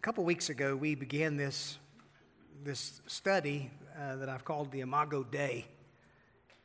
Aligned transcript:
A 0.00 0.02
couple 0.02 0.24
weeks 0.24 0.48
ago, 0.48 0.74
we 0.74 0.94
began 0.94 1.36
this, 1.36 1.76
this 2.64 3.02
study 3.06 3.70
uh, 4.00 4.16
that 4.16 4.30
I've 4.30 4.46
called 4.46 4.72
the 4.72 4.80
Imago 4.80 5.22
Dei. 5.22 5.66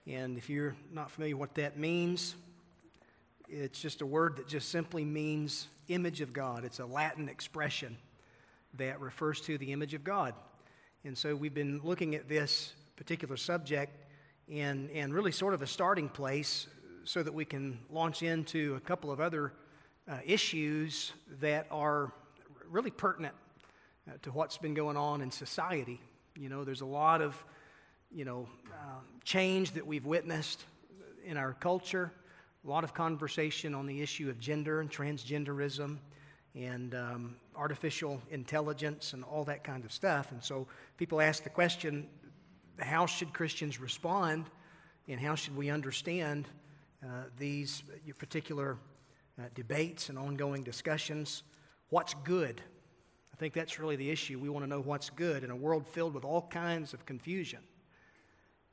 And 0.08 0.38
if 0.38 0.50
you're 0.50 0.74
not 0.94 1.12
familiar 1.12 1.36
what 1.36 1.54
that 1.56 1.78
means, 1.78 2.36
it's 3.50 3.82
just 3.82 4.00
a 4.00 4.06
word 4.06 4.38
that 4.38 4.48
just 4.48 4.70
simply 4.70 5.04
means 5.04 5.68
image 5.90 6.22
of 6.22 6.32
God. 6.32 6.64
It's 6.64 6.80
a 6.80 6.86
Latin 6.86 7.28
expression 7.28 7.98
that 8.76 9.02
refers 9.02 9.42
to 9.42 9.58
the 9.58 9.74
image 9.74 9.94
of 9.94 10.06
God. 10.06 10.34
And 11.04 11.18
so 11.18 11.36
we've 11.36 11.54
been 11.54 11.82
looking 11.84 12.16
at 12.16 12.30
this 12.30 12.72
particular 12.96 13.36
subject 13.36 13.98
and, 14.50 14.90
and 14.92 15.14
really 15.14 15.34
sort 15.34 15.54
of 15.54 15.62
a 15.62 15.68
starting 15.68 16.08
place 16.08 16.68
so 17.04 17.22
that 17.22 17.34
we 17.34 17.44
can 17.44 17.80
launch 17.92 18.24
into 18.24 18.76
a 18.76 18.80
couple 18.80 19.12
of 19.12 19.20
other 19.20 19.52
uh, 20.10 20.20
issues 20.26 21.12
that 21.42 21.68
are 21.70 22.14
really 22.76 22.92
pertinent 22.92 23.34
uh, 24.06 24.12
to 24.22 24.32
what's 24.32 24.58
been 24.58 24.74
going 24.74 24.98
on 24.98 25.22
in 25.22 25.32
society. 25.32 26.02
You 26.38 26.50
know, 26.50 26.66
there's 26.66 26.82
a 26.82 26.86
lot 26.86 27.22
of, 27.22 27.42
you 28.12 28.26
know, 28.26 28.50
uh, 28.70 29.00
change 29.24 29.72
that 29.72 29.88
we've 29.88 30.06
witnessed 30.06 30.66
in 31.24 31.38
our 31.38 31.54
culture, 31.54 32.12
a 32.66 32.70
lot 32.70 32.84
of 32.84 32.94
conversation 32.94 33.74
on 33.74 33.86
the 33.86 34.02
issue 34.02 34.30
of 34.30 34.42
gender 34.42 34.82
and 34.82 34.92
transgenderism 34.92 36.00
and 36.54 36.96
um, 36.96 37.38
artificial 37.56 38.22
intelligence 38.30 39.14
and 39.14 39.24
all 39.24 39.46
that 39.46 39.64
kind 39.64 39.86
of 39.86 39.94
stuff. 39.94 40.34
And 40.34 40.44
so 40.44 40.68
people 40.98 41.22
ask 41.22 41.44
the 41.44 41.50
question 41.50 42.10
how 42.78 43.06
should 43.06 43.32
Christians 43.32 43.80
respond 43.80 44.48
and 45.08 45.18
how 45.18 45.36
should 45.36 45.56
we 45.56 45.70
understand 45.70 46.46
uh, 47.02 47.08
these 47.40 47.84
particular 48.18 48.78
uh, 49.40 49.44
debates 49.56 50.10
and 50.10 50.20
ongoing 50.20 50.62
discussions? 50.62 51.44
What's 51.90 52.14
good? 52.24 52.62
I 53.34 53.38
think 53.38 53.54
that's 53.54 53.80
really 53.80 53.96
the 53.96 54.10
issue. 54.10 54.40
We 54.40 54.50
want 54.50 54.64
to 54.64 54.70
know 54.70 54.82
what's 54.82 55.10
good 55.10 55.44
in 55.44 55.52
a 55.52 55.56
world 55.56 55.86
filled 55.88 56.14
with 56.14 56.24
all 56.24 56.48
kinds 56.50 56.94
of 56.94 57.06
confusion. 57.06 57.60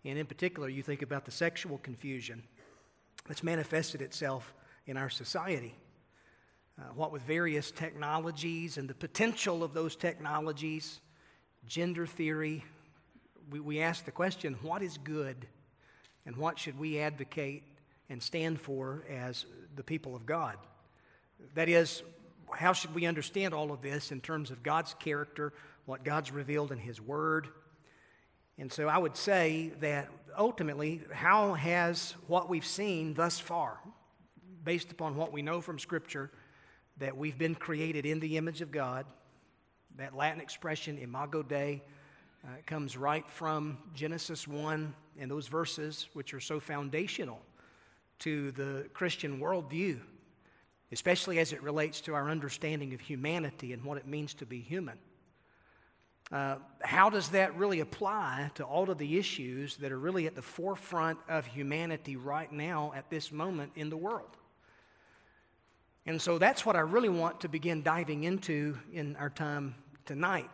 And 0.04 0.18
in 0.18 0.26
particular, 0.26 0.68
you 0.68 0.82
think 0.82 1.02
about 1.02 1.24
the 1.24 1.30
sexual 1.30 1.78
confusion 1.78 2.42
that's 3.26 3.42
manifested 3.42 4.02
itself 4.02 4.54
in 4.86 4.96
our 4.96 5.10
society. 5.10 5.74
Uh, 6.78 6.84
what 6.94 7.12
with 7.12 7.22
various 7.22 7.70
technologies 7.70 8.78
and 8.78 8.88
the 8.88 8.94
potential 8.94 9.62
of 9.62 9.74
those 9.74 9.94
technologies, 9.94 11.00
gender 11.66 12.06
theory, 12.06 12.64
we, 13.50 13.60
we 13.60 13.80
ask 13.80 14.04
the 14.04 14.10
question 14.10 14.56
what 14.62 14.82
is 14.82 14.98
good 14.98 15.46
and 16.24 16.36
what 16.36 16.58
should 16.58 16.78
we 16.78 16.98
advocate 16.98 17.62
and 18.08 18.22
stand 18.22 18.60
for 18.60 19.04
as 19.10 19.44
the 19.76 19.82
people 19.82 20.16
of 20.16 20.24
God? 20.24 20.56
That 21.54 21.68
is, 21.68 22.02
how 22.56 22.72
should 22.72 22.94
we 22.94 23.06
understand 23.06 23.54
all 23.54 23.72
of 23.72 23.82
this 23.82 24.12
in 24.12 24.20
terms 24.20 24.50
of 24.50 24.62
God's 24.62 24.94
character, 24.94 25.52
what 25.86 26.04
God's 26.04 26.30
revealed 26.30 26.72
in 26.72 26.78
His 26.78 27.00
Word? 27.00 27.48
And 28.58 28.72
so 28.72 28.88
I 28.88 28.98
would 28.98 29.16
say 29.16 29.72
that 29.80 30.08
ultimately, 30.36 31.00
how 31.12 31.54
has 31.54 32.14
what 32.26 32.48
we've 32.48 32.66
seen 32.66 33.14
thus 33.14 33.38
far, 33.38 33.78
based 34.64 34.92
upon 34.92 35.16
what 35.16 35.32
we 35.32 35.42
know 35.42 35.60
from 35.60 35.78
Scripture, 35.78 36.30
that 36.98 37.16
we've 37.16 37.38
been 37.38 37.54
created 37.54 38.06
in 38.06 38.20
the 38.20 38.36
image 38.36 38.60
of 38.60 38.70
God, 38.70 39.06
that 39.96 40.14
Latin 40.14 40.40
expression, 40.40 40.98
imago 40.98 41.42
Dei, 41.42 41.82
uh, 42.44 42.48
comes 42.66 42.96
right 42.96 43.28
from 43.30 43.78
Genesis 43.94 44.46
1 44.46 44.94
and 45.18 45.30
those 45.30 45.48
verses, 45.48 46.08
which 46.12 46.34
are 46.34 46.40
so 46.40 46.60
foundational 46.60 47.40
to 48.20 48.52
the 48.52 48.88
Christian 48.92 49.40
worldview 49.40 50.00
especially 50.92 51.38
as 51.38 51.52
it 51.52 51.62
relates 51.62 52.00
to 52.02 52.14
our 52.14 52.28
understanding 52.28 52.92
of 52.92 53.00
humanity 53.00 53.72
and 53.72 53.82
what 53.82 53.96
it 53.96 54.06
means 54.06 54.34
to 54.34 54.46
be 54.46 54.60
human. 54.60 54.98
Uh, 56.30 56.56
how 56.80 57.10
does 57.10 57.30
that 57.30 57.56
really 57.56 57.80
apply 57.80 58.50
to 58.54 58.64
all 58.64 58.88
of 58.90 58.96
the 58.98 59.18
issues 59.18 59.76
that 59.76 59.92
are 59.92 59.98
really 59.98 60.26
at 60.26 60.34
the 60.34 60.42
forefront 60.42 61.18
of 61.28 61.44
humanity 61.44 62.16
right 62.16 62.50
now 62.52 62.92
at 62.94 63.10
this 63.10 63.32
moment 63.32 63.72
in 63.74 63.90
the 63.90 63.96
world? 63.96 64.36
And 66.06 66.20
so 66.20 66.38
that's 66.38 66.66
what 66.66 66.74
I 66.74 66.80
really 66.80 67.08
want 67.08 67.40
to 67.42 67.48
begin 67.48 67.82
diving 67.82 68.24
into 68.24 68.78
in 68.92 69.14
our 69.16 69.30
time 69.30 69.74
tonight. 70.04 70.50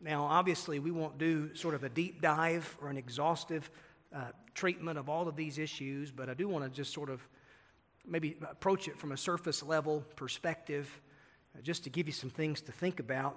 Now, 0.00 0.24
obviously, 0.24 0.78
we 0.78 0.90
won't 0.90 1.18
do 1.18 1.54
sort 1.54 1.74
of 1.74 1.84
a 1.84 1.88
deep 1.88 2.20
dive 2.20 2.76
or 2.82 2.88
an 2.88 2.96
exhaustive 2.96 3.70
uh, 4.14 4.32
treatment 4.54 4.98
of 4.98 5.08
all 5.08 5.28
of 5.28 5.36
these 5.36 5.58
issues, 5.58 6.10
but 6.10 6.28
I 6.28 6.34
do 6.34 6.48
want 6.48 6.64
to 6.64 6.70
just 6.70 6.92
sort 6.92 7.08
of 7.08 7.26
maybe 8.06 8.36
approach 8.48 8.88
it 8.88 8.98
from 8.98 9.12
a 9.12 9.16
surface 9.16 9.62
level 9.62 10.04
perspective, 10.16 11.00
uh, 11.56 11.62
just 11.62 11.84
to 11.84 11.90
give 11.90 12.06
you 12.06 12.12
some 12.12 12.30
things 12.30 12.60
to 12.62 12.72
think 12.72 13.00
about. 13.00 13.36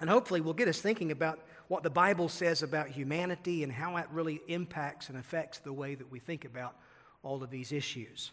And 0.00 0.10
hopefully, 0.10 0.40
will 0.40 0.54
get 0.54 0.68
us 0.68 0.80
thinking 0.80 1.12
about 1.12 1.38
what 1.68 1.82
the 1.82 1.90
Bible 1.90 2.28
says 2.28 2.62
about 2.62 2.88
humanity 2.88 3.62
and 3.62 3.72
how 3.72 3.94
that 3.96 4.10
really 4.12 4.40
impacts 4.48 5.08
and 5.08 5.18
affects 5.18 5.58
the 5.58 5.72
way 5.72 5.94
that 5.94 6.10
we 6.10 6.18
think 6.18 6.44
about 6.44 6.76
all 7.22 7.42
of 7.42 7.50
these 7.50 7.72
issues. 7.72 8.32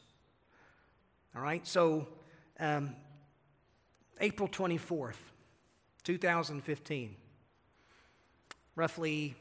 All 1.35 1.41
right, 1.41 1.65
so 1.65 2.07
um, 2.59 2.95
April 4.19 4.49
24th, 4.49 5.15
2015, 6.03 7.15
roughly 8.75 9.35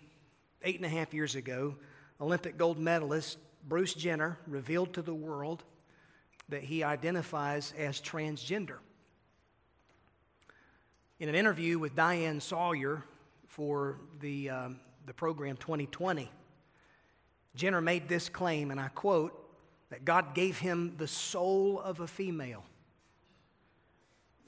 eight 0.63 0.77
and 0.77 0.85
a 0.85 0.89
half 0.89 1.13
years 1.13 1.35
ago, 1.35 1.75
Olympic 2.21 2.57
gold 2.57 2.79
medalist 2.79 3.39
Bruce 3.67 3.95
Jenner 3.95 4.39
revealed 4.47 4.95
to 4.95 5.03
the 5.03 5.15
world 5.15 5.65
that 6.51 6.63
he 6.63 6.85
identifies 6.85 7.73
as 7.79 8.01
transgender. 8.01 8.77
In 11.19 11.29
an 11.29 11.35
interview 11.35 11.79
with 11.79 11.95
Diane 11.95 12.41
Sawyer 12.41 13.05
for 13.47 13.99
the, 14.21 14.51
um, 14.51 14.81
the 15.07 15.13
program 15.13 15.57
2020, 15.57 16.31
Jenner 17.55 17.81
made 17.81 18.09
this 18.09 18.29
claim, 18.29 18.71
and 18.71 18.81
I 18.81 18.89
quote, 18.89 19.37
that 19.91 20.05
God 20.05 20.35
gave 20.35 20.59
him 20.59 20.95
the 20.99 21.09
soul 21.09 21.81
of 21.81 22.01
a 22.01 22.07
female. 22.07 22.65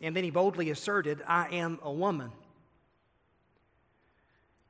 And 0.00 0.16
then 0.16 0.24
he 0.24 0.30
boldly 0.30 0.70
asserted, 0.70 1.22
I 1.26 1.48
am 1.54 1.78
a 1.82 1.92
woman. 1.92 2.30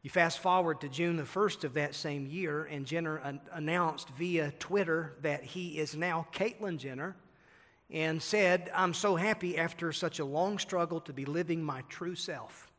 You 0.02 0.10
fast 0.10 0.40
forward 0.40 0.80
to 0.80 0.88
June 0.88 1.16
the 1.16 1.22
1st 1.22 1.64
of 1.64 1.74
that 1.74 1.94
same 1.94 2.26
year, 2.26 2.64
and 2.64 2.84
Jenner 2.84 3.18
an- 3.18 3.40
announced 3.52 4.08
via 4.10 4.52
Twitter 4.58 5.14
that 5.22 5.44
he 5.44 5.78
is 5.78 5.94
now 5.94 6.26
Caitlyn 6.32 6.78
Jenner 6.78 7.14
and 7.92 8.22
said, 8.22 8.70
I'm 8.74 8.94
so 8.94 9.16
happy 9.16 9.58
after 9.58 9.92
such 9.92 10.18
a 10.18 10.24
long 10.24 10.58
struggle 10.58 11.00
to 11.02 11.12
be 11.12 11.26
living 11.26 11.62
my 11.62 11.82
true 11.90 12.14
self. 12.14 12.72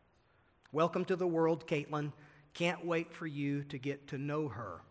Welcome 0.72 1.06
to 1.06 1.16
the 1.16 1.28
world, 1.28 1.68
Caitlyn. 1.68 2.12
Can't 2.56 2.84
wait 2.84 3.14
for 3.14 3.28
you 3.28 3.64
to 3.66 3.78
get 3.78 4.08
to 4.08 4.18
know 4.18 4.48
her. 4.48 4.82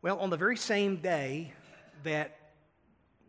Well, 0.00 0.18
on 0.18 0.30
the 0.30 0.36
very 0.38 0.56
same 0.56 0.96
day 0.96 1.52
that 2.04 2.38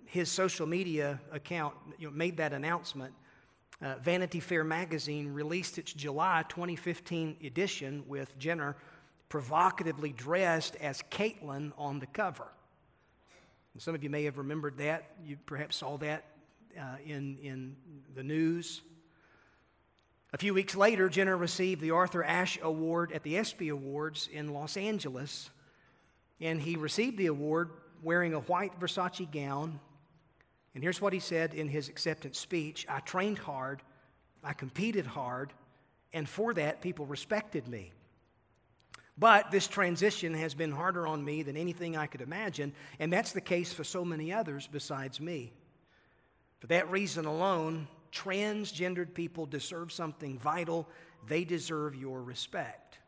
his 0.06 0.32
social 0.32 0.66
media 0.66 1.20
account 1.34 1.76
you 2.00 2.08
know, 2.08 2.14
made 2.14 2.38
that 2.38 2.54
announcement, 2.54 3.14
uh, 3.82 3.96
Vanity 4.02 4.40
Fair 4.40 4.64
magazine 4.64 5.34
released 5.34 5.78
its 5.78 5.92
July 5.92 6.46
2015 6.48 7.36
edition 7.44 8.06
with 8.08 8.38
Jenner 8.40 8.78
provocatively 9.28 10.14
dressed 10.14 10.78
as 10.78 11.04
Caitlyn 11.12 11.74
on 11.78 12.00
the 12.00 12.08
cover. 12.08 12.48
And 13.74 13.82
some 13.82 13.96
of 13.96 14.04
you 14.04 14.10
may 14.10 14.24
have 14.24 14.38
remembered 14.38 14.78
that. 14.78 15.12
You 15.24 15.38
perhaps 15.46 15.76
saw 15.76 15.98
that 15.98 16.26
uh, 16.80 16.98
in, 17.06 17.38
in 17.42 17.76
the 18.16 18.24
news. 18.24 18.82
A 20.34 20.38
few 20.38 20.54
weeks 20.54 20.76
later, 20.76 21.10
Jenner 21.10 21.38
received 21.38 21.82
the 21.82 21.92
Arthur 21.92 22.24
Ashe 22.24 22.60
Award 22.62 23.12
at 23.12 23.24
the 23.24 23.38
ESPY 23.38 23.70
Awards 23.70 24.28
in 24.32 24.54
Los 24.54 24.78
Angeles. 24.78 25.50
And 26.42 26.62
he 26.62 26.76
received 26.76 27.18
the 27.18 27.28
award 27.28 27.72
wearing 28.04 28.34
a 28.34 28.40
white 28.42 28.80
Versace 28.80 29.32
gown 29.32 29.80
and 30.78 30.84
here's 30.84 31.02
what 31.02 31.12
he 31.12 31.20
said 31.20 31.56
in 31.56 31.68
his 31.68 31.90
acceptance 31.90 32.38
speech 32.38 32.86
I 32.88 33.00
trained 33.00 33.40
hard, 33.40 33.82
I 34.44 34.54
competed 34.54 35.08
hard, 35.08 35.52
and 36.14 36.30
for 36.30 36.54
that, 36.54 36.82
people 36.82 37.08
respected 37.08 37.68
me. 37.68 37.92
But 39.18 39.50
this 39.50 39.68
transition 39.68 40.34
has 40.36 40.54
been 40.54 40.72
harder 40.72 41.08
on 41.08 41.26
me 41.26 41.42
than 41.42 41.58
anything 41.58 41.98
I 41.98 42.06
could 42.06 42.22
imagine, 42.22 42.74
and 43.00 43.12
that's 43.12 43.32
the 43.32 43.42
case 43.42 43.74
for 43.74 43.84
so 43.84 44.06
many 44.06 44.32
others 44.32 44.68
besides 44.72 45.20
me. 45.20 45.54
For 46.60 46.68
that 46.68 46.92
reason 46.92 47.26
alone, 47.26 47.88
transgendered 48.12 49.14
people 49.14 49.46
deserve 49.46 49.92
something 49.92 50.38
vital. 50.38 50.88
They 51.28 51.44
deserve 51.44 51.96
your 51.96 52.22
respect. 52.22 53.00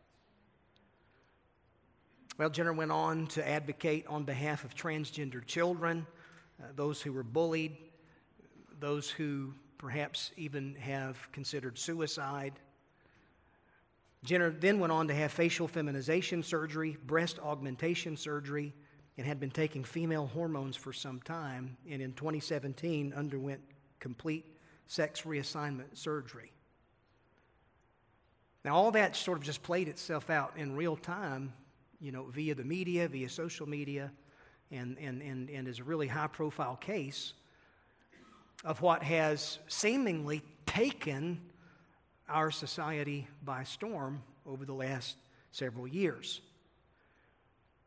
Well, 2.37 2.49
Jenner 2.49 2.73
went 2.73 2.91
on 2.91 3.27
to 3.27 3.47
advocate 3.47 4.07
on 4.07 4.23
behalf 4.23 4.63
of 4.63 4.73
transgender 4.73 5.45
children 5.45 6.07
uh, 6.61 6.67
those 6.75 7.01
who 7.01 7.13
were 7.13 7.23
bullied, 7.23 7.77
those 8.79 9.09
who 9.09 9.53
perhaps 9.77 10.31
even 10.37 10.75
have 10.75 11.31
considered 11.31 11.77
suicide. 11.77 12.53
Jenner 14.23 14.51
then 14.51 14.79
went 14.79 14.91
on 14.91 15.07
to 15.07 15.13
have 15.13 15.31
facial 15.31 15.67
feminization 15.67 16.43
surgery, 16.43 16.97
breast 17.05 17.39
augmentation 17.39 18.17
surgery, 18.17 18.73
and 19.17 19.25
had 19.25 19.39
been 19.39 19.51
taking 19.51 19.83
female 19.83 20.27
hormones 20.27 20.75
for 20.75 20.93
some 20.93 21.19
time, 21.21 21.77
and 21.89 22.01
in 22.01 22.13
2017 22.13 23.13
underwent 23.13 23.61
complete 23.99 24.45
sex 24.87 25.21
reassignment 25.21 25.97
surgery. 25.97 26.51
Now, 28.65 28.75
all 28.75 28.91
that 28.91 29.15
sort 29.15 29.37
of 29.37 29.43
just 29.43 29.63
played 29.63 29.87
itself 29.87 30.29
out 30.29 30.53
in 30.57 30.75
real 30.75 30.97
time, 30.97 31.53
you 32.01 32.11
know, 32.11 32.25
via 32.25 32.55
the 32.55 32.63
media, 32.63 33.07
via 33.07 33.29
social 33.29 33.67
media, 33.67 34.11
and, 34.71 34.97
and, 34.99 35.21
and, 35.21 35.49
and 35.49 35.67
is 35.67 35.79
a 35.79 35.83
really 35.83 36.07
high 36.07 36.27
profile 36.27 36.75
case 36.75 37.33
of 38.65 38.81
what 38.81 39.01
has 39.01 39.59
seemingly 39.67 40.41
taken 40.65 41.39
our 42.29 42.51
society 42.51 43.27
by 43.43 43.63
storm 43.63 44.21
over 44.45 44.65
the 44.65 44.73
last 44.73 45.17
several 45.51 45.87
years. 45.87 46.41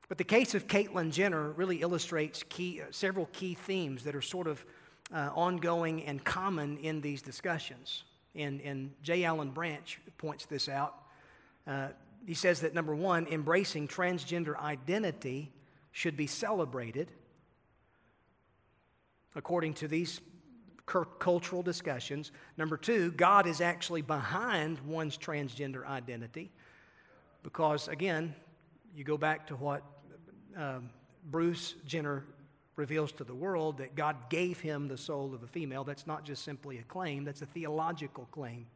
But 0.09 0.19
the 0.19 0.25
case 0.25 0.55
of 0.55 0.67
Caitlyn 0.67 1.11
Jenner 1.11 1.53
really 1.53 1.81
illustrates 1.81 2.43
key, 2.49 2.83
uh, 2.83 2.87
several 2.91 3.27
key 3.33 3.55
themes 3.55 4.05
that 4.05 4.15
are 4.15 4.23
sort 4.23 4.47
of 4.47 4.65
uh, 5.13 5.31
ongoing 5.35 6.05
and 6.05 6.23
common 6.23 6.77
in 6.79 7.01
these 7.01 7.23
discussions. 7.23 8.05
And, 8.35 8.61
and 8.61 8.91
J. 9.03 9.25
Alan 9.25 9.51
Branch 9.51 10.01
points 10.19 10.47
this 10.47 10.69
out. 10.69 10.95
Uh, 11.67 11.89
he 12.27 12.35
says 12.35 12.61
that 12.61 12.75
number 12.75 12.95
one, 12.95 13.27
embracing 13.27 13.89
transgender 13.89 14.59
identity 14.59 15.51
should 15.93 16.17
be 16.17 16.27
celebrated 16.27 17.11
according 19.35 19.75
to 19.75 19.89
these 19.89 20.21
cultural 20.87 21.63
discussions. 21.63 22.33
Number 22.57 22.77
two, 22.77 23.13
God 23.13 23.47
is 23.47 23.61
actually 23.61 24.03
behind 24.03 24.81
one's 24.81 25.17
transgender 25.17 25.87
identity 25.87 26.51
because, 27.43 27.89
again, 27.89 28.35
you 28.95 29.05
go 29.05 29.17
back 29.17 29.47
to 29.49 29.57
what 29.57 29.83
um, 30.57 30.91
Bruce 31.31 31.75
Jenner 31.87 32.25
reveals 32.77 33.13
to 33.13 33.25
the 33.25 33.35
world 33.35 33.79
that 33.79 33.95
God 33.95 34.17
gave 34.29 34.61
him 34.61 34.89
the 34.89 34.97
soul 34.97 35.35
of 35.35 35.43
a 35.43 35.47
female. 35.47 35.85
That's 35.85 36.07
not 36.07 36.25
just 36.25 36.43
simply 36.43 36.79
a 36.79 36.83
claim, 36.83 37.25
that's 37.25 37.43
a 37.43 37.47
theological 37.47 38.27
claim. 38.31 38.67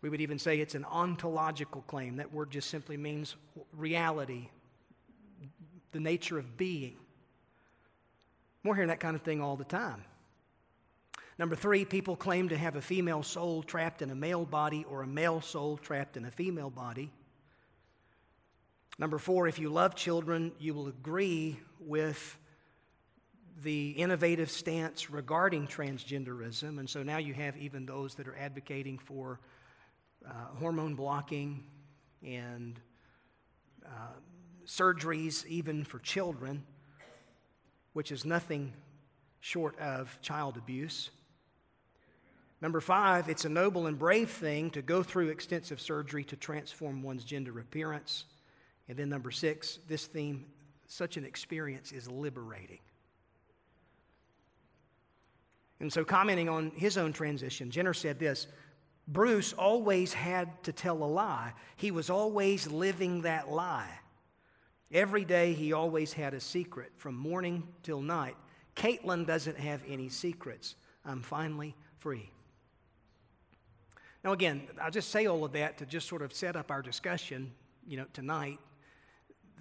We 0.00 0.08
would 0.08 0.20
even 0.20 0.38
say 0.38 0.58
it's 0.58 0.74
an 0.74 0.84
ontological 0.84 1.82
claim. 1.82 2.16
That 2.16 2.32
word 2.32 2.50
just 2.50 2.68
simply 2.68 2.96
means 2.96 3.36
reality, 3.72 4.48
the 5.92 6.00
nature 6.00 6.38
of 6.38 6.56
being. 6.56 6.96
We're 8.64 8.74
hearing 8.74 8.88
that 8.88 9.00
kind 9.00 9.16
of 9.16 9.22
thing 9.22 9.40
all 9.40 9.56
the 9.56 9.64
time. 9.64 10.04
Number 11.38 11.56
three, 11.56 11.84
people 11.84 12.14
claim 12.14 12.50
to 12.50 12.56
have 12.56 12.76
a 12.76 12.82
female 12.82 13.22
soul 13.22 13.62
trapped 13.62 14.02
in 14.02 14.10
a 14.10 14.14
male 14.14 14.44
body 14.44 14.84
or 14.88 15.02
a 15.02 15.06
male 15.06 15.40
soul 15.40 15.76
trapped 15.76 16.16
in 16.16 16.24
a 16.24 16.30
female 16.30 16.70
body. 16.70 17.10
Number 18.98 19.18
four, 19.18 19.48
if 19.48 19.58
you 19.58 19.70
love 19.70 19.94
children, 19.96 20.52
you 20.58 20.74
will 20.74 20.86
agree 20.86 21.58
with 21.80 22.38
the 23.62 23.90
innovative 23.90 24.50
stance 24.50 25.10
regarding 25.10 25.66
transgenderism. 25.66 26.78
And 26.78 26.88
so 26.88 27.02
now 27.02 27.18
you 27.18 27.34
have 27.34 27.56
even 27.56 27.86
those 27.86 28.14
that 28.16 28.28
are 28.28 28.36
advocating 28.36 28.98
for 28.98 29.40
uh, 30.24 30.30
hormone 30.58 30.94
blocking 30.94 31.64
and 32.24 32.78
uh, 33.84 33.88
surgeries, 34.66 35.46
even 35.46 35.84
for 35.84 35.98
children, 35.98 36.62
which 37.92 38.12
is 38.12 38.24
nothing 38.24 38.72
short 39.40 39.78
of 39.78 40.16
child 40.22 40.56
abuse. 40.56 41.10
Number 42.60 42.80
five, 42.80 43.28
it's 43.28 43.44
a 43.44 43.48
noble 43.48 43.86
and 43.86 43.98
brave 43.98 44.30
thing 44.30 44.70
to 44.70 44.82
go 44.82 45.02
through 45.02 45.28
extensive 45.28 45.80
surgery 45.80 46.22
to 46.24 46.36
transform 46.36 47.02
one's 47.02 47.24
gender 47.24 47.58
appearance. 47.58 48.24
And 48.88 48.96
then 48.96 49.08
number 49.08 49.32
six, 49.32 49.78
this 49.88 50.06
theme, 50.06 50.46
such 50.86 51.16
an 51.16 51.24
experience 51.24 51.90
is 51.90 52.08
liberating. 52.08 52.78
And 55.80 55.92
so, 55.92 56.04
commenting 56.04 56.48
on 56.48 56.70
his 56.76 56.96
own 56.96 57.12
transition, 57.12 57.72
Jenner 57.72 57.94
said 57.94 58.20
this 58.20 58.46
Bruce 59.08 59.52
always 59.52 60.12
had 60.12 60.62
to 60.62 60.72
tell 60.72 61.02
a 61.02 61.04
lie. 61.04 61.54
He 61.76 61.90
was 61.90 62.08
always 62.08 62.68
living 62.68 63.22
that 63.22 63.50
lie. 63.50 63.90
Every 64.92 65.24
day, 65.24 65.54
he 65.54 65.72
always 65.72 66.12
had 66.12 66.34
a 66.34 66.40
secret 66.40 66.92
from 66.98 67.14
morning 67.14 67.66
till 67.82 68.02
night. 68.02 68.36
Caitlyn 68.76 69.26
doesn't 69.26 69.58
have 69.58 69.82
any 69.88 70.10
secrets. 70.10 70.74
I'm 71.02 71.22
finally 71.22 71.74
free. 71.98 72.30
Now, 74.22 74.32
again, 74.32 74.68
I'll 74.80 74.90
just 74.90 75.10
say 75.10 75.24
all 75.26 75.44
of 75.44 75.52
that 75.52 75.78
to 75.78 75.86
just 75.86 76.06
sort 76.06 76.20
of 76.20 76.34
set 76.34 76.56
up 76.56 76.70
our 76.70 76.82
discussion, 76.82 77.52
you 77.86 77.96
know, 77.96 78.04
tonight. 78.12 78.58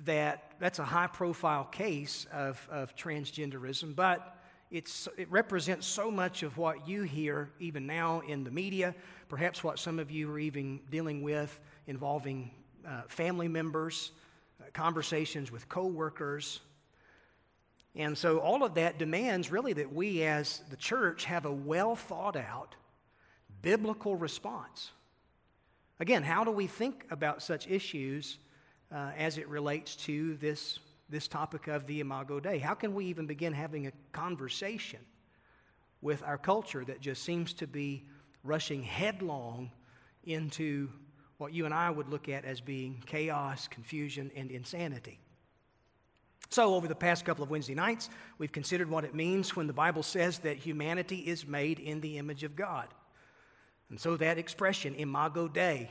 That 0.04 0.52
that's 0.60 0.80
a 0.80 0.84
high 0.84 1.08
profile 1.08 1.64
case 1.64 2.28
of, 2.34 2.68
of 2.70 2.94
transgenderism, 2.98 3.96
but 3.96 4.38
it's, 4.70 5.08
it 5.18 5.32
represents 5.32 5.88
so 5.88 6.12
much 6.12 6.44
of 6.44 6.58
what 6.58 6.88
you 6.88 7.04
hear 7.04 7.52
even 7.60 7.88
now 7.88 8.22
in 8.28 8.44
the 8.44 8.52
media, 8.52 8.96
perhaps 9.30 9.64
what 9.64 9.80
some 9.80 9.98
of 9.98 10.12
you 10.12 10.30
are 10.32 10.40
even 10.40 10.82
dealing 10.90 11.22
with 11.22 11.58
involving 11.88 12.52
uh, 12.88 13.04
family 13.08 13.48
members, 13.48 14.12
conversations 14.74 15.52
with 15.52 15.70
coworkers. 15.70 16.60
And 17.96 18.18
so 18.18 18.40
all 18.40 18.64
of 18.64 18.76
that 18.76 18.98
demands 18.98 19.52
really 19.52 19.74
that 19.74 19.94
we 19.94 20.24
as 20.24 20.62
the 20.70 20.78
church 20.78 21.26
have 21.26 21.46
a 21.46 21.52
well 21.52 21.96
thought 21.96 22.36
out 22.36 22.76
biblical 23.62 24.16
response. 24.16 24.92
Again, 26.00 26.24
how 26.24 26.44
do 26.44 26.52
we 26.52 26.66
think 26.68 27.06
about 27.12 27.44
such 27.44 27.68
issues 27.68 28.40
uh, 28.92 29.12
as 29.18 29.38
it 29.38 29.48
relates 29.48 29.96
to 29.98 30.36
this 30.38 30.80
this 31.10 31.28
topic 31.28 31.68
of 31.68 31.86
the 31.86 32.00
Imago 32.00 32.40
Dei? 32.40 32.58
How 32.58 32.74
can 32.74 32.96
we 32.96 33.06
even 33.06 33.28
begin 33.28 33.52
having 33.54 33.86
a 33.86 33.92
conversation 34.14 35.00
with 36.02 36.24
our 36.24 36.38
culture 36.38 36.86
that 36.86 37.02
just 37.02 37.24
seems 37.24 37.54
to 37.54 37.68
be 37.68 38.06
rushing 38.44 38.82
headlong 38.82 39.72
into 40.24 40.90
what 41.42 41.54
you 41.54 41.66
and 41.66 41.74
I 41.74 41.90
would 41.90 42.08
look 42.08 42.30
at 42.30 42.46
as 42.46 42.62
being 42.62 43.02
chaos, 43.08 43.68
confusion, 43.68 44.30
and 44.36 44.52
insanity? 44.52 45.20
So, 46.50 46.76
over 46.76 46.88
the 46.88 46.96
past 46.96 47.26
couple 47.26 47.44
of 47.44 47.50
Wednesday 47.50 47.74
nights, 47.74 48.10
we've 48.38 48.52
considered 48.52 48.90
what 48.90 49.06
it 49.06 49.16
means 49.16 49.56
when 49.56 49.66
the 49.66 49.74
Bible 49.74 50.04
says 50.04 50.40
that 50.40 50.58
humanity 50.58 51.18
is 51.18 51.48
made 51.48 51.80
in 51.80 52.00
the 52.00 52.20
image 52.20 52.44
of 52.44 52.56
God. 52.56 52.88
And 53.90 54.00
so, 54.00 54.18
that 54.18 54.38
expression, 54.38 54.94
Imago 54.94 55.48
Dei, 55.48 55.90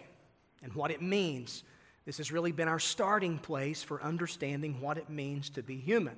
and 0.63 0.73
what 0.75 0.93
it 0.93 1.03
means 1.03 1.65
this 2.07 2.19
has 2.19 2.31
really 2.31 2.53
been 2.53 2.69
our 2.69 2.79
starting 2.79 3.39
place 3.39 3.83
for 3.83 4.03
understanding 4.03 4.81
what 4.81 4.99
it 4.99 5.11
means 5.11 5.51
to 5.51 5.63
be 5.63 5.77
human. 5.77 6.17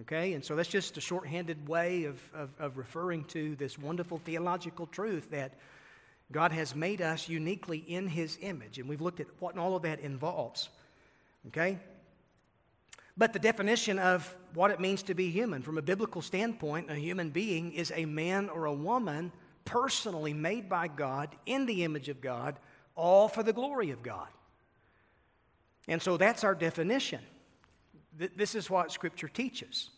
Okay, 0.00 0.32
and 0.32 0.44
so 0.44 0.56
that's 0.56 0.68
just 0.68 0.96
a 0.96 1.00
shorthanded 1.00 1.68
way 1.68 2.04
of, 2.04 2.20
of, 2.34 2.50
of, 2.58 2.78
referring 2.78 3.24
to 3.24 3.54
this 3.56 3.78
wonderful 3.78 4.20
theological 4.24 4.86
truth 4.86 5.30
that 5.30 5.52
God 6.32 6.52
has 6.52 6.74
made 6.74 7.00
us 7.00 7.28
uniquely 7.28 7.78
in 7.78 8.08
His 8.08 8.38
image. 8.40 8.78
And 8.78 8.88
we've 8.88 9.00
looked 9.00 9.20
at 9.20 9.26
what 9.38 9.56
all 9.58 9.76
of 9.76 9.82
that 9.82 10.00
involves. 10.00 10.68
Okay? 11.48 11.78
But 13.16 13.32
the 13.32 13.38
definition 13.38 13.98
of 13.98 14.34
what 14.54 14.70
it 14.70 14.80
means 14.80 15.02
to 15.04 15.14
be 15.14 15.30
human, 15.30 15.62
from 15.62 15.78
a 15.78 15.82
biblical 15.82 16.22
standpoint, 16.22 16.90
a 16.90 16.94
human 16.94 17.30
being 17.30 17.72
is 17.72 17.92
a 17.94 18.06
man 18.06 18.48
or 18.48 18.64
a 18.64 18.72
woman 18.72 19.32
personally 19.64 20.32
made 20.32 20.68
by 20.68 20.88
God 20.88 21.28
in 21.46 21.66
the 21.66 21.84
image 21.84 22.08
of 22.08 22.20
God 22.20 22.58
all 22.94 23.28
for 23.28 23.42
the 23.42 23.52
glory 23.52 23.90
of 23.90 24.02
God. 24.02 24.28
And 25.88 26.00
so 26.00 26.16
that's 26.16 26.44
our 26.44 26.54
definition. 26.54 27.20
This 28.16 28.54
is 28.54 28.70
what 28.70 28.92
Scripture 28.92 29.28
teaches. 29.28 29.90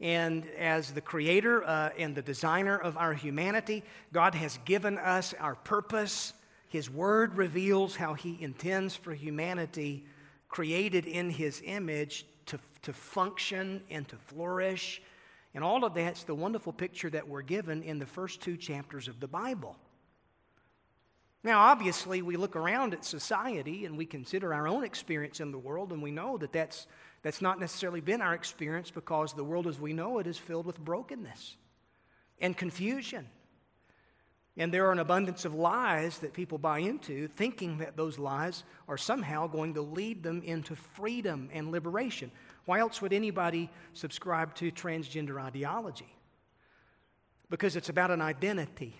And 0.00 0.48
as 0.50 0.92
the 0.92 1.00
creator 1.00 1.64
uh, 1.64 1.90
and 1.98 2.14
the 2.14 2.22
designer 2.22 2.76
of 2.76 2.96
our 2.96 3.14
humanity, 3.14 3.82
God 4.12 4.34
has 4.34 4.58
given 4.64 4.96
us 4.96 5.34
our 5.40 5.56
purpose. 5.56 6.32
His 6.68 6.88
word 6.88 7.36
reveals 7.36 7.96
how 7.96 8.14
He 8.14 8.38
intends 8.40 8.94
for 8.94 9.12
humanity, 9.12 10.06
created 10.48 11.06
in 11.06 11.30
His 11.30 11.60
image, 11.64 12.26
to, 12.46 12.58
to 12.82 12.92
function 12.92 13.82
and 13.90 14.06
to 14.08 14.16
flourish. 14.16 15.02
And 15.54 15.64
all 15.64 15.84
of 15.84 15.94
that's 15.94 16.24
the 16.24 16.34
wonderful 16.34 16.72
picture 16.72 17.10
that 17.10 17.26
we're 17.26 17.42
given 17.42 17.82
in 17.82 17.98
the 17.98 18.06
first 18.06 18.40
two 18.40 18.56
chapters 18.56 19.08
of 19.08 19.18
the 19.18 19.28
Bible. 19.28 19.76
Now, 21.42 21.60
obviously, 21.60 22.20
we 22.20 22.36
look 22.36 22.56
around 22.56 22.94
at 22.94 23.04
society 23.04 23.84
and 23.84 23.96
we 23.96 24.06
consider 24.06 24.52
our 24.52 24.68
own 24.68 24.84
experience 24.84 25.40
in 25.40 25.52
the 25.52 25.58
world, 25.58 25.92
and 25.92 26.02
we 26.02 26.10
know 26.10 26.36
that 26.38 26.52
that's, 26.52 26.86
that's 27.22 27.42
not 27.42 27.60
necessarily 27.60 28.00
been 28.00 28.20
our 28.20 28.34
experience 28.34 28.90
because 28.90 29.32
the 29.32 29.44
world 29.44 29.66
as 29.66 29.80
we 29.80 29.92
know 29.92 30.18
it 30.18 30.26
is 30.26 30.38
filled 30.38 30.66
with 30.66 30.78
brokenness 30.78 31.56
and 32.40 32.56
confusion. 32.56 33.26
And 34.56 34.74
there 34.74 34.86
are 34.86 34.92
an 34.92 34.98
abundance 34.98 35.44
of 35.44 35.54
lies 35.54 36.18
that 36.18 36.32
people 36.32 36.58
buy 36.58 36.80
into, 36.80 37.28
thinking 37.28 37.78
that 37.78 37.96
those 37.96 38.18
lies 38.18 38.64
are 38.88 38.96
somehow 38.96 39.46
going 39.46 39.74
to 39.74 39.82
lead 39.82 40.24
them 40.24 40.42
into 40.42 40.74
freedom 40.74 41.48
and 41.52 41.70
liberation. 41.70 42.32
Why 42.64 42.80
else 42.80 43.00
would 43.00 43.12
anybody 43.12 43.70
subscribe 43.92 44.54
to 44.56 44.72
transgender 44.72 45.40
ideology? 45.40 46.12
Because 47.50 47.76
it's 47.76 47.88
about 47.88 48.10
an 48.10 48.20
identity 48.20 48.96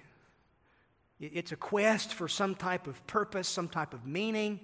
it's 1.20 1.50
a 1.50 1.56
quest 1.56 2.14
for 2.14 2.28
some 2.28 2.54
type 2.54 2.86
of 2.86 3.04
purpose, 3.06 3.48
some 3.48 3.68
type 3.68 3.92
of 3.92 4.06
meaning, 4.06 4.60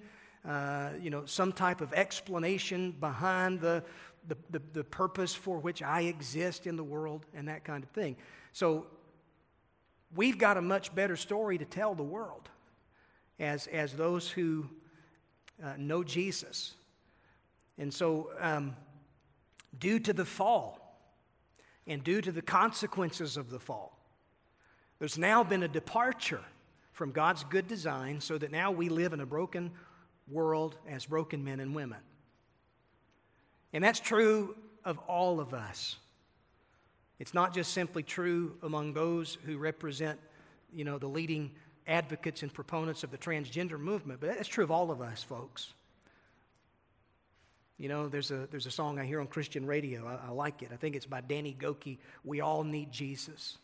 uh, 0.48 0.90
you 1.00 1.10
know, 1.10 1.24
some 1.24 1.52
type 1.52 1.80
of 1.80 1.92
explanation 1.92 2.92
behind 3.00 3.60
the, 3.60 3.82
the, 4.28 4.36
the, 4.50 4.62
the 4.72 4.84
purpose 4.84 5.34
for 5.34 5.58
which 5.58 5.82
I 5.82 6.02
exist 6.02 6.66
in 6.66 6.76
the 6.76 6.84
world 6.84 7.26
and 7.34 7.48
that 7.48 7.64
kind 7.64 7.82
of 7.82 7.90
thing. 7.90 8.16
So 8.52 8.86
we've 10.14 10.38
got 10.38 10.56
a 10.56 10.62
much 10.62 10.94
better 10.94 11.16
story 11.16 11.58
to 11.58 11.64
tell 11.64 11.94
the 11.94 12.02
world 12.02 12.48
as, 13.38 13.66
as 13.68 13.94
those 13.94 14.28
who 14.28 14.68
uh, 15.62 15.74
know 15.78 16.04
Jesus. 16.04 16.74
And 17.78 17.92
so, 17.92 18.30
um, 18.38 18.76
due 19.78 19.98
to 19.98 20.12
the 20.12 20.24
fall 20.24 20.98
and 21.86 22.04
due 22.04 22.20
to 22.20 22.30
the 22.30 22.42
consequences 22.42 23.36
of 23.36 23.50
the 23.50 23.58
fall, 23.58 23.98
there's 24.98 25.18
now 25.18 25.42
been 25.42 25.62
a 25.64 25.68
departure 25.68 26.42
from 26.92 27.10
God's 27.10 27.42
good 27.44 27.66
design 27.66 28.20
so 28.20 28.38
that 28.38 28.52
now 28.52 28.70
we 28.70 28.88
live 28.88 29.12
in 29.12 29.20
a 29.20 29.26
broken 29.26 29.72
world 30.28 30.76
as 30.88 31.06
broken 31.06 31.44
men 31.44 31.60
and 31.60 31.74
women. 31.74 31.98
And 33.72 33.82
that's 33.82 34.00
true 34.00 34.56
of 34.84 34.98
all 35.00 35.40
of 35.40 35.52
us. 35.52 35.96
It's 37.18 37.34
not 37.34 37.54
just 37.54 37.72
simply 37.72 38.02
true 38.02 38.56
among 38.62 38.92
those 38.92 39.38
who 39.46 39.58
represent, 39.58 40.18
you 40.72 40.84
know, 40.84 40.98
the 40.98 41.06
leading 41.06 41.52
advocates 41.86 42.42
and 42.42 42.52
proponents 42.52 43.04
of 43.04 43.10
the 43.10 43.18
transgender 43.18 43.78
movement, 43.78 44.20
but 44.20 44.36
that's 44.36 44.48
true 44.48 44.64
of 44.64 44.70
all 44.70 44.90
of 44.90 45.00
us, 45.00 45.22
folks. 45.22 45.72
You 47.78 47.88
know, 47.88 48.08
there's 48.08 48.30
a, 48.30 48.46
there's 48.50 48.66
a 48.66 48.70
song 48.70 48.98
I 48.98 49.04
hear 49.04 49.20
on 49.20 49.26
Christian 49.26 49.66
radio. 49.66 50.06
I, 50.06 50.28
I 50.28 50.30
like 50.30 50.62
it. 50.62 50.70
I 50.72 50.76
think 50.76 50.96
it's 50.96 51.06
by 51.06 51.20
Danny 51.20 51.56
Gokey. 51.58 51.98
We 52.24 52.40
all 52.40 52.62
need 52.62 52.92
Jesus. 52.92 53.58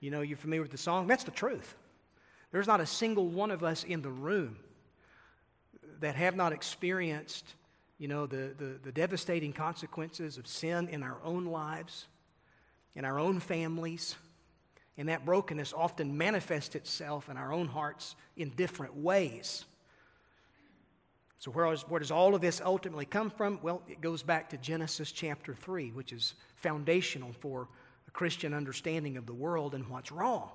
You 0.00 0.10
know, 0.10 0.20
you're 0.20 0.36
familiar 0.36 0.62
with 0.62 0.70
the 0.70 0.78
song? 0.78 1.06
That's 1.06 1.24
the 1.24 1.32
truth. 1.32 1.74
There's 2.52 2.68
not 2.68 2.80
a 2.80 2.86
single 2.86 3.26
one 3.26 3.50
of 3.50 3.64
us 3.64 3.82
in 3.82 4.02
the 4.02 4.10
room 4.10 4.56
that 6.00 6.14
have 6.16 6.36
not 6.36 6.52
experienced, 6.52 7.54
you 7.98 8.08
know, 8.08 8.26
the, 8.26 8.54
the, 8.58 8.78
the 8.82 8.92
devastating 8.92 9.52
consequences 9.52 10.38
of 10.38 10.46
sin 10.46 10.88
in 10.88 11.02
our 11.02 11.18
own 11.24 11.46
lives 11.46 12.06
in 12.96 13.04
our 13.04 13.18
own 13.18 13.38
families. 13.38 14.16
And 14.98 15.10
that 15.10 15.26
brokenness 15.26 15.74
often 15.74 16.16
manifests 16.16 16.74
itself 16.74 17.28
in 17.28 17.36
our 17.36 17.52
own 17.52 17.68
hearts 17.68 18.16
in 18.36 18.48
different 18.50 18.96
ways. 18.96 19.66
So, 21.38 21.50
where, 21.50 21.70
is, 21.70 21.82
where 21.82 22.00
does 22.00 22.10
all 22.10 22.34
of 22.34 22.40
this 22.40 22.62
ultimately 22.64 23.04
come 23.04 23.28
from? 23.28 23.60
Well, 23.62 23.82
it 23.86 24.00
goes 24.00 24.22
back 24.22 24.48
to 24.50 24.56
Genesis 24.56 25.12
chapter 25.12 25.54
3, 25.54 25.90
which 25.90 26.14
is 26.14 26.32
foundational 26.56 27.32
for 27.40 27.68
a 28.08 28.10
Christian 28.10 28.54
understanding 28.54 29.18
of 29.18 29.26
the 29.26 29.34
world 29.34 29.74
and 29.74 29.86
what's 29.88 30.10
wrong. 30.10 30.48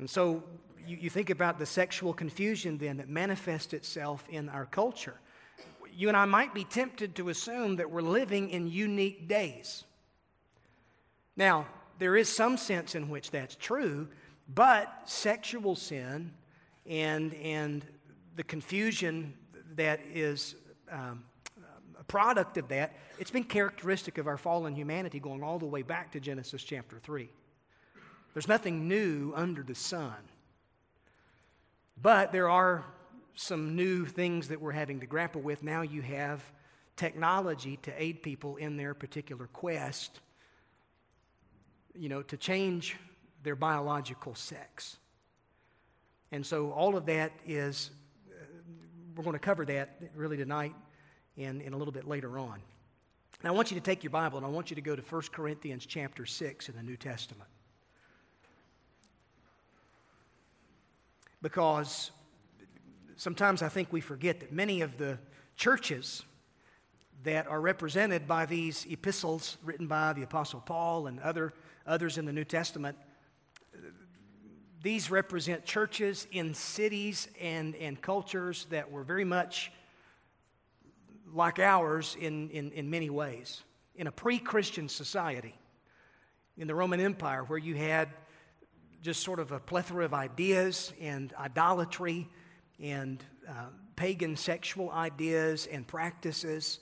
And 0.00 0.08
so, 0.08 0.42
you, 0.86 0.96
you 0.96 1.10
think 1.10 1.28
about 1.28 1.58
the 1.58 1.66
sexual 1.66 2.14
confusion 2.14 2.78
then 2.78 2.96
that 2.96 3.08
manifests 3.08 3.74
itself 3.74 4.24
in 4.30 4.48
our 4.48 4.64
culture. 4.64 5.20
You 5.94 6.08
and 6.08 6.16
I 6.16 6.24
might 6.24 6.54
be 6.54 6.64
tempted 6.64 7.14
to 7.16 7.28
assume 7.28 7.76
that 7.76 7.90
we're 7.90 8.00
living 8.00 8.48
in 8.48 8.66
unique 8.66 9.28
days. 9.28 9.84
Now, 11.36 11.66
there 11.98 12.16
is 12.16 12.30
some 12.30 12.56
sense 12.56 12.94
in 12.94 13.10
which 13.10 13.30
that's 13.30 13.54
true, 13.56 14.08
but 14.54 15.02
sexual 15.04 15.76
sin 15.76 16.32
and, 16.86 17.34
and 17.34 17.84
the 18.36 18.42
confusion 18.42 19.34
that 19.76 20.00
is 20.12 20.54
um, 20.90 21.24
a 21.98 22.04
product 22.04 22.56
of 22.56 22.68
that, 22.68 22.96
it's 23.18 23.30
been 23.30 23.44
characteristic 23.44 24.16
of 24.16 24.26
our 24.26 24.38
fallen 24.38 24.74
humanity 24.74 25.20
going 25.20 25.42
all 25.42 25.58
the 25.58 25.66
way 25.66 25.82
back 25.82 26.10
to 26.12 26.20
Genesis 26.20 26.62
chapter 26.62 26.98
3. 26.98 27.28
There's 28.34 28.48
nothing 28.48 28.88
new 28.88 29.32
under 29.34 29.62
the 29.62 29.74
sun. 29.74 30.16
But 32.00 32.32
there 32.32 32.48
are 32.48 32.84
some 33.34 33.76
new 33.76 34.04
things 34.06 34.48
that 34.48 34.60
we're 34.60 34.72
having 34.72 35.00
to 35.00 35.06
grapple 35.06 35.40
with. 35.40 35.62
Now 35.62 35.82
you 35.82 36.02
have 36.02 36.42
technology 36.96 37.78
to 37.82 38.02
aid 38.02 38.22
people 38.22 38.56
in 38.56 38.76
their 38.76 38.94
particular 38.94 39.46
quest 39.46 40.20
you 41.94 42.08
know, 42.08 42.22
to 42.22 42.36
change 42.36 42.96
their 43.42 43.56
biological 43.56 44.34
sex. 44.34 44.96
And 46.32 46.44
so 46.44 46.70
all 46.70 46.96
of 46.96 47.06
that 47.06 47.32
is, 47.46 47.90
uh, 48.30 48.44
we're 49.16 49.24
going 49.24 49.34
to 49.34 49.40
cover 49.40 49.64
that 49.66 50.00
really 50.14 50.36
tonight 50.36 50.74
and, 51.36 51.60
and 51.60 51.74
a 51.74 51.76
little 51.76 51.92
bit 51.92 52.06
later 52.06 52.38
on. 52.38 52.60
I 53.42 53.50
want 53.52 53.70
you 53.70 53.74
to 53.76 53.82
take 53.82 54.04
your 54.04 54.10
Bible 54.10 54.36
and 54.36 54.46
I 54.46 54.50
want 54.50 54.70
you 54.70 54.76
to 54.76 54.82
go 54.82 54.94
to 54.94 55.02
1 55.02 55.22
Corinthians 55.32 55.86
chapter 55.86 56.26
6 56.26 56.68
in 56.68 56.76
the 56.76 56.82
New 56.82 56.96
Testament. 56.96 57.48
Because 61.42 62.10
sometimes 63.16 63.62
I 63.62 63.68
think 63.68 63.92
we 63.92 64.00
forget 64.00 64.40
that 64.40 64.52
many 64.52 64.82
of 64.82 64.98
the 64.98 65.18
churches 65.56 66.22
that 67.22 67.46
are 67.46 67.60
represented 67.60 68.26
by 68.26 68.46
these 68.46 68.86
epistles 68.88 69.58
written 69.62 69.86
by 69.86 70.12
the 70.12 70.22
Apostle 70.22 70.60
Paul 70.60 71.06
and 71.06 71.20
other 71.20 71.52
others 71.86 72.18
in 72.18 72.24
the 72.24 72.32
New 72.32 72.44
Testament, 72.44 72.96
these 74.82 75.10
represent 75.10 75.64
churches 75.64 76.26
in 76.32 76.54
cities 76.54 77.28
and, 77.40 77.74
and 77.76 78.00
cultures 78.00 78.66
that 78.70 78.90
were 78.90 79.02
very 79.02 79.24
much 79.24 79.70
like 81.32 81.58
ours 81.58 82.16
in, 82.18 82.48
in, 82.50 82.70
in 82.72 82.88
many 82.88 83.10
ways. 83.10 83.62
In 83.94 84.06
a 84.06 84.12
pre 84.12 84.38
Christian 84.38 84.88
society, 84.88 85.54
in 86.56 86.66
the 86.66 86.74
Roman 86.74 87.00
Empire, 87.00 87.44
where 87.44 87.58
you 87.58 87.74
had 87.74 88.08
just 89.02 89.22
sort 89.22 89.40
of 89.40 89.52
a 89.52 89.60
plethora 89.60 90.04
of 90.04 90.14
ideas 90.14 90.92
and 91.00 91.32
idolatry 91.34 92.28
and 92.80 93.24
uh, 93.48 93.66
pagan 93.96 94.36
sexual 94.36 94.90
ideas 94.90 95.66
and 95.66 95.86
practices 95.86 96.80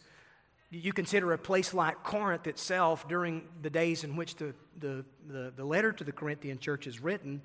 you 0.70 0.92
consider 0.92 1.32
a 1.32 1.38
place 1.38 1.72
like 1.72 2.02
Corinth 2.02 2.46
itself 2.46 3.08
during 3.08 3.48
the 3.62 3.70
days 3.70 4.04
in 4.04 4.16
which 4.16 4.37
the, 4.37 4.54
the, 4.78 5.04
the, 5.26 5.52
the 5.56 5.64
letter 5.64 5.92
to 5.92 6.04
the 6.04 6.12
Corinthian 6.12 6.58
church 6.58 6.87
is 6.87 7.00
written, 7.00 7.40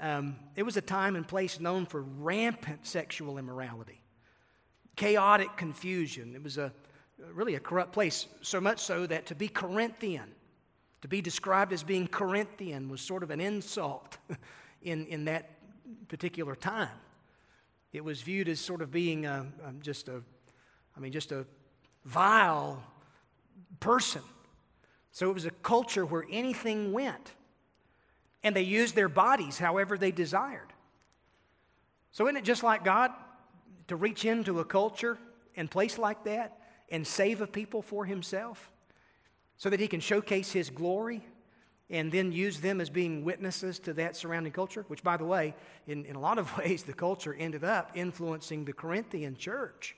um, 0.00 0.36
it 0.56 0.62
was 0.62 0.76
a 0.76 0.80
time 0.80 1.14
and 1.14 1.28
place 1.28 1.60
known 1.60 1.84
for 1.84 2.02
rampant 2.02 2.86
sexual 2.86 3.36
immorality, 3.36 4.00
chaotic 4.96 5.56
confusion. 5.56 6.34
It 6.34 6.42
was 6.42 6.56
a, 6.56 6.72
really 7.32 7.54
a 7.54 7.60
corrupt 7.60 7.92
place, 7.92 8.26
so 8.40 8.60
much 8.60 8.80
so 8.80 9.06
that 9.06 9.26
to 9.26 9.34
be 9.34 9.48
Corinthian, 9.48 10.34
to 11.04 11.08
be 11.08 11.20
described 11.20 11.74
as 11.74 11.82
being 11.82 12.06
Corinthian, 12.06 12.88
was 12.88 12.98
sort 12.98 13.22
of 13.22 13.30
an 13.30 13.38
insult 13.38 14.16
in, 14.82 15.04
in 15.04 15.26
that 15.26 15.50
particular 16.08 16.56
time. 16.56 16.96
It 17.92 18.02
was 18.02 18.22
viewed 18.22 18.48
as 18.48 18.58
sort 18.58 18.80
of 18.80 18.90
being 18.90 19.26
a, 19.26 19.44
um, 19.66 19.80
just 19.82 20.08
a, 20.08 20.22
I 20.96 21.00
mean, 21.00 21.12
just 21.12 21.30
a 21.30 21.44
vile 22.06 22.82
person. 23.80 24.22
So 25.12 25.28
it 25.28 25.34
was 25.34 25.44
a 25.44 25.50
culture 25.50 26.06
where 26.06 26.24
anything 26.30 26.90
went. 26.94 27.32
And 28.42 28.56
they 28.56 28.62
used 28.62 28.94
their 28.94 29.10
bodies 29.10 29.58
however 29.58 29.98
they 29.98 30.10
desired. 30.10 30.72
So 32.12 32.24
isn't 32.24 32.38
it 32.38 32.44
just 32.44 32.62
like 32.62 32.82
God 32.82 33.10
to 33.88 33.96
reach 33.96 34.24
into 34.24 34.60
a 34.60 34.64
culture 34.64 35.18
and 35.54 35.70
place 35.70 35.98
like 35.98 36.24
that 36.24 36.56
and 36.88 37.06
save 37.06 37.42
a 37.42 37.46
people 37.46 37.82
for 37.82 38.06
himself 38.06 38.70
so 39.56 39.70
that 39.70 39.80
he 39.80 39.88
can 39.88 40.00
showcase 40.00 40.52
his 40.52 40.70
glory 40.70 41.24
and 41.90 42.10
then 42.10 42.32
use 42.32 42.60
them 42.60 42.80
as 42.80 42.90
being 42.90 43.24
witnesses 43.24 43.78
to 43.80 43.92
that 43.94 44.16
surrounding 44.16 44.52
culture? 44.52 44.84
Which, 44.88 45.02
by 45.02 45.16
the 45.16 45.24
way, 45.24 45.54
in, 45.86 46.04
in 46.04 46.16
a 46.16 46.20
lot 46.20 46.38
of 46.38 46.56
ways, 46.58 46.82
the 46.82 46.92
culture 46.92 47.34
ended 47.34 47.64
up 47.64 47.92
influencing 47.94 48.64
the 48.64 48.72
Corinthian 48.72 49.36
church 49.36 49.96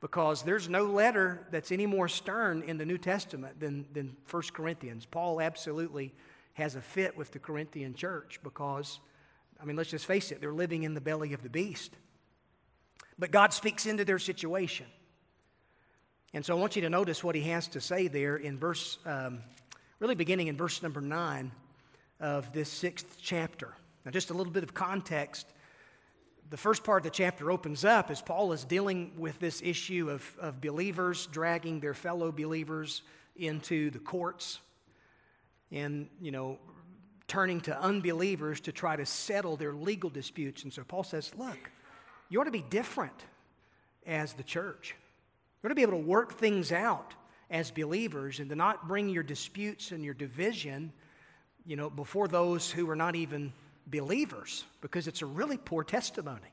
because 0.00 0.42
there's 0.42 0.68
no 0.68 0.84
letter 0.84 1.46
that's 1.50 1.72
any 1.72 1.86
more 1.86 2.08
stern 2.08 2.62
in 2.62 2.78
the 2.78 2.86
New 2.86 2.98
Testament 2.98 3.58
than, 3.58 3.84
than 3.92 4.16
1 4.30 4.42
Corinthians. 4.52 5.06
Paul 5.06 5.40
absolutely 5.40 6.14
has 6.54 6.76
a 6.76 6.80
fit 6.80 7.16
with 7.16 7.32
the 7.32 7.38
Corinthian 7.38 7.94
church 7.94 8.38
because, 8.42 9.00
I 9.60 9.64
mean, 9.64 9.76
let's 9.76 9.90
just 9.90 10.06
face 10.06 10.30
it, 10.30 10.40
they're 10.40 10.52
living 10.52 10.84
in 10.84 10.94
the 10.94 11.00
belly 11.00 11.32
of 11.32 11.42
the 11.42 11.48
beast. 11.48 11.96
But 13.18 13.32
God 13.32 13.52
speaks 13.52 13.86
into 13.86 14.04
their 14.04 14.18
situation. 14.18 14.86
And 16.34 16.44
so 16.44 16.56
I 16.56 16.60
want 16.60 16.76
you 16.76 16.82
to 16.82 16.90
notice 16.90 17.24
what 17.24 17.34
he 17.34 17.42
has 17.42 17.68
to 17.68 17.80
say 17.80 18.08
there 18.08 18.36
in 18.36 18.58
verse, 18.58 18.98
um, 19.06 19.40
really 19.98 20.14
beginning 20.14 20.48
in 20.48 20.56
verse 20.56 20.82
number 20.82 21.00
9 21.00 21.50
of 22.20 22.52
this 22.52 22.68
sixth 22.68 23.18
chapter. 23.20 23.72
Now, 24.04 24.10
just 24.10 24.30
a 24.30 24.34
little 24.34 24.52
bit 24.52 24.62
of 24.62 24.74
context 24.74 25.46
the 26.50 26.56
first 26.56 26.82
part 26.82 27.04
of 27.04 27.04
the 27.04 27.10
chapter 27.10 27.50
opens 27.50 27.84
up 27.84 28.10
as 28.10 28.22
Paul 28.22 28.52
is 28.52 28.64
dealing 28.64 29.12
with 29.18 29.38
this 29.38 29.60
issue 29.62 30.08
of, 30.10 30.36
of 30.40 30.60
believers 30.60 31.26
dragging 31.26 31.80
their 31.80 31.94
fellow 31.94 32.32
believers 32.32 33.02
into 33.36 33.90
the 33.90 33.98
courts 33.98 34.58
and, 35.70 36.08
you 36.20 36.30
know, 36.30 36.58
turning 37.26 37.60
to 37.60 37.78
unbelievers 37.78 38.60
to 38.60 38.72
try 38.72 38.96
to 38.96 39.04
settle 39.04 39.56
their 39.56 39.74
legal 39.74 40.08
disputes. 40.08 40.62
And 40.62 40.72
so 40.72 40.82
Paul 40.84 41.04
says, 41.04 41.34
look, 41.36 41.58
you 42.30 42.40
ought 42.40 42.44
to 42.44 42.50
be 42.50 42.64
different 42.70 43.26
as 44.06 44.32
the 44.32 44.42
church. 44.42 44.94
You 45.62 45.66
ought 45.66 45.70
to 45.70 45.74
be 45.74 45.82
able 45.82 45.92
to 45.92 46.06
work 46.06 46.34
things 46.34 46.70
out 46.70 47.14
as 47.50 47.70
believers 47.70 48.40
and 48.40 48.48
to 48.50 48.56
not 48.56 48.86
bring 48.86 49.08
your 49.08 49.22
disputes 49.22 49.90
and 49.90 50.04
your 50.04 50.14
division, 50.14 50.92
you 51.66 51.76
know, 51.76 51.90
before 51.90 52.28
those 52.28 52.70
who 52.70 52.88
are 52.90 52.96
not 52.96 53.16
even 53.16 53.52
believers 53.86 54.64
because 54.80 55.08
it's 55.08 55.22
a 55.22 55.26
really 55.26 55.56
poor 55.56 55.82
testimony. 55.82 56.52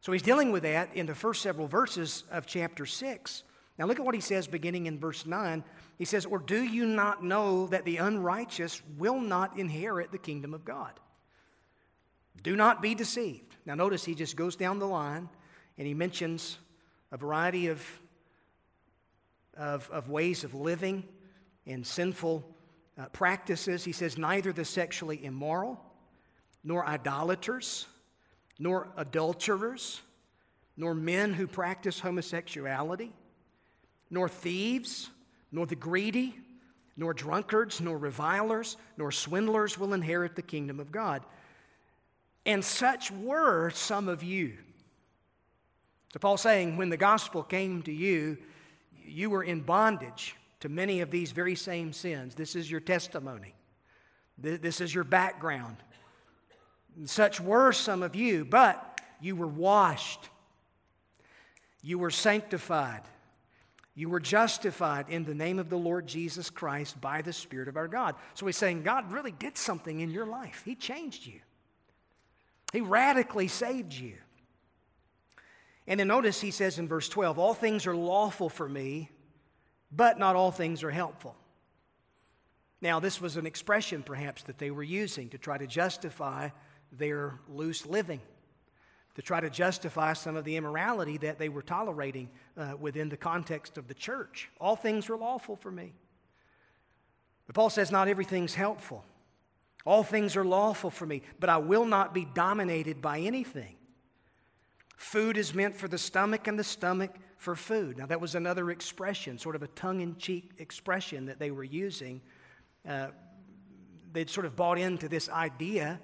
So 0.00 0.12
he's 0.12 0.22
dealing 0.22 0.52
with 0.52 0.64
that 0.64 0.94
in 0.94 1.06
the 1.06 1.14
first 1.14 1.40
several 1.40 1.66
verses 1.66 2.24
of 2.30 2.46
chapter 2.46 2.84
6. 2.84 3.42
Now, 3.78 3.86
look 3.86 3.98
at 3.98 4.04
what 4.04 4.14
he 4.14 4.20
says 4.20 4.46
beginning 4.46 4.86
in 4.86 4.98
verse 4.98 5.24
9. 5.24 5.64
He 5.96 6.04
says, 6.04 6.26
Or 6.26 6.38
do 6.38 6.62
you 6.62 6.84
not 6.84 7.24
know 7.24 7.66
that 7.68 7.84
the 7.84 7.96
unrighteous 7.96 8.82
will 8.98 9.18
not 9.18 9.58
inherit 9.58 10.12
the 10.12 10.18
kingdom 10.18 10.52
of 10.52 10.64
God? 10.64 10.92
Do 12.42 12.54
not 12.54 12.82
be 12.82 12.94
deceived. 12.94 13.56
Now, 13.64 13.74
notice 13.74 14.04
he 14.04 14.14
just 14.14 14.36
goes 14.36 14.56
down 14.56 14.78
the 14.78 14.86
line 14.86 15.28
and 15.78 15.86
he 15.86 15.94
mentions 15.94 16.58
a 17.14 17.16
variety 17.16 17.68
of, 17.68 17.80
of, 19.56 19.88
of 19.90 20.10
ways 20.10 20.42
of 20.42 20.52
living 20.52 21.04
and 21.64 21.86
sinful 21.86 22.44
uh, 22.98 23.06
practices. 23.06 23.84
He 23.84 23.92
says, 23.92 24.18
Neither 24.18 24.52
the 24.52 24.64
sexually 24.64 25.24
immoral, 25.24 25.80
nor 26.64 26.84
idolaters, 26.84 27.86
nor 28.58 28.88
adulterers, 28.96 30.00
nor 30.76 30.92
men 30.92 31.32
who 31.32 31.46
practice 31.46 32.00
homosexuality 32.00 33.12
nor 34.10 34.28
thieves, 34.28 35.10
nor 35.52 35.66
the 35.66 35.76
greedy, 35.76 36.36
nor 36.96 37.14
drunkards, 37.14 37.80
nor 37.80 37.96
revilers, 37.96 38.76
nor 38.96 39.12
swindlers 39.12 39.78
will 39.78 39.94
inherit 39.94 40.34
the 40.34 40.42
kingdom 40.42 40.80
of 40.80 40.90
God. 40.92 41.22
And 42.44 42.64
such 42.64 43.12
were 43.12 43.70
some 43.70 44.08
of 44.08 44.22
you. 44.22 44.54
So, 46.14 46.20
Paul's 46.20 46.42
saying, 46.42 46.76
when 46.76 46.90
the 46.90 46.96
gospel 46.96 47.42
came 47.42 47.82
to 47.82 47.92
you, 47.92 48.38
you 49.04 49.30
were 49.30 49.42
in 49.42 49.62
bondage 49.62 50.36
to 50.60 50.68
many 50.68 51.00
of 51.00 51.10
these 51.10 51.32
very 51.32 51.56
same 51.56 51.92
sins. 51.92 52.36
This 52.36 52.54
is 52.54 52.70
your 52.70 52.78
testimony, 52.78 53.52
this 54.38 54.80
is 54.80 54.94
your 54.94 55.02
background. 55.02 55.76
Such 57.06 57.40
were 57.40 57.72
some 57.72 58.04
of 58.04 58.14
you, 58.14 58.44
but 58.44 59.00
you 59.20 59.34
were 59.34 59.48
washed, 59.48 60.28
you 61.82 61.98
were 61.98 62.12
sanctified, 62.12 63.02
you 63.96 64.08
were 64.08 64.20
justified 64.20 65.06
in 65.08 65.24
the 65.24 65.34
name 65.34 65.58
of 65.58 65.68
the 65.68 65.76
Lord 65.76 66.06
Jesus 66.06 66.48
Christ 66.48 67.00
by 67.00 67.22
the 67.22 67.32
Spirit 67.32 67.66
of 67.66 67.76
our 67.76 67.88
God. 67.88 68.14
So 68.34 68.46
he's 68.46 68.56
saying 68.56 68.84
God 68.84 69.10
really 69.10 69.32
did 69.32 69.58
something 69.58 69.98
in 69.98 70.12
your 70.12 70.26
life. 70.26 70.62
He 70.64 70.76
changed 70.76 71.26
you, 71.26 71.40
He 72.72 72.82
radically 72.82 73.48
saved 73.48 73.92
you. 73.92 74.14
And 75.86 76.00
then 76.00 76.08
notice 76.08 76.40
he 76.40 76.50
says 76.50 76.78
in 76.78 76.88
verse 76.88 77.08
12, 77.08 77.38
All 77.38 77.54
things 77.54 77.86
are 77.86 77.96
lawful 77.96 78.48
for 78.48 78.68
me, 78.68 79.10
but 79.92 80.18
not 80.18 80.36
all 80.36 80.50
things 80.50 80.82
are 80.82 80.90
helpful. 80.90 81.36
Now, 82.80 83.00
this 83.00 83.20
was 83.20 83.36
an 83.36 83.46
expression 83.46 84.02
perhaps 84.02 84.42
that 84.44 84.58
they 84.58 84.70
were 84.70 84.82
using 84.82 85.28
to 85.30 85.38
try 85.38 85.58
to 85.58 85.66
justify 85.66 86.50
their 86.92 87.38
loose 87.48 87.86
living 87.86 88.20
to 89.14 89.22
try 89.22 89.40
to 89.40 89.50
justify 89.50 90.12
some 90.12 90.36
of 90.36 90.44
the 90.44 90.56
immorality 90.56 91.16
that 91.18 91.38
they 91.38 91.48
were 91.48 91.62
tolerating 91.62 92.28
uh, 92.56 92.74
within 92.78 93.08
the 93.08 93.16
context 93.16 93.78
of 93.78 93.86
the 93.86 93.94
church. 93.94 94.50
All 94.60 94.76
things 94.76 95.08
are 95.08 95.16
lawful 95.16 95.56
for 95.56 95.70
me. 95.70 95.92
But 97.46 97.54
Paul 97.54 97.70
says, 97.70 97.92
not 97.92 98.08
everything's 98.08 98.54
helpful. 98.54 99.04
All 99.86 100.02
things 100.02 100.36
are 100.36 100.44
lawful 100.44 100.90
for 100.90 101.06
me, 101.06 101.22
but 101.38 101.50
I 101.50 101.58
will 101.58 101.84
not 101.84 102.14
be 102.14 102.24
dominated 102.24 103.00
by 103.00 103.20
anything. 103.20 103.76
Food 104.96 105.36
is 105.36 105.54
meant 105.54 105.76
for 105.76 105.88
the 105.88 105.98
stomach, 105.98 106.46
and 106.46 106.58
the 106.58 106.64
stomach 106.64 107.10
for 107.36 107.56
food. 107.56 107.98
Now, 107.98 108.06
that 108.06 108.20
was 108.20 108.34
another 108.34 108.70
expression, 108.70 109.38
sort 109.38 109.56
of 109.56 109.62
a 109.62 109.68
tongue 109.68 110.00
in 110.00 110.16
cheek 110.16 110.52
expression 110.58 111.26
that 111.26 111.38
they 111.38 111.50
were 111.50 111.64
using. 111.64 112.20
Uh, 112.88 113.08
they'd 114.12 114.30
sort 114.30 114.46
of 114.46 114.56
bought 114.56 114.78
into 114.78 115.08
this 115.08 115.28
idea, 115.28 116.00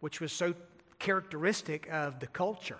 which 0.00 0.20
was 0.20 0.32
so 0.32 0.54
characteristic 0.98 1.88
of 1.90 2.20
the 2.20 2.26
culture. 2.26 2.78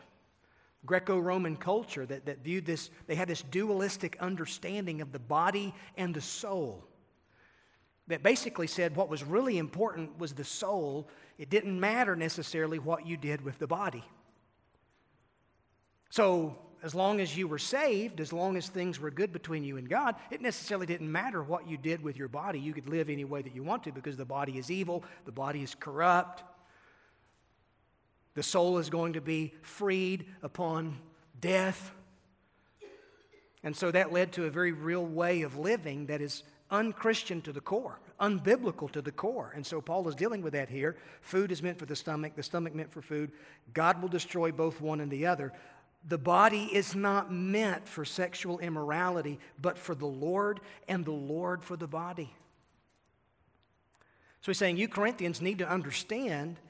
Greco 0.87 1.19
Roman 1.19 1.57
culture 1.57 2.05
that, 2.05 2.27
that 2.27 2.45
viewed 2.45 2.67
this, 2.67 2.91
they 3.07 3.15
had 3.15 3.29
this 3.29 3.43
dualistic 3.43 4.17
understanding 4.21 5.01
of 5.01 5.13
the 5.13 5.19
body 5.19 5.75
and 5.97 6.15
the 6.15 6.21
soul. 6.21 6.85
That 8.09 8.23
basically 8.23 8.67
said 8.67 8.95
what 8.95 9.09
was 9.09 9.25
really 9.25 9.57
important 9.57 10.19
was 10.19 10.35
the 10.35 10.45
soul. 10.45 11.09
It 11.39 11.49
didn't 11.49 11.81
matter 11.81 12.15
necessarily 12.15 12.79
what 12.79 13.07
you 13.07 13.17
did 13.17 13.41
with 13.41 13.59
the 13.59 13.67
body. 13.67 14.05
So, 16.15 16.55
as 16.85 16.95
long 16.95 17.21
as 17.21 17.37
you 17.37 17.49
were 17.49 17.59
saved, 17.59 18.21
as 18.21 18.33
long 18.33 18.57
as 18.57 18.69
things 18.69 19.01
were 19.01 19.11
good 19.11 19.33
between 19.33 19.65
you 19.65 19.79
and 19.79 19.89
God, 19.89 20.15
it 20.31 20.41
necessarily 20.41 20.87
didn't 20.87 21.11
matter 21.11 21.43
what 21.43 21.67
you 21.67 21.77
did 21.77 22.05
with 22.05 22.17
your 22.17 22.29
body. 22.29 22.61
You 22.61 22.73
could 22.73 22.89
live 22.89 23.11
any 23.11 23.25
way 23.25 23.43
that 23.43 23.53
you 23.53 23.65
want 23.65 23.83
to 23.83 23.91
because 23.91 24.17
the 24.17 24.25
body 24.25 24.57
is 24.57 24.71
evil, 24.71 25.03
the 25.25 25.33
body 25.33 25.65
is 25.65 25.75
corrupt, 25.75 26.45
the 28.35 28.45
soul 28.45 28.79
is 28.79 28.91
going 28.91 29.15
to 29.15 29.21
be 29.21 29.55
freed 29.63 30.27
upon 30.41 30.99
death. 31.41 31.91
And 33.65 33.75
so 33.75 33.91
that 33.91 34.13
led 34.13 34.31
to 34.35 34.45
a 34.45 34.51
very 34.51 34.71
real 34.71 35.05
way 35.05 35.43
of 35.43 35.59
living 35.59 36.07
that 36.07 36.21
is 36.21 36.45
unchristian 36.71 37.43
to 37.43 37.53
the 37.53 37.61
core, 37.61 37.99
unbiblical 38.21 38.89
to 38.93 39.03
the 39.03 39.11
core. 39.11 39.53
And 39.57 39.67
so 39.67 39.81
Paul 39.81 40.09
is 40.09 40.15
dealing 40.15 40.43
with 40.43 40.53
that 40.53 40.69
here. 40.69 40.97
Food 41.23 41.51
is 41.51 41.61
meant 41.61 41.79
for 41.79 41.87
the 41.87 41.97
stomach, 41.97 42.37
the 42.37 42.43
stomach 42.45 42.73
meant 42.73 42.93
for 42.93 43.03
food. 43.03 43.33
God 43.73 44.01
will 44.01 44.09
destroy 44.09 44.53
both 44.53 44.81
one 44.81 45.01
and 45.01 45.11
the 45.11 45.27
other. 45.27 45.53
The 46.07 46.19
body 46.19 46.69
is 46.71 46.95
not 46.95 47.33
meant 47.33 47.89
for 47.89 48.05
sexual 48.05 48.59
immorality, 48.59 49.39
but 49.59 49.79
for 49.79 49.95
the 49.95 50.07
Lord, 50.07 50.61
and 50.87 51.05
the 51.05 51.13
Lord 51.13 51.65
for 51.65 51.77
the 51.77 51.87
body. 51.87 52.35
So 54.43 54.53
he's 54.53 54.59
saying, 54.59 54.77
You 54.77 54.89
Corinthians 54.89 55.41
need 55.41 55.59
to 55.59 55.69
understand 55.69 56.61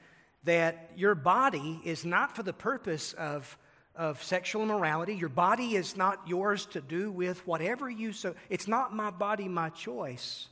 that 0.45 0.91
your 0.95 1.15
body 1.15 1.81
is 1.83 2.05
not 2.05 2.35
for 2.35 2.43
the 2.43 2.53
purpose 2.53 3.11
of, 3.13 3.57
of 3.95 4.23
sexual 4.23 4.63
immorality. 4.63 5.15
Your 5.15 5.27
body 5.27 5.75
is 5.75 5.97
not 5.97 6.25
yours 6.25 6.65
to 6.67 6.79
do 6.79 7.11
with 7.11 7.45
whatever 7.45 7.89
you 7.89 8.13
so. 8.13 8.35
It's 8.49 8.67
not 8.67 8.95
my 8.95 9.09
body, 9.09 9.49
my 9.49 9.69
choice, 9.69 10.47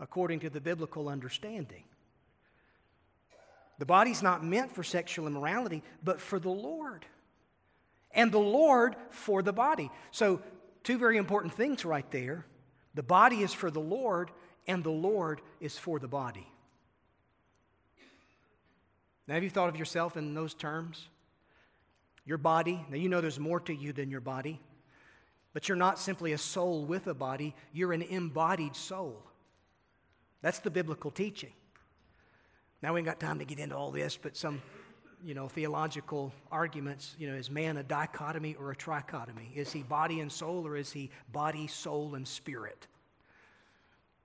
according 0.00 0.40
to 0.40 0.50
the 0.50 0.60
biblical 0.60 1.10
understanding. 1.10 1.84
The 3.78 3.86
body's 3.86 4.22
not 4.22 4.42
meant 4.44 4.74
for 4.74 4.82
sexual 4.82 5.26
immorality, 5.26 5.82
but 6.02 6.20
for 6.20 6.38
the 6.38 6.48
Lord. 6.48 7.04
And 8.14 8.30
the 8.30 8.38
Lord 8.38 8.96
for 9.10 9.42
the 9.42 9.52
body. 9.52 9.90
So, 10.10 10.40
two 10.84 10.98
very 10.98 11.16
important 11.16 11.54
things 11.54 11.84
right 11.84 12.08
there. 12.10 12.44
The 12.94 13.02
body 13.02 13.42
is 13.42 13.52
for 13.52 13.70
the 13.70 13.80
Lord, 13.80 14.30
and 14.66 14.84
the 14.84 14.90
Lord 14.90 15.40
is 15.60 15.78
for 15.78 15.98
the 15.98 16.08
body. 16.08 16.46
Now, 19.26 19.34
have 19.34 19.44
you 19.44 19.50
thought 19.50 19.68
of 19.68 19.76
yourself 19.76 20.16
in 20.16 20.34
those 20.34 20.52
terms? 20.52 21.08
Your 22.24 22.38
body, 22.38 22.84
now 22.90 22.96
you 22.96 23.08
know 23.08 23.20
there's 23.20 23.40
more 23.40 23.60
to 23.60 23.74
you 23.74 23.92
than 23.92 24.10
your 24.10 24.20
body, 24.20 24.60
but 25.52 25.68
you're 25.68 25.76
not 25.76 25.98
simply 25.98 26.32
a 26.32 26.38
soul 26.38 26.84
with 26.84 27.06
a 27.06 27.14
body, 27.14 27.54
you're 27.72 27.92
an 27.92 28.02
embodied 28.02 28.76
soul. 28.76 29.22
That's 30.40 30.58
the 30.60 30.70
biblical 30.70 31.10
teaching. 31.10 31.52
Now, 32.82 32.92
we 32.92 33.00
ain't 33.00 33.06
got 33.06 33.20
time 33.20 33.38
to 33.38 33.44
get 33.44 33.58
into 33.58 33.76
all 33.76 33.92
this, 33.92 34.16
but 34.16 34.36
some, 34.36 34.60
you 35.24 35.34
know, 35.34 35.48
theological 35.48 36.32
arguments, 36.50 37.14
you 37.18 37.28
know, 37.28 37.34
is 37.34 37.50
man 37.50 37.76
a 37.76 37.82
dichotomy 37.82 38.54
or 38.54 38.72
a 38.72 38.76
trichotomy? 38.76 39.54
Is 39.54 39.72
he 39.72 39.82
body 39.82 40.20
and 40.20 40.30
soul, 40.30 40.66
or 40.66 40.76
is 40.76 40.92
he 40.92 41.10
body, 41.32 41.66
soul, 41.66 42.14
and 42.14 42.26
spirit? 42.26 42.86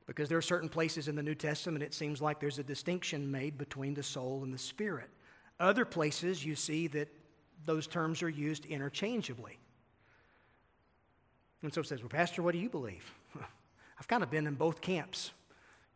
Because 0.08 0.30
there 0.30 0.38
are 0.38 0.42
certain 0.42 0.70
places 0.70 1.08
in 1.08 1.16
the 1.16 1.24
New 1.24 1.36
Testament 1.36 1.84
it 1.84 1.94
seems 1.94 2.22
like 2.22 2.40
there's 2.40 2.60
a 2.60 2.64
distinction 2.64 3.30
made 3.30 3.58
between 3.58 3.94
the 3.94 4.04
soul 4.04 4.44
and 4.44 4.54
the 4.54 4.58
spirit. 4.58 5.10
Other 5.60 5.86
places 5.86 6.46
you 6.46 6.56
see 6.56 6.88
that 6.88 7.10
those 7.66 7.88
terms 7.88 8.24
are 8.24 8.30
used 8.30 8.66
interchangeably. 8.66 9.58
And 11.62 11.74
so 11.74 11.82
it 11.82 11.88
says, 11.88 12.02
Well, 12.02 12.10
Pastor, 12.10 12.42
what 12.42 12.54
do 12.54 12.60
you 12.60 12.70
believe? 12.70 13.12
I've 14.00 14.08
kind 14.08 14.24
of 14.24 14.30
been 14.30 14.48
in 14.48 14.56
both 14.56 14.80
camps, 14.80 15.32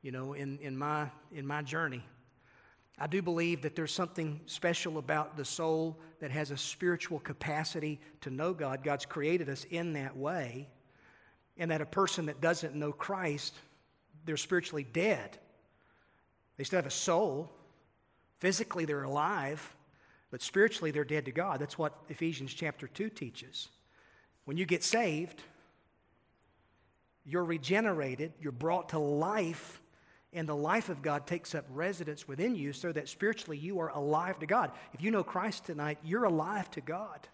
you 0.01 0.11
know, 0.11 0.33
in, 0.33 0.57
in, 0.59 0.75
my, 0.75 1.07
in 1.31 1.45
my 1.45 1.61
journey. 1.61 2.03
I 3.01 3.07
do 3.07 3.21
believe 3.23 3.63
that 3.63 3.75
there's 3.75 3.93
something 3.93 4.39
special 4.45 4.99
about 4.99 5.35
the 5.35 5.43
soul 5.43 5.97
that 6.19 6.29
has 6.29 6.51
a 6.51 6.57
spiritual 6.57 7.19
capacity 7.19 7.99
to 8.21 8.29
know 8.29 8.53
God. 8.53 8.83
God's 8.83 9.05
created 9.05 9.49
us 9.49 9.65
in 9.71 9.93
that 9.93 10.15
way. 10.15 10.69
And 11.57 11.71
that 11.71 11.81
a 11.81 11.85
person 11.85 12.27
that 12.27 12.41
doesn't 12.41 12.75
know 12.75 12.91
Christ 12.91 13.55
they're 14.25 14.37
spiritually 14.37 14.83
dead. 14.83 15.37
They 16.57 16.63
still 16.63 16.77
have 16.77 16.85
a 16.85 16.91
soul. 16.91 17.51
Physically, 18.39 18.85
they're 18.85 19.03
alive, 19.03 19.75
but 20.29 20.43
spiritually, 20.43 20.91
they're 20.91 21.03
dead 21.03 21.25
to 21.25 21.31
God. 21.31 21.59
That's 21.59 21.77
what 21.77 21.97
Ephesians 22.09 22.53
chapter 22.53 22.87
2 22.87 23.09
teaches. 23.09 23.69
When 24.45 24.57
you 24.57 24.65
get 24.65 24.83
saved, 24.83 25.41
you're 27.25 27.43
regenerated, 27.43 28.33
you're 28.39 28.51
brought 28.51 28.89
to 28.89 28.99
life, 28.99 29.80
and 30.33 30.47
the 30.47 30.55
life 30.55 30.89
of 30.89 31.01
God 31.01 31.27
takes 31.27 31.53
up 31.53 31.65
residence 31.69 32.27
within 32.27 32.55
you 32.55 32.71
so 32.73 32.91
that 32.91 33.09
spiritually 33.09 33.57
you 33.57 33.79
are 33.79 33.89
alive 33.89 34.39
to 34.39 34.45
God. 34.45 34.71
If 34.93 35.01
you 35.01 35.11
know 35.11 35.23
Christ 35.23 35.65
tonight, 35.65 35.97
you're 36.03 36.23
alive 36.23 36.69
to 36.71 36.81
God. 36.81 37.27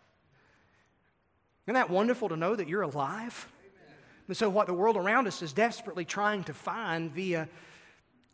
Isn't 1.65 1.75
that 1.75 1.89
wonderful 1.89 2.29
to 2.29 2.38
know 2.38 2.55
that 2.55 2.67
you're 2.67 2.81
alive? 2.81 3.47
And 4.27 4.36
so, 4.36 4.49
what 4.49 4.67
the 4.67 4.73
world 4.73 4.97
around 4.97 5.27
us 5.27 5.41
is 5.41 5.53
desperately 5.53 6.05
trying 6.05 6.43
to 6.45 6.53
find 6.53 7.12
via 7.13 7.47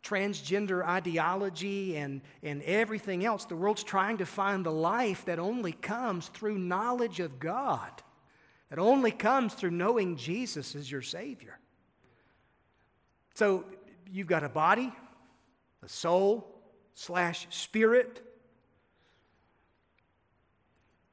transgender 0.02 0.84
ideology 0.86 1.96
and, 1.96 2.20
and 2.42 2.62
everything 2.62 3.24
else, 3.24 3.46
the 3.46 3.56
world's 3.56 3.82
trying 3.82 4.18
to 4.18 4.26
find 4.26 4.64
the 4.64 4.72
life 4.72 5.24
that 5.24 5.38
only 5.38 5.72
comes 5.72 6.28
through 6.28 6.58
knowledge 6.58 7.20
of 7.20 7.38
God. 7.38 7.90
That 8.70 8.78
only 8.78 9.10
comes 9.10 9.54
through 9.54 9.70
knowing 9.70 10.16
Jesus 10.16 10.74
as 10.74 10.90
your 10.90 11.02
Savior. 11.02 11.58
So 13.34 13.64
you've 14.14 14.28
got 14.28 14.44
a 14.44 14.48
body, 14.48 14.92
a 15.82 15.88
soul, 15.88 16.46
slash 16.94 17.48
spirit. 17.50 18.22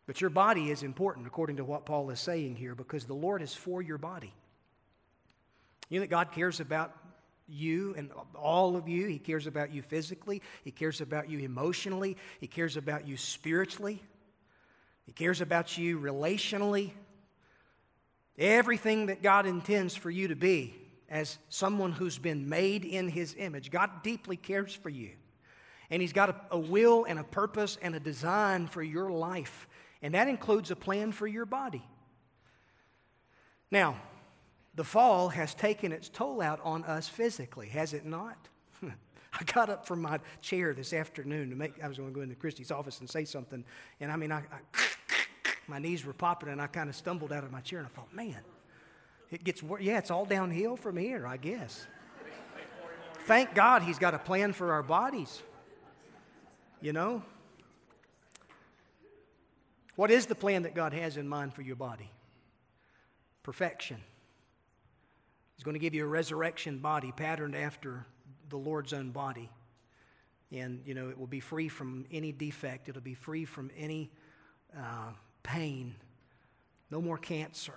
But 0.06 0.22
your 0.22 0.30
body 0.30 0.70
is 0.70 0.84
important, 0.84 1.26
according 1.26 1.58
to 1.58 1.64
what 1.64 1.86
Paul 1.86 2.12
is 2.12 2.20
saying 2.20 2.56
here, 2.56 2.76
because 2.76 3.06
the 3.06 3.16
Lord 3.16 3.42
is 3.42 3.56
for 3.56 3.82
your 3.82 3.98
body. 3.98 4.32
You 5.90 6.00
know 6.00 6.04
that 6.04 6.12
God 6.12 6.32
cares 6.32 6.60
about 6.60 6.96
you 7.48 7.96
and 7.98 8.12
all 8.36 8.76
of 8.76 8.88
you. 8.88 9.08
He 9.08 9.18
cares 9.18 9.48
about 9.48 9.74
you 9.74 9.82
physically, 9.82 10.44
He 10.64 10.72
cares 10.72 11.02
about 11.02 11.28
you 11.28 11.40
emotionally, 11.40 12.18
He 12.40 12.48
cares 12.48 12.78
about 12.78 13.08
you 13.08 13.18
spiritually, 13.18 14.02
He 15.08 15.12
cares 15.12 15.42
about 15.42 15.76
you 15.76 16.00
relationally. 16.00 16.92
Everything 18.38 19.08
that 19.08 19.24
God 19.24 19.46
intends 19.46 19.96
for 19.96 20.10
you 20.10 20.30
to 20.30 20.36
be 20.36 20.76
as 21.12 21.38
someone 21.50 21.92
who's 21.92 22.18
been 22.18 22.48
made 22.50 22.86
in 22.86 23.10
His 23.10 23.36
image. 23.38 23.70
God 23.70 24.02
deeply 24.02 24.38
cares 24.38 24.74
for 24.74 24.90
you. 24.90 25.12
And 25.92 26.02
He's 26.02 26.14
got 26.14 26.30
a, 26.30 26.36
a, 26.52 26.58
will 26.58 27.04
and 27.04 27.20
a 27.20 27.24
purpose 27.24 27.78
and 27.82 27.94
a 27.94 28.00
design 28.00 28.68
for 28.68 28.82
your 28.82 29.12
life. 29.12 29.68
And 30.02 30.16
that 30.16 30.30
includes 30.30 30.72
a 30.72 30.76
plan 30.76 31.12
for 31.12 31.28
your 31.28 31.46
body. 31.46 31.86
Now, 33.70 33.98
the 34.74 34.86
fall 34.86 35.30
has 35.30 35.54
taken 35.54 35.92
its 35.92 36.08
toll 36.08 36.42
out 36.42 36.62
on 36.64 36.86
us 36.86 37.10
physically, 37.10 37.68
has 37.68 37.94
it 37.94 38.06
not? 38.06 38.48
I 38.84 39.44
got 39.54 39.70
up 39.70 39.86
from 39.86 40.02
my 40.02 40.20
chair 40.42 40.74
this 40.74 40.94
afternoon 40.94 41.50
to 41.50 41.56
make, 41.58 41.84
I 41.84 41.90
was 41.90 41.98
going 41.98 42.10
to 42.10 42.16
go 42.16 42.22
into 42.22 42.36
Christy's 42.36 42.72
office 42.72 43.02
and 43.02 43.10
say 43.10 43.26
something. 43.26 43.66
And 44.00 44.12
I 44.12 44.16
mean, 44.16 44.32
I, 44.32 44.40
I 44.40 44.60
my 45.68 45.78
knees 45.78 46.06
were 46.06 46.14
popping 46.14 46.50
and 46.50 46.62
I 46.62 46.68
kind 46.68 46.90
of 46.90 46.96
stumbled 46.96 47.34
out 47.34 47.44
of 47.44 47.52
my 47.52 47.60
chair 47.60 47.80
and 47.80 47.88
I 47.88 47.92
thought, 47.92 48.14
man, 48.14 48.40
it 49.32 49.44
gets 49.44 49.64
worse. 49.64 49.82
Yeah, 49.82 49.98
it's 49.98 50.12
all 50.12 50.26
downhill 50.26 50.76
from 50.76 50.98
here, 50.98 51.26
I 51.26 51.38
guess. 51.38 51.88
Thank 53.26 53.56
God 53.56 53.84
he's 53.84 54.00
got 54.00 54.14
a 54.14 54.20
plan 54.20 54.52
for 54.52 54.74
our 54.74 54.84
bodies. 54.84 55.42
You 56.82 56.94
know? 56.94 57.24
What 59.96 60.12
is 60.12 60.26
the 60.26 60.36
plan 60.36 60.64
that 60.64 60.76
God 60.76 60.94
has 60.94 61.18
in 61.18 61.28
mind 61.28 61.54
for 61.54 61.62
your 61.62 61.76
body? 61.76 62.10
Perfection. 63.44 63.98
He's 65.56 65.64
going 65.64 65.76
to 65.76 65.80
give 65.80 65.94
you 65.94 66.04
a 66.04 66.08
resurrection 66.08 66.80
body 66.80 67.12
patterned 67.12 67.56
after 67.56 68.06
the 68.50 68.58
Lord's 68.58 68.94
own 68.94 69.12
body. 69.12 69.50
And, 70.52 70.82
you 70.86 70.94
know, 70.94 71.10
it 71.10 71.18
will 71.18 71.28
be 71.28 71.40
free 71.40 71.70
from 71.70 72.06
any 72.12 72.32
defect, 72.32 72.90
it'll 72.90 73.02
be 73.02 73.14
free 73.14 73.46
from 73.46 73.72
any 73.78 74.12
uh, 74.78 75.12
pain, 75.44 75.96
no 76.90 77.02
more 77.02 77.18
cancer. 77.18 77.76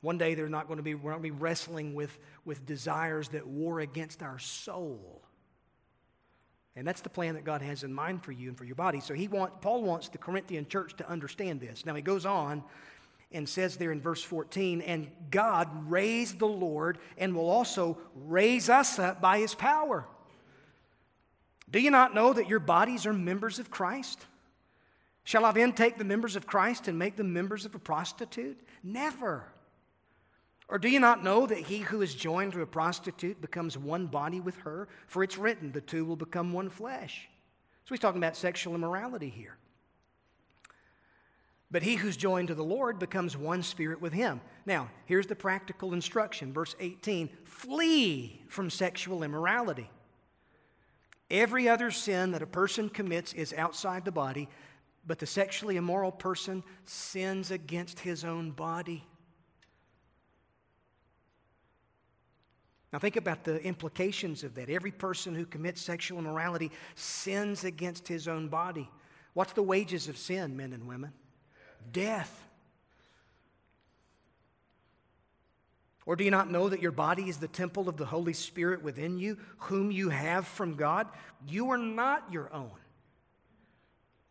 One 0.00 0.18
day 0.18 0.34
they're 0.34 0.48
not 0.48 0.66
going 0.66 0.76
to 0.76 0.82
be, 0.82 0.94
we're 0.94 1.10
not 1.10 1.20
going 1.20 1.30
to 1.30 1.36
be 1.36 1.42
wrestling 1.42 1.94
with, 1.94 2.16
with 2.44 2.66
desires 2.66 3.28
that 3.30 3.46
war 3.46 3.80
against 3.80 4.22
our 4.22 4.38
soul. 4.38 5.22
And 6.76 6.86
that's 6.86 7.00
the 7.00 7.08
plan 7.08 7.34
that 7.34 7.44
God 7.44 7.62
has 7.62 7.84
in 7.84 7.92
mind 7.92 8.22
for 8.22 8.32
you 8.32 8.48
and 8.48 8.58
for 8.58 8.64
your 8.64 8.74
body. 8.74 9.00
So 9.00 9.14
he 9.14 9.28
want, 9.28 9.62
Paul 9.62 9.82
wants 9.82 10.10
the 10.10 10.18
Corinthian 10.18 10.68
church 10.68 10.94
to 10.98 11.08
understand 11.08 11.60
this. 11.60 11.86
Now 11.86 11.94
he 11.94 12.02
goes 12.02 12.26
on 12.26 12.62
and 13.32 13.48
says 13.48 13.76
there 13.76 13.92
in 13.92 14.00
verse 14.00 14.22
14, 14.22 14.82
and 14.82 15.10
God 15.30 15.90
raised 15.90 16.38
the 16.38 16.46
Lord 16.46 16.98
and 17.16 17.34
will 17.34 17.48
also 17.48 17.98
raise 18.14 18.68
us 18.68 18.98
up 18.98 19.20
by 19.20 19.38
his 19.38 19.54
power. 19.54 20.06
Do 21.70 21.80
you 21.80 21.90
not 21.90 22.14
know 22.14 22.32
that 22.32 22.48
your 22.48 22.60
bodies 22.60 23.06
are 23.06 23.12
members 23.12 23.58
of 23.58 23.70
Christ? 23.70 24.24
Shall 25.24 25.44
I 25.44 25.52
then 25.52 25.72
take 25.72 25.98
the 25.98 26.04
members 26.04 26.36
of 26.36 26.46
Christ 26.46 26.86
and 26.86 26.98
make 26.98 27.16
them 27.16 27.32
members 27.32 27.64
of 27.64 27.74
a 27.74 27.80
prostitute? 27.80 28.60
Never. 28.84 29.48
Or 30.68 30.78
do 30.78 30.88
you 30.88 30.98
not 30.98 31.22
know 31.22 31.46
that 31.46 31.58
he 31.58 31.78
who 31.78 32.02
is 32.02 32.14
joined 32.14 32.52
to 32.52 32.62
a 32.62 32.66
prostitute 32.66 33.40
becomes 33.40 33.78
one 33.78 34.06
body 34.06 34.40
with 34.40 34.56
her? 34.58 34.88
For 35.06 35.22
it's 35.22 35.38
written, 35.38 35.70
the 35.70 35.80
two 35.80 36.04
will 36.04 36.16
become 36.16 36.52
one 36.52 36.70
flesh. 36.70 37.28
So 37.84 37.94
he's 37.94 38.00
talking 38.00 38.20
about 38.20 38.36
sexual 38.36 38.74
immorality 38.74 39.28
here. 39.28 39.56
But 41.70 41.82
he 41.82 41.96
who's 41.96 42.16
joined 42.16 42.48
to 42.48 42.54
the 42.54 42.64
Lord 42.64 42.98
becomes 42.98 43.36
one 43.36 43.62
spirit 43.62 44.00
with 44.00 44.12
him. 44.12 44.40
Now, 44.66 44.90
here's 45.04 45.26
the 45.26 45.34
practical 45.36 45.94
instruction. 45.94 46.52
Verse 46.52 46.74
18 46.80 47.28
flee 47.44 48.42
from 48.48 48.70
sexual 48.70 49.22
immorality. 49.22 49.90
Every 51.30 51.68
other 51.68 51.90
sin 51.90 52.32
that 52.32 52.42
a 52.42 52.46
person 52.46 52.88
commits 52.88 53.32
is 53.32 53.52
outside 53.52 54.04
the 54.04 54.12
body, 54.12 54.48
but 55.06 55.18
the 55.18 55.26
sexually 55.26 55.76
immoral 55.76 56.12
person 56.12 56.62
sins 56.84 57.50
against 57.50 58.00
his 58.00 58.24
own 58.24 58.52
body. 58.52 59.04
Now, 62.96 63.00
think 63.00 63.16
about 63.16 63.44
the 63.44 63.62
implications 63.62 64.42
of 64.42 64.54
that. 64.54 64.70
Every 64.70 64.90
person 64.90 65.34
who 65.34 65.44
commits 65.44 65.82
sexual 65.82 66.18
immorality 66.18 66.70
sins 66.94 67.62
against 67.62 68.08
his 68.08 68.26
own 68.26 68.48
body. 68.48 68.88
What's 69.34 69.52
the 69.52 69.62
wages 69.62 70.08
of 70.08 70.16
sin, 70.16 70.56
men 70.56 70.72
and 70.72 70.88
women? 70.88 71.12
death. 71.92 72.42
Or 76.06 76.16
do 76.16 76.24
you 76.24 76.30
not 76.30 76.50
know 76.50 76.70
that 76.70 76.80
your 76.80 76.90
body 76.90 77.28
is 77.28 77.36
the 77.36 77.46
temple 77.46 77.86
of 77.86 77.98
the 77.98 78.06
Holy 78.06 78.32
Spirit 78.32 78.82
within 78.82 79.18
you, 79.18 79.36
whom 79.58 79.90
you 79.90 80.08
have 80.08 80.46
from 80.46 80.76
God? 80.76 81.06
You 81.46 81.70
are 81.72 81.78
not 81.78 82.32
your 82.32 82.50
own. 82.50 82.70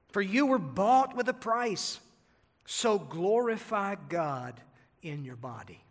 For 0.10 0.24
you 0.24 0.48
were 0.48 0.58
bought 0.58 1.16
with 1.16 1.30
a 1.30 1.34
price. 1.34 2.00
So 2.66 2.98
glorify 2.98 3.94
God 4.10 4.60
in 5.04 5.24
your 5.24 5.36
body. 5.36 5.85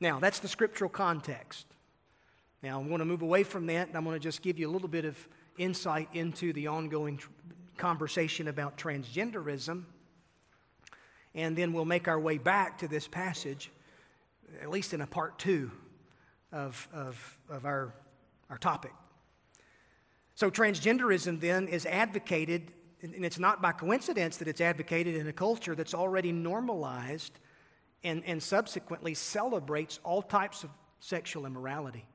Now, 0.00 0.18
that's 0.18 0.38
the 0.38 0.48
scriptural 0.48 0.90
context. 0.90 1.66
Now, 2.62 2.80
I'm 2.80 2.88
going 2.88 3.00
to 3.00 3.04
move 3.04 3.22
away 3.22 3.42
from 3.42 3.66
that, 3.66 3.88
and 3.88 3.96
I'm 3.96 4.04
going 4.04 4.16
to 4.16 4.22
just 4.22 4.42
give 4.42 4.58
you 4.58 4.68
a 4.68 4.72
little 4.72 4.88
bit 4.88 5.04
of 5.04 5.16
insight 5.58 6.08
into 6.14 6.52
the 6.52 6.66
ongoing 6.66 7.18
tr- 7.18 7.28
conversation 7.76 8.48
about 8.48 8.76
transgenderism 8.76 9.84
and 11.34 11.56
then 11.56 11.72
we'll 11.72 11.84
make 11.84 12.08
our 12.08 12.18
way 12.18 12.38
back 12.38 12.78
to 12.78 12.88
this 12.88 13.06
passage, 13.06 13.70
at 14.60 14.70
least 14.70 14.92
in 14.94 15.00
a 15.00 15.06
part 15.06 15.38
two 15.38 15.70
of, 16.52 16.88
of, 16.92 17.38
of 17.48 17.64
our, 17.64 17.94
our 18.48 18.58
topic. 18.58 18.92
So, 20.34 20.50
transgenderism 20.50 21.40
then 21.40 21.68
is 21.68 21.86
advocated, 21.86 22.72
and 23.02 23.24
it's 23.24 23.38
not 23.38 23.60
by 23.60 23.72
coincidence 23.72 24.38
that 24.38 24.48
it's 24.48 24.60
advocated 24.60 25.14
in 25.14 25.26
a 25.28 25.32
culture 25.32 25.74
that's 25.74 25.94
already 25.94 26.32
normalized 26.32 27.38
and, 28.02 28.22
and 28.24 28.42
subsequently 28.42 29.14
celebrates 29.14 30.00
all 30.04 30.22
types 30.22 30.64
of 30.64 30.70
sexual 31.00 31.46
immorality. 31.46 32.06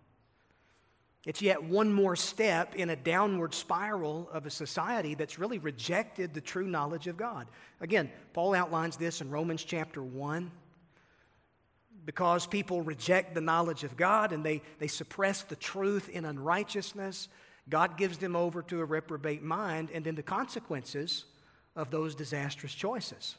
It's 1.25 1.41
yet 1.41 1.63
one 1.63 1.91
more 1.91 2.15
step 2.15 2.75
in 2.75 2.91
a 2.91 2.95
downward 2.95 3.53
spiral 3.55 4.29
of 4.31 4.45
a 4.45 4.51
society 4.51 5.15
that's 5.15 5.39
really 5.39 5.57
rejected 5.57 6.33
the 6.33 6.41
true 6.41 6.67
knowledge 6.67 7.07
of 7.07 7.17
God. 7.17 7.47
Again, 7.81 8.11
Paul 8.33 8.53
outlines 8.53 8.95
this 8.95 9.21
in 9.21 9.31
Romans 9.31 9.63
chapter 9.63 10.03
1. 10.03 10.51
Because 12.05 12.45
people 12.45 12.83
reject 12.83 13.33
the 13.33 13.41
knowledge 13.41 13.83
of 13.83 13.97
God 13.97 14.31
and 14.31 14.43
they, 14.43 14.61
they 14.77 14.85
suppress 14.85 15.41
the 15.41 15.55
truth 15.55 16.07
in 16.09 16.25
unrighteousness, 16.25 17.29
God 17.67 17.97
gives 17.97 18.19
them 18.19 18.35
over 18.35 18.61
to 18.61 18.81
a 18.81 18.85
reprobate 18.85 19.41
mind 19.41 19.89
and 19.91 20.05
then 20.05 20.13
the 20.13 20.21
consequences 20.21 21.25
of 21.75 21.89
those 21.89 22.13
disastrous 22.13 22.75
choices. 22.75 23.37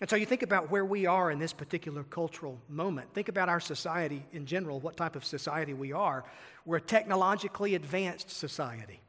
And 0.00 0.10
so 0.10 0.16
you 0.16 0.26
think 0.26 0.42
about 0.42 0.70
where 0.70 0.84
we 0.84 1.06
are 1.06 1.30
in 1.30 1.38
this 1.38 1.54
particular 1.54 2.04
cultural 2.04 2.58
moment. 2.68 3.14
Think 3.14 3.28
about 3.28 3.48
our 3.48 3.60
society 3.60 4.24
in 4.32 4.44
general, 4.44 4.78
what 4.78 4.96
type 4.96 5.16
of 5.16 5.24
society 5.24 5.72
we 5.72 5.92
are. 5.92 6.24
We're 6.66 6.76
a 6.76 6.82
technologically 6.82 7.74
advanced 7.74 8.30
society. 8.30 9.00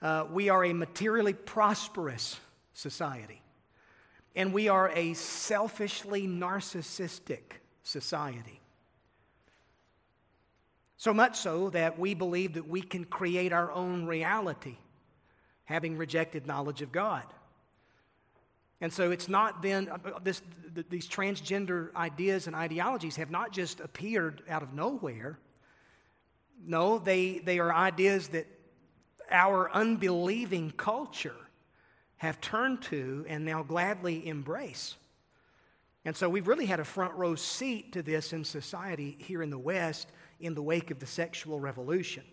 Uh, 0.00 0.26
we 0.30 0.48
are 0.48 0.64
a 0.64 0.72
materially 0.72 1.32
prosperous 1.32 2.38
society. 2.72 3.42
And 4.36 4.52
we 4.52 4.68
are 4.68 4.90
a 4.94 5.14
selfishly 5.14 6.28
narcissistic 6.28 7.58
society. 7.82 8.60
So 10.98 11.12
much 11.12 11.36
so 11.36 11.70
that 11.70 11.98
we 11.98 12.14
believe 12.14 12.54
that 12.54 12.68
we 12.68 12.80
can 12.80 13.04
create 13.04 13.52
our 13.52 13.72
own 13.72 14.06
reality, 14.06 14.76
having 15.64 15.96
rejected 15.96 16.46
knowledge 16.46 16.80
of 16.80 16.92
God. 16.92 17.24
And 18.80 18.92
so 18.92 19.10
it's 19.10 19.28
not 19.28 19.62
then, 19.62 19.88
uh, 19.88 19.98
uh, 20.04 20.18
this, 20.22 20.42
these 20.88 21.08
transgender 21.08 21.94
ideas 21.94 22.46
and 22.46 22.56
ideologies 22.56 23.16
have 23.16 23.30
not 23.30 23.52
just 23.52 23.80
appeared 23.80 24.42
out 24.48 24.62
of 24.62 24.72
nowhere. 24.72 25.38
No, 26.64 26.98
they, 26.98 27.38
they 27.38 27.58
are 27.58 27.72
ideas 27.74 28.28
that 28.28 28.46
our 29.30 29.70
unbelieving 29.72 30.72
culture 30.72 31.36
have 32.16 32.40
turned 32.40 32.82
to 32.82 33.24
and 33.28 33.44
now 33.44 33.62
gladly 33.62 34.26
embrace. 34.26 34.96
And 36.04 36.16
so 36.16 36.28
we've 36.28 36.48
really 36.48 36.66
had 36.66 36.80
a 36.80 36.84
front 36.84 37.14
row 37.14 37.34
seat 37.34 37.92
to 37.92 38.02
this 38.02 38.32
in 38.32 38.44
society 38.44 39.16
here 39.18 39.42
in 39.42 39.50
the 39.50 39.58
West 39.58 40.08
in 40.40 40.54
the 40.54 40.62
wake 40.62 40.90
of 40.90 40.98
the 40.98 41.06
sexual 41.06 41.60
revolution. 41.60 42.24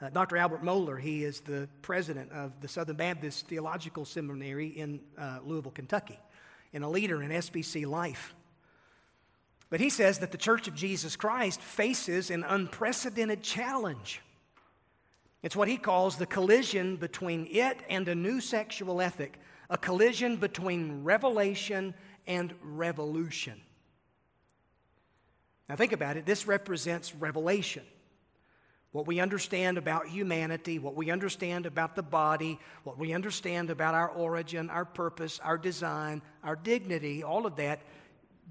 Uh, 0.00 0.08
Dr. 0.10 0.36
Albert 0.36 0.62
Mohler, 0.62 1.00
he 1.00 1.24
is 1.24 1.40
the 1.40 1.68
president 1.82 2.30
of 2.30 2.52
the 2.60 2.68
Southern 2.68 2.96
Baptist 2.96 3.48
Theological 3.48 4.04
Seminary 4.04 4.68
in 4.68 5.00
uh, 5.18 5.40
Louisville, 5.44 5.72
Kentucky, 5.72 6.18
and 6.72 6.84
a 6.84 6.88
leader 6.88 7.20
in 7.20 7.30
SBC 7.30 7.84
life. 7.84 8.32
But 9.70 9.80
he 9.80 9.90
says 9.90 10.20
that 10.20 10.30
the 10.30 10.38
Church 10.38 10.68
of 10.68 10.74
Jesus 10.74 11.16
Christ 11.16 11.60
faces 11.60 12.30
an 12.30 12.44
unprecedented 12.44 13.42
challenge. 13.42 14.20
It's 15.42 15.56
what 15.56 15.68
he 15.68 15.76
calls 15.76 16.16
the 16.16 16.26
collision 16.26 16.96
between 16.96 17.48
it 17.50 17.78
and 17.90 18.06
a 18.06 18.14
new 18.14 18.40
sexual 18.40 19.00
ethic, 19.00 19.40
a 19.68 19.76
collision 19.76 20.36
between 20.36 21.02
revelation 21.02 21.92
and 22.26 22.54
revolution. 22.62 23.60
Now, 25.68 25.74
think 25.74 25.92
about 25.92 26.16
it. 26.16 26.24
This 26.24 26.46
represents 26.46 27.14
revelation 27.14 27.82
what 28.92 29.06
we 29.06 29.20
understand 29.20 29.76
about 29.76 30.08
humanity, 30.08 30.78
what 30.78 30.94
we 30.94 31.10
understand 31.10 31.66
about 31.66 31.94
the 31.94 32.02
body, 32.02 32.58
what 32.84 32.98
we 32.98 33.12
understand 33.12 33.70
about 33.70 33.94
our 33.94 34.08
origin, 34.08 34.70
our 34.70 34.84
purpose, 34.84 35.40
our 35.44 35.58
design, 35.58 36.22
our 36.42 36.56
dignity, 36.56 37.22
all 37.22 37.44
of 37.44 37.56
that, 37.56 37.80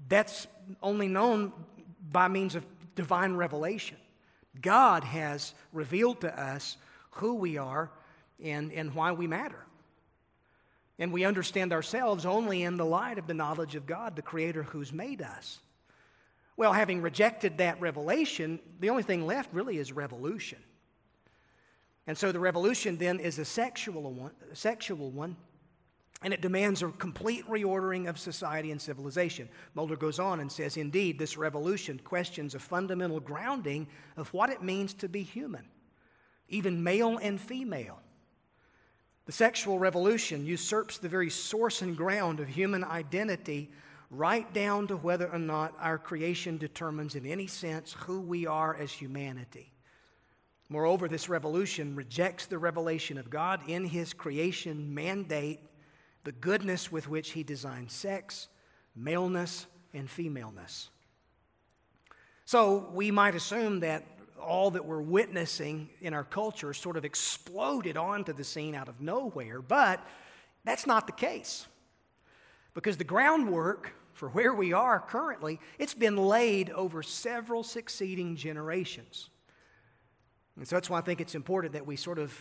that's 0.08 0.46
only 0.82 1.08
known 1.08 1.52
by 2.10 2.28
means 2.28 2.54
of 2.54 2.64
divine 2.94 3.34
revelation. 3.34 3.96
God 4.60 5.04
has 5.04 5.54
revealed 5.72 6.20
to 6.20 6.40
us 6.40 6.76
who 7.12 7.34
we 7.34 7.58
are 7.58 7.90
and, 8.42 8.72
and 8.72 8.94
why 8.94 9.12
we 9.12 9.26
matter. 9.26 9.64
And 11.00 11.12
we 11.12 11.24
understand 11.24 11.72
ourselves 11.72 12.26
only 12.26 12.62
in 12.62 12.76
the 12.76 12.84
light 12.84 13.18
of 13.18 13.26
the 13.26 13.34
knowledge 13.34 13.74
of 13.74 13.86
God, 13.86 14.16
the 14.16 14.22
Creator 14.22 14.64
who's 14.64 14.92
made 14.92 15.22
us. 15.22 15.60
Well, 16.58 16.72
having 16.72 17.00
rejected 17.00 17.58
that 17.58 17.80
revelation, 17.80 18.58
the 18.80 18.90
only 18.90 19.04
thing 19.04 19.24
left 19.24 19.54
really 19.54 19.78
is 19.78 19.92
revolution. 19.92 20.58
And 22.06 22.18
so 22.18 22.32
the 22.32 22.40
revolution 22.40 22.98
then 22.98 23.20
is 23.20 23.38
a 23.38 23.44
sexual 23.44 24.12
one, 24.12 24.32
a 24.52 24.56
sexual 24.56 25.10
one 25.10 25.36
and 26.22 26.34
it 26.34 26.40
demands 26.40 26.82
a 26.82 26.88
complete 26.88 27.46
reordering 27.46 28.08
of 28.08 28.18
society 28.18 28.72
and 28.72 28.82
civilization. 28.82 29.48
Mohler 29.76 29.96
goes 29.96 30.18
on 30.18 30.40
and 30.40 30.50
says, 30.50 30.76
Indeed, 30.76 31.16
this 31.16 31.36
revolution 31.36 32.00
questions 32.02 32.56
a 32.56 32.58
fundamental 32.58 33.20
grounding 33.20 33.86
of 34.16 34.32
what 34.34 34.50
it 34.50 34.60
means 34.60 34.94
to 34.94 35.08
be 35.08 35.22
human, 35.22 35.64
even 36.48 36.82
male 36.82 37.18
and 37.18 37.40
female. 37.40 38.00
The 39.26 39.32
sexual 39.32 39.78
revolution 39.78 40.44
usurps 40.44 40.98
the 40.98 41.08
very 41.08 41.30
source 41.30 41.82
and 41.82 41.96
ground 41.96 42.40
of 42.40 42.48
human 42.48 42.82
identity 42.82 43.70
right 44.10 44.52
down 44.54 44.86
to 44.88 44.96
whether 44.96 45.28
or 45.30 45.38
not 45.38 45.74
our 45.80 45.98
creation 45.98 46.56
determines 46.56 47.14
in 47.14 47.26
any 47.26 47.46
sense 47.46 47.92
who 47.92 48.20
we 48.20 48.46
are 48.46 48.74
as 48.74 48.90
humanity. 48.90 49.72
Moreover, 50.70 51.08
this 51.08 51.28
revolution 51.28 51.94
rejects 51.94 52.46
the 52.46 52.58
revelation 52.58 53.18
of 53.18 53.30
God 53.30 53.60
in 53.68 53.84
His 53.84 54.12
creation 54.12 54.94
mandate, 54.94 55.60
the 56.24 56.32
goodness 56.32 56.92
with 56.92 57.08
which 57.08 57.30
He 57.30 57.42
designed 57.42 57.90
sex, 57.90 58.48
maleness, 58.94 59.66
and 59.94 60.08
femaleness. 60.10 60.90
So 62.44 62.90
we 62.92 63.10
might 63.10 63.34
assume 63.34 63.80
that 63.80 64.06
all 64.40 64.70
that 64.70 64.84
we're 64.84 65.02
witnessing 65.02 65.90
in 66.00 66.14
our 66.14 66.24
culture 66.24 66.72
sort 66.72 66.96
of 66.96 67.04
exploded 67.04 67.96
onto 67.96 68.32
the 68.32 68.44
scene 68.44 68.74
out 68.74 68.88
of 68.88 69.00
nowhere, 69.00 69.60
but 69.60 70.06
that's 70.64 70.86
not 70.86 71.06
the 71.06 71.12
case. 71.12 71.66
Because 72.74 72.96
the 72.96 73.04
groundwork 73.04 73.92
for 74.18 74.28
where 74.30 74.52
we 74.52 74.72
are 74.72 74.98
currently, 74.98 75.60
it's 75.78 75.94
been 75.94 76.16
laid 76.16 76.70
over 76.70 77.04
several 77.04 77.62
succeeding 77.62 78.34
generations. 78.34 79.30
And 80.56 80.66
so 80.66 80.74
that's 80.74 80.90
why 80.90 80.98
I 80.98 81.02
think 81.02 81.20
it's 81.20 81.36
important 81.36 81.72
that 81.74 81.86
we 81.86 81.94
sort 81.94 82.18
of, 82.18 82.34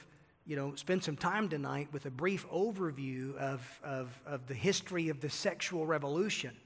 you 0.48 0.56
know, 0.56 0.74
spend 0.74 1.04
some 1.04 1.16
time 1.16 1.50
tonight 1.50 1.90
with 1.92 2.08
a 2.08 2.10
brief 2.10 2.50
overview 2.50 3.38
of, 3.38 3.80
of, 3.84 4.20
of 4.26 4.48
the 4.48 4.56
history 4.56 5.10
of 5.10 5.22
the 5.22 5.30
sexual 5.30 5.86
revolution 5.86 6.58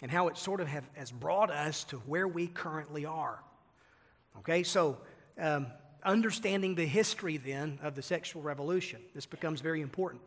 and 0.00 0.12
how 0.12 0.28
it 0.28 0.38
sort 0.38 0.60
of 0.60 0.68
have, 0.68 0.88
has 0.94 1.10
brought 1.10 1.50
us 1.50 1.82
to 1.84 1.96
where 1.96 2.28
we 2.28 2.46
currently 2.46 3.04
are. 3.04 3.40
Okay, 4.38 4.62
so 4.62 4.96
um, 5.40 5.66
understanding 6.04 6.76
the 6.76 6.86
history 6.86 7.36
then 7.36 7.80
of 7.82 7.96
the 7.96 8.02
sexual 8.02 8.42
revolution, 8.42 9.00
this 9.12 9.26
becomes 9.26 9.60
very 9.60 9.80
important. 9.80 10.22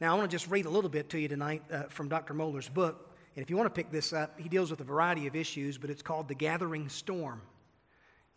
Now, 0.00 0.14
I 0.14 0.18
want 0.18 0.30
to 0.30 0.34
just 0.34 0.50
read 0.50 0.64
a 0.64 0.70
little 0.70 0.88
bit 0.88 1.10
to 1.10 1.20
you 1.20 1.28
tonight 1.28 1.62
uh, 1.70 1.82
from 1.90 2.08
Dr. 2.08 2.32
Mohler's 2.32 2.70
book. 2.70 3.14
And 3.36 3.42
if 3.42 3.50
you 3.50 3.56
want 3.58 3.66
to 3.66 3.74
pick 3.74 3.92
this 3.92 4.14
up, 4.14 4.40
he 4.40 4.48
deals 4.48 4.70
with 4.70 4.80
a 4.80 4.84
variety 4.84 5.26
of 5.26 5.36
issues, 5.36 5.76
but 5.76 5.90
it's 5.90 6.00
called 6.00 6.26
The 6.26 6.34
Gathering 6.34 6.88
Storm. 6.88 7.42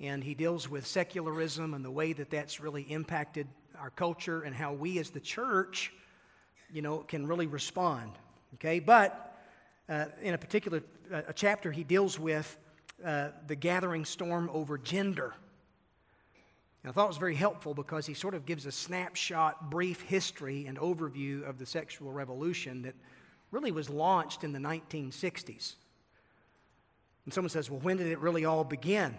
And 0.02 0.21
he 0.21 0.34
deals 0.34 0.69
with 0.69 0.86
secularism 0.86 1.73
and 1.73 1.86
the 1.86 1.89
way 1.89 2.12
that 2.12 2.30
that's 2.30 2.60
really 2.60 2.82
impacted 2.82 3.47
our 3.80 3.91
culture 3.91 4.41
and 4.41 4.54
how 4.54 4.73
we 4.73 4.99
as 4.99 5.10
the 5.10 5.21
church, 5.21 5.93
you 6.69 6.82
know, 6.82 6.97
can 6.97 7.26
really 7.26 7.47
respond. 7.47 8.12
Okay? 8.56 8.82
But 8.82 9.34
uh, 9.88 10.08
in 10.21 10.34
a 10.34 10.38
particular 10.38 10.84
uh, 11.13 11.21
a 11.30 11.34
chapter, 11.34 11.71
he 11.71 11.86
deals 11.86 12.19
with 12.19 12.58
uh, 13.06 13.30
the 13.47 13.56
gathering 13.56 14.04
storm 14.04 14.49
over 14.52 14.78
gender. 14.78 15.34
And 16.83 16.89
I 16.89 16.93
thought 16.93 17.05
it 17.05 17.07
was 17.07 17.17
very 17.17 17.35
helpful 17.35 17.73
because 17.73 18.05
he 18.05 18.13
sort 18.13 18.33
of 18.33 18.45
gives 18.45 18.65
a 18.65 18.71
snapshot, 18.71 19.71
brief 19.71 20.01
history 20.01 20.65
and 20.65 20.77
overview 20.77 21.47
of 21.47 21.57
the 21.57 21.65
sexual 21.65 22.11
revolution 22.11 22.81
that 22.81 22.95
really 23.51 23.71
was 23.71 23.89
launched 23.89 24.43
in 24.43 24.51
the 24.51 24.59
1960s. 24.59 25.75
And 27.25 27.33
someone 27.33 27.49
says, 27.49 27.69
well, 27.69 27.79
when 27.79 27.97
did 27.97 28.07
it 28.07 28.19
really 28.19 28.43
all 28.43 28.65
begin? 28.65 29.15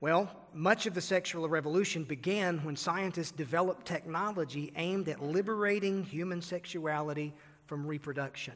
Well, 0.00 0.30
much 0.54 0.86
of 0.86 0.94
the 0.94 1.00
sexual 1.00 1.48
revolution 1.48 2.04
began 2.04 2.58
when 2.64 2.76
scientists 2.76 3.32
developed 3.32 3.86
technology 3.86 4.72
aimed 4.76 5.08
at 5.08 5.22
liberating 5.22 6.04
human 6.04 6.40
sexuality 6.40 7.34
from 7.66 7.86
reproduction, 7.86 8.54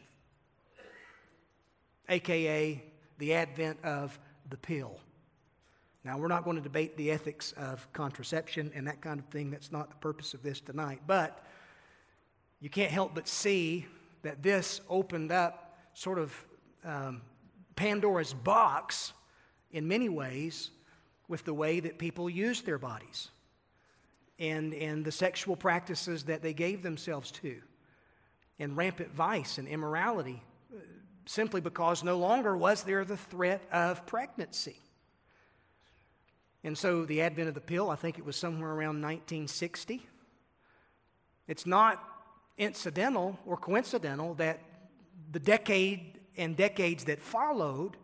aka 2.08 2.82
the 3.18 3.34
advent 3.34 3.78
of 3.84 4.18
the 4.48 4.56
pill. 4.56 4.98
Now, 6.04 6.18
we're 6.18 6.28
not 6.28 6.44
going 6.44 6.56
to 6.56 6.62
debate 6.62 6.96
the 6.98 7.10
ethics 7.10 7.52
of 7.56 7.90
contraception 7.94 8.70
and 8.74 8.86
that 8.86 9.00
kind 9.00 9.18
of 9.18 9.26
thing. 9.26 9.50
That's 9.50 9.72
not 9.72 9.88
the 9.88 9.96
purpose 9.96 10.34
of 10.34 10.42
this 10.42 10.60
tonight. 10.60 11.00
But 11.06 11.42
you 12.60 12.68
can't 12.68 12.90
help 12.90 13.14
but 13.14 13.26
see 13.26 13.86
that 14.22 14.42
this 14.42 14.82
opened 14.90 15.32
up 15.32 15.78
sort 15.94 16.18
of 16.18 16.34
um, 16.84 17.22
Pandora's 17.74 18.34
box 18.34 19.12
in 19.70 19.88
many 19.88 20.08
ways 20.08 20.70
with 21.26 21.44
the 21.44 21.54
way 21.54 21.80
that 21.80 21.98
people 21.98 22.28
use 22.28 22.60
their 22.60 22.78
bodies 22.78 23.30
and, 24.38 24.74
and 24.74 25.04
the 25.04 25.12
sexual 25.12 25.56
practices 25.56 26.24
that 26.24 26.42
they 26.42 26.52
gave 26.52 26.82
themselves 26.82 27.30
to, 27.30 27.56
and 28.58 28.76
rampant 28.76 29.12
vice 29.14 29.58
and 29.58 29.68
immorality, 29.68 30.42
uh, 30.74 30.80
simply 31.24 31.60
because 31.60 32.02
no 32.04 32.18
longer 32.18 32.56
was 32.56 32.82
there 32.82 33.04
the 33.04 33.16
threat 33.16 33.62
of 33.72 34.04
pregnancy. 34.06 34.76
And 36.64 36.76
so 36.76 37.04
the 37.04 37.20
advent 37.20 37.48
of 37.48 37.54
the 37.54 37.60
pill, 37.60 37.90
I 37.90 37.96
think 37.96 38.18
it 38.18 38.24
was 38.24 38.36
somewhere 38.36 38.70
around 38.70 39.02
1960. 39.02 40.06
It's 41.46 41.66
not 41.66 42.02
incidental 42.56 43.38
or 43.44 43.58
coincidental 43.58 44.32
that 44.34 44.60
the 45.30 45.38
decade 45.38 46.18
and 46.38 46.56
decades 46.56 47.04
that 47.04 47.20
followed, 47.20 47.98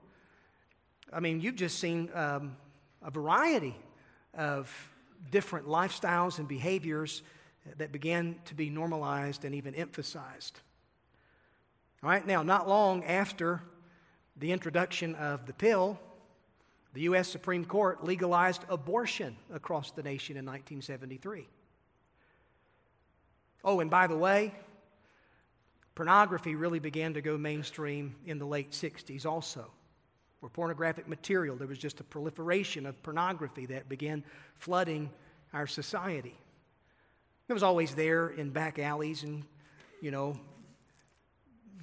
I 1.10 1.20
mean, 1.20 1.40
you've 1.40 1.56
just 1.56 1.78
seen 1.78 2.10
um, 2.14 2.56
a 3.02 3.10
variety 3.10 3.74
of 4.34 4.70
different 5.30 5.66
lifestyles 5.66 6.38
and 6.38 6.46
behaviors 6.46 7.22
that 7.78 7.92
began 7.92 8.36
to 8.44 8.54
be 8.54 8.68
normalized 8.68 9.44
and 9.46 9.54
even 9.54 9.74
emphasized. 9.74 10.60
All 12.02 12.10
right, 12.10 12.26
now, 12.26 12.42
not 12.42 12.68
long 12.68 13.04
after 13.04 13.62
the 14.36 14.52
introduction 14.52 15.14
of 15.14 15.46
the 15.46 15.52
pill, 15.52 15.98
the 16.92 17.02
U.S. 17.02 17.28
Supreme 17.28 17.64
Court 17.64 18.04
legalized 18.04 18.64
abortion 18.68 19.36
across 19.52 19.92
the 19.92 20.02
nation 20.02 20.36
in 20.36 20.44
1973. 20.44 21.46
Oh, 23.64 23.80
and 23.80 23.90
by 23.90 24.06
the 24.06 24.16
way, 24.16 24.54
pornography 25.94 26.54
really 26.54 26.78
began 26.78 27.14
to 27.14 27.20
go 27.20 27.36
mainstream 27.38 28.16
in 28.26 28.38
the 28.38 28.46
late 28.46 28.72
60s 28.72 29.26
also. 29.26 29.70
Where 30.40 30.50
pornographic 30.50 31.06
material, 31.06 31.56
there 31.56 31.68
was 31.68 31.78
just 31.78 32.00
a 32.00 32.04
proliferation 32.04 32.86
of 32.86 33.00
pornography 33.02 33.66
that 33.66 33.88
began 33.88 34.24
flooding 34.54 35.10
our 35.52 35.66
society. 35.66 36.34
It 37.48 37.52
was 37.52 37.62
always 37.62 37.94
there 37.94 38.28
in 38.28 38.50
back 38.50 38.78
alleys 38.78 39.22
and, 39.22 39.44
you 40.00 40.10
know, 40.10 40.40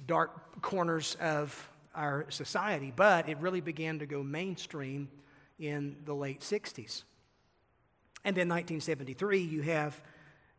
dark 0.06 0.60
corners 0.60 1.16
of 1.20 1.70
our 1.98 2.26
society, 2.30 2.92
but 2.94 3.28
it 3.28 3.38
really 3.38 3.60
began 3.60 3.98
to 3.98 4.06
go 4.06 4.22
mainstream 4.22 5.10
in 5.58 5.96
the 6.04 6.14
late 6.14 6.40
60s. 6.40 7.02
And 8.24 8.36
then 8.36 8.48
1973, 8.48 9.40
you 9.40 9.62
have, 9.62 10.00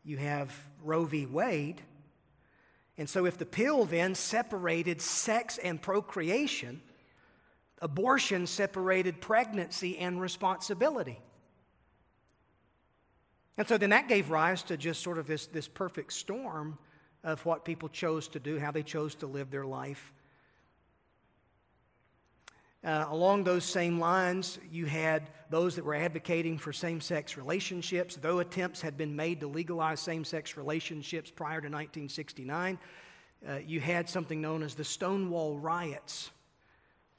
you 0.04 0.18
have 0.18 0.54
Roe 0.82 1.04
v. 1.04 1.26
Wade. 1.26 1.80
And 2.96 3.08
so, 3.08 3.24
if 3.24 3.38
the 3.38 3.46
pill 3.46 3.84
then 3.84 4.14
separated 4.14 5.00
sex 5.00 5.58
and 5.58 5.80
procreation, 5.80 6.82
Abortion 7.82 8.46
separated 8.46 9.20
pregnancy 9.22 9.96
and 9.98 10.20
responsibility. 10.20 11.18
And 13.56 13.66
so 13.66 13.78
then 13.78 13.90
that 13.90 14.08
gave 14.08 14.30
rise 14.30 14.62
to 14.64 14.76
just 14.76 15.02
sort 15.02 15.18
of 15.18 15.26
this, 15.26 15.46
this 15.46 15.66
perfect 15.66 16.12
storm 16.12 16.78
of 17.24 17.44
what 17.46 17.64
people 17.64 17.88
chose 17.88 18.28
to 18.28 18.40
do, 18.40 18.58
how 18.58 18.70
they 18.70 18.82
chose 18.82 19.14
to 19.16 19.26
live 19.26 19.50
their 19.50 19.64
life. 19.64 20.12
Uh, 22.82 23.04
along 23.10 23.44
those 23.44 23.64
same 23.64 23.98
lines, 23.98 24.58
you 24.72 24.86
had 24.86 25.28
those 25.50 25.76
that 25.76 25.84
were 25.84 25.94
advocating 25.94 26.56
for 26.56 26.72
same 26.72 27.00
sex 27.00 27.36
relationships. 27.36 28.16
Though 28.16 28.38
attempts 28.38 28.80
had 28.80 28.96
been 28.96 29.14
made 29.14 29.40
to 29.40 29.46
legalize 29.48 30.00
same 30.00 30.24
sex 30.24 30.56
relationships 30.56 31.30
prior 31.30 31.60
to 31.60 31.68
1969, 31.68 32.78
uh, 33.46 33.56
you 33.66 33.80
had 33.80 34.08
something 34.08 34.40
known 34.40 34.62
as 34.62 34.74
the 34.74 34.84
Stonewall 34.84 35.58
Riots 35.58 36.30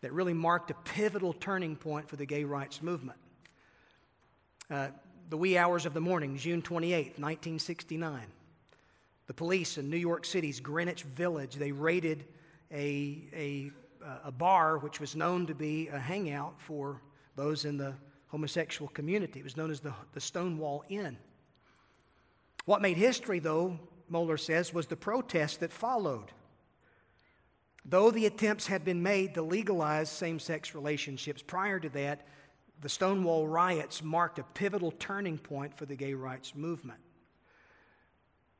that 0.02 0.12
really 0.14 0.34
marked 0.34 0.72
a 0.72 0.76
pivotal 0.84 1.34
turning 1.34 1.76
point 1.76 2.10
for 2.10 2.16
the 2.16 2.26
gay 2.26 2.44
rights 2.44 2.82
movement. 2.82 3.20
Uh, 4.70 4.88
the 5.30 5.38
wee 5.38 5.58
hours 5.58 5.86
of 5.86 5.94
the 5.94 6.02
morning, 6.02 6.38
June 6.38 6.62
28, 6.62 7.20
1969. 7.20 8.22
The 9.28 9.34
police 9.34 9.78
in 9.78 9.90
New 9.90 9.98
York 9.98 10.26
City's 10.26 10.60
Greenwich 10.60 11.04
Village, 11.04 11.56
they 11.56 11.72
raided 11.72 12.26
a, 12.72 13.22
a, 13.34 13.72
a 14.24 14.32
bar 14.32 14.78
which 14.78 15.00
was 15.00 15.16
known 15.16 15.48
to 15.48 15.56
be 15.56 15.88
a 15.88 16.00
hangout 16.00 16.60
for 16.60 17.02
those 17.36 17.66
in 17.66 17.78
the 17.78 17.94
homosexual 18.28 18.90
community. 18.90 19.40
It 19.40 19.44
was 19.44 19.58
known 19.58 19.72
as 19.72 19.80
the, 19.80 19.94
the 20.14 20.22
Stonewall 20.22 20.84
Inn. 20.90 21.18
What 22.66 22.82
made 22.82 22.98
history, 22.98 23.40
though, 23.40 23.80
Mohler 24.12 24.40
says, 24.40 24.74
was 24.74 24.88
the 24.88 24.96
protest 24.96 25.60
that 25.60 25.74
followed. 25.74 26.32
Though 27.84 28.12
the 28.12 28.28
attempts 28.28 28.68
had 28.68 28.86
been 28.86 29.02
made 29.02 29.34
to 29.34 29.42
legalize 29.42 30.10
same 30.10 30.40
sex 30.40 30.76
relationships 30.76 31.42
prior 31.42 31.80
to 31.80 31.90
that, 31.90 32.28
the 32.82 32.90
Stonewall 32.90 33.48
riots 33.48 34.04
marked 34.04 34.40
a 34.40 34.44
pivotal 34.44 34.92
turning 34.92 35.38
point 35.38 35.76
for 35.76 35.86
the 35.86 35.96
gay 35.96 36.14
rights 36.14 36.56
movement. 36.56 37.00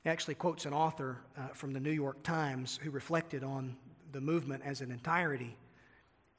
He 0.04 0.10
actually 0.10 0.36
quotes 0.36 0.66
an 0.66 0.74
author 0.74 1.20
uh, 1.38 1.50
from 1.54 1.74
the 1.74 1.80
New 1.80 1.92
York 1.92 2.24
Times 2.24 2.80
who 2.82 2.90
reflected 2.90 3.44
on 3.44 3.76
the 4.12 4.22
movement 4.22 4.64
as 4.66 4.82
an 4.82 4.92
entirety 4.92 5.56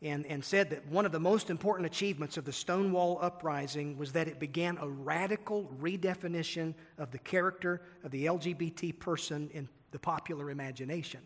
and, 0.03 0.27
and 0.27 0.45
said 0.45 0.71
that 0.71 0.87
one 0.89 1.07
of 1.07 1.13
the 1.13 1.21
most 1.21 1.49
important 1.49 1.87
achievements 1.87 2.37
of 2.37 2.45
the 2.45 2.53
Stonewall 2.53 3.19
Uprising 3.23 3.97
was 3.97 4.13
that 4.13 4.27
it 4.27 4.41
began 4.41 4.77
a 4.79 4.89
radical 4.89 5.71
redefinition 5.81 6.75
of 6.99 7.13
the 7.13 7.19
character 7.19 7.81
of 8.03 8.11
the 8.11 8.27
LGBT 8.27 8.99
person 8.99 9.49
in 9.55 9.69
the 9.93 9.99
popular 9.99 10.51
imagination. 10.51 11.21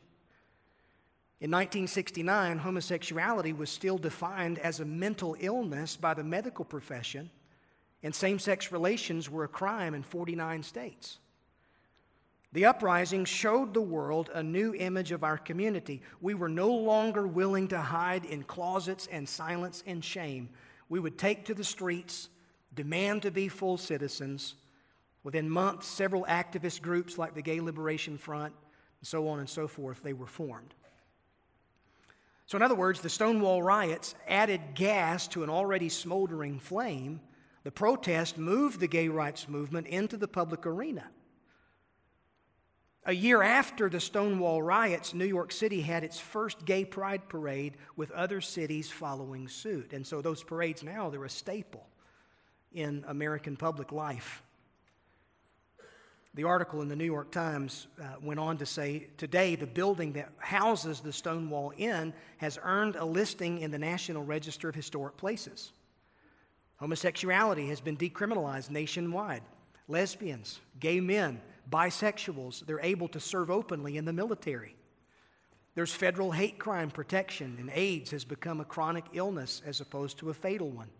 In 1.40 1.50
1969, 1.50 2.58
homosexuality 2.58 3.52
was 3.52 3.70
still 3.70 3.98
defined 3.98 4.58
as 4.58 4.80
a 4.80 4.84
mental 4.84 5.36
illness 5.38 5.96
by 5.96 6.14
the 6.14 6.24
medical 6.24 6.64
profession, 6.64 7.30
and 8.02 8.14
same 8.14 8.38
sex 8.38 8.72
relations 8.72 9.30
were 9.30 9.44
a 9.44 9.48
crime 9.48 9.94
in 9.94 10.02
49 10.02 10.62
states. 10.62 11.18
The 12.56 12.64
uprising 12.64 13.26
showed 13.26 13.74
the 13.74 13.82
world 13.82 14.30
a 14.32 14.42
new 14.42 14.74
image 14.74 15.12
of 15.12 15.22
our 15.22 15.36
community. 15.36 16.00
We 16.22 16.32
were 16.32 16.48
no 16.48 16.70
longer 16.70 17.26
willing 17.26 17.68
to 17.68 17.78
hide 17.78 18.24
in 18.24 18.44
closets 18.44 19.06
and 19.12 19.28
silence 19.28 19.82
and 19.86 20.02
shame. 20.02 20.48
We 20.88 20.98
would 20.98 21.18
take 21.18 21.44
to 21.44 21.54
the 21.54 21.62
streets, 21.62 22.30
demand 22.74 23.20
to 23.24 23.30
be 23.30 23.48
full 23.48 23.76
citizens. 23.76 24.54
Within 25.22 25.50
months, 25.50 25.86
several 25.86 26.24
activist 26.24 26.80
groups 26.80 27.18
like 27.18 27.34
the 27.34 27.42
Gay 27.42 27.60
Liberation 27.60 28.16
Front, 28.16 28.54
and 29.00 29.06
so 29.06 29.28
on 29.28 29.38
and 29.38 29.50
so 29.50 29.68
forth, 29.68 30.02
they 30.02 30.14
were 30.14 30.26
formed. 30.26 30.72
So, 32.46 32.56
in 32.56 32.62
other 32.62 32.74
words, 32.74 33.02
the 33.02 33.10
Stonewall 33.10 33.62
riots 33.62 34.14
added 34.26 34.62
gas 34.74 35.28
to 35.28 35.44
an 35.44 35.50
already 35.50 35.90
smoldering 35.90 36.58
flame. 36.58 37.20
The 37.64 37.70
protest 37.70 38.38
moved 38.38 38.80
the 38.80 38.88
gay 38.88 39.08
rights 39.08 39.46
movement 39.46 39.88
into 39.88 40.16
the 40.16 40.26
public 40.26 40.64
arena. 40.64 41.10
A 43.08 43.12
year 43.12 43.40
after 43.40 43.88
the 43.88 44.00
Stonewall 44.00 44.60
riots, 44.60 45.14
New 45.14 45.26
York 45.26 45.52
City 45.52 45.80
had 45.80 46.02
its 46.02 46.18
first 46.18 46.64
gay 46.64 46.84
pride 46.84 47.28
parade 47.28 47.74
with 47.94 48.10
other 48.10 48.40
cities 48.40 48.90
following 48.90 49.46
suit. 49.46 49.92
And 49.92 50.04
so 50.04 50.20
those 50.20 50.42
parades 50.42 50.82
now, 50.82 51.08
they're 51.08 51.24
a 51.24 51.30
staple 51.30 51.86
in 52.72 53.04
American 53.06 53.56
public 53.56 53.92
life. 53.92 54.42
The 56.34 56.42
article 56.44 56.82
in 56.82 56.88
the 56.88 56.96
New 56.96 57.04
York 57.04 57.30
Times 57.30 57.86
uh, 58.02 58.16
went 58.20 58.40
on 58.40 58.58
to 58.58 58.66
say 58.66 59.06
today 59.16 59.54
the 59.54 59.68
building 59.68 60.12
that 60.14 60.32
houses 60.38 60.98
the 60.98 61.12
Stonewall 61.12 61.72
Inn 61.78 62.12
has 62.38 62.58
earned 62.60 62.96
a 62.96 63.04
listing 63.04 63.60
in 63.60 63.70
the 63.70 63.78
National 63.78 64.24
Register 64.24 64.68
of 64.68 64.74
Historic 64.74 65.16
Places. 65.16 65.70
Homosexuality 66.78 67.68
has 67.68 67.80
been 67.80 67.96
decriminalized 67.96 68.70
nationwide. 68.70 69.42
Lesbians, 69.88 70.58
gay 70.80 70.98
men, 70.98 71.40
bisexuals, 71.70 72.64
they're 72.66 72.80
able 72.80 73.08
to 73.08 73.20
serve 73.20 73.50
openly 73.50 73.96
in 73.96 74.04
the 74.04 74.12
military. 74.12 74.76
There's 75.74 75.92
federal 75.92 76.32
hate 76.32 76.58
crime 76.58 76.90
protection, 76.90 77.56
and 77.58 77.70
AIDS 77.74 78.10
has 78.12 78.24
become 78.24 78.60
a 78.60 78.64
chronic 78.64 79.04
illness 79.12 79.60
as 79.66 79.80
opposed 79.80 80.18
to 80.18 80.30
a 80.30 80.34
fatal 80.34 80.70
one. 80.70 80.90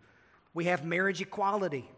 We 0.53 0.65
have 0.67 0.85
marriage 0.85 1.21
equality 1.21 1.89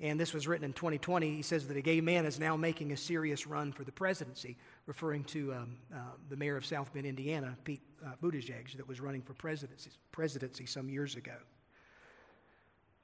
and 0.00 0.18
this 0.18 0.32
was 0.32 0.48
written 0.48 0.64
in 0.64 0.72
2020. 0.72 1.34
He 1.34 1.42
says 1.42 1.68
that 1.68 1.76
a 1.76 1.82
gay 1.82 2.00
man 2.00 2.24
is 2.24 2.40
now 2.40 2.56
making 2.56 2.92
a 2.92 2.96
serious 2.96 3.46
run 3.46 3.70
for 3.70 3.84
the 3.84 3.92
presidency, 3.92 4.56
referring 4.86 5.24
to 5.24 5.52
um, 5.52 5.76
uh, 5.94 5.98
the 6.30 6.36
mayor 6.36 6.56
of 6.56 6.64
South 6.64 6.92
Bend, 6.94 7.04
Indiana, 7.04 7.56
Pete 7.64 7.82
uh, 8.04 8.12
Buttigieg, 8.22 8.76
that 8.76 8.88
was 8.88 9.00
running 9.00 9.20
for 9.20 9.34
presidency, 9.34 9.90
presidency 10.10 10.64
some 10.64 10.88
years 10.88 11.16
ago. 11.16 11.34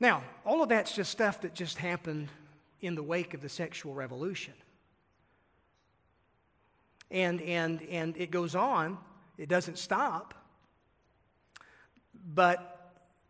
Now, 0.01 0.22
all 0.44 0.62
of 0.62 0.70
that's 0.70 0.94
just 0.94 1.11
stuff 1.11 1.42
that 1.42 1.55
just 1.55 1.77
happened 1.77 2.29
in 2.80 2.94
the 2.94 3.02
wake 3.02 3.34
of 3.34 3.40
the 3.40 3.48
sexual 3.48 3.94
revolution. 3.94 4.54
And, 7.10 7.40
and, 7.42 7.82
and 7.82 8.16
it 8.16 8.30
goes 8.30 8.54
on, 8.54 8.98
it 9.38 9.48
doesn't 9.48 9.78
stop. 9.78 10.34
But 12.34 12.72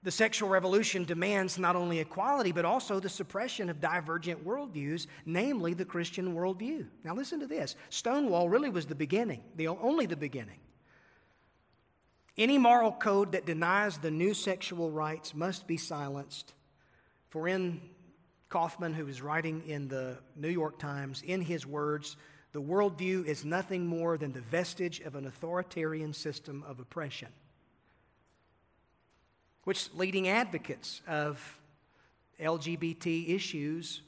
the 0.03 0.11
sexual 0.11 0.49
revolution 0.49 1.05
demands 1.05 1.59
not 1.59 1.77
only 1.77 1.99
equality, 1.99 2.53
but 2.53 2.65
also 2.65 3.01
the 3.01 3.09
suppression 3.09 3.69
of 3.69 3.81
divergent 3.81 4.47
worldviews, 4.47 5.09
namely 5.27 5.75
the 5.75 5.85
Christian 5.85 6.35
worldview. 6.35 6.87
Now, 7.05 7.15
listen 7.15 7.41
to 7.41 7.47
this 7.47 7.75
Stonewall 7.91 8.49
really 8.49 8.71
was 8.71 8.87
the 8.87 8.95
beginning, 8.95 9.43
the, 9.57 9.69
only 9.69 10.07
the 10.07 10.17
beginning. 10.17 10.61
Any 12.39 12.59
moral 12.59 12.93
code 12.93 13.33
that 13.33 13.47
denies 13.47 13.99
the 13.99 14.11
new 14.11 14.35
sexual 14.35 14.91
rights 14.91 15.35
must 15.35 15.67
be 15.67 15.77
silenced. 15.77 16.55
For 17.31 17.49
in 17.49 17.81
Kaufman, 18.49 18.95
who 18.95 19.07
was 19.07 19.23
writing 19.23 19.63
in 19.67 19.89
the 19.89 20.19
New 20.37 20.49
York 20.49 20.79
Times, 20.79 21.23
in 21.27 21.41
his 21.41 21.67
words, 21.67 22.17
the 22.53 22.63
worldview 22.63 23.25
is 23.25 23.45
nothing 23.45 23.87
more 23.87 24.17
than 24.17 24.33
the 24.33 24.41
vestige 24.41 25.01
of 25.01 25.15
an 25.15 25.27
authoritarian 25.27 26.13
system 26.13 26.65
of 26.67 26.81
oppression 26.81 27.29
which 29.67 29.93
leading 29.95 30.29
advocates 30.29 31.03
of 31.09 31.59
LGBT 32.41 33.35
issues, 33.35 34.01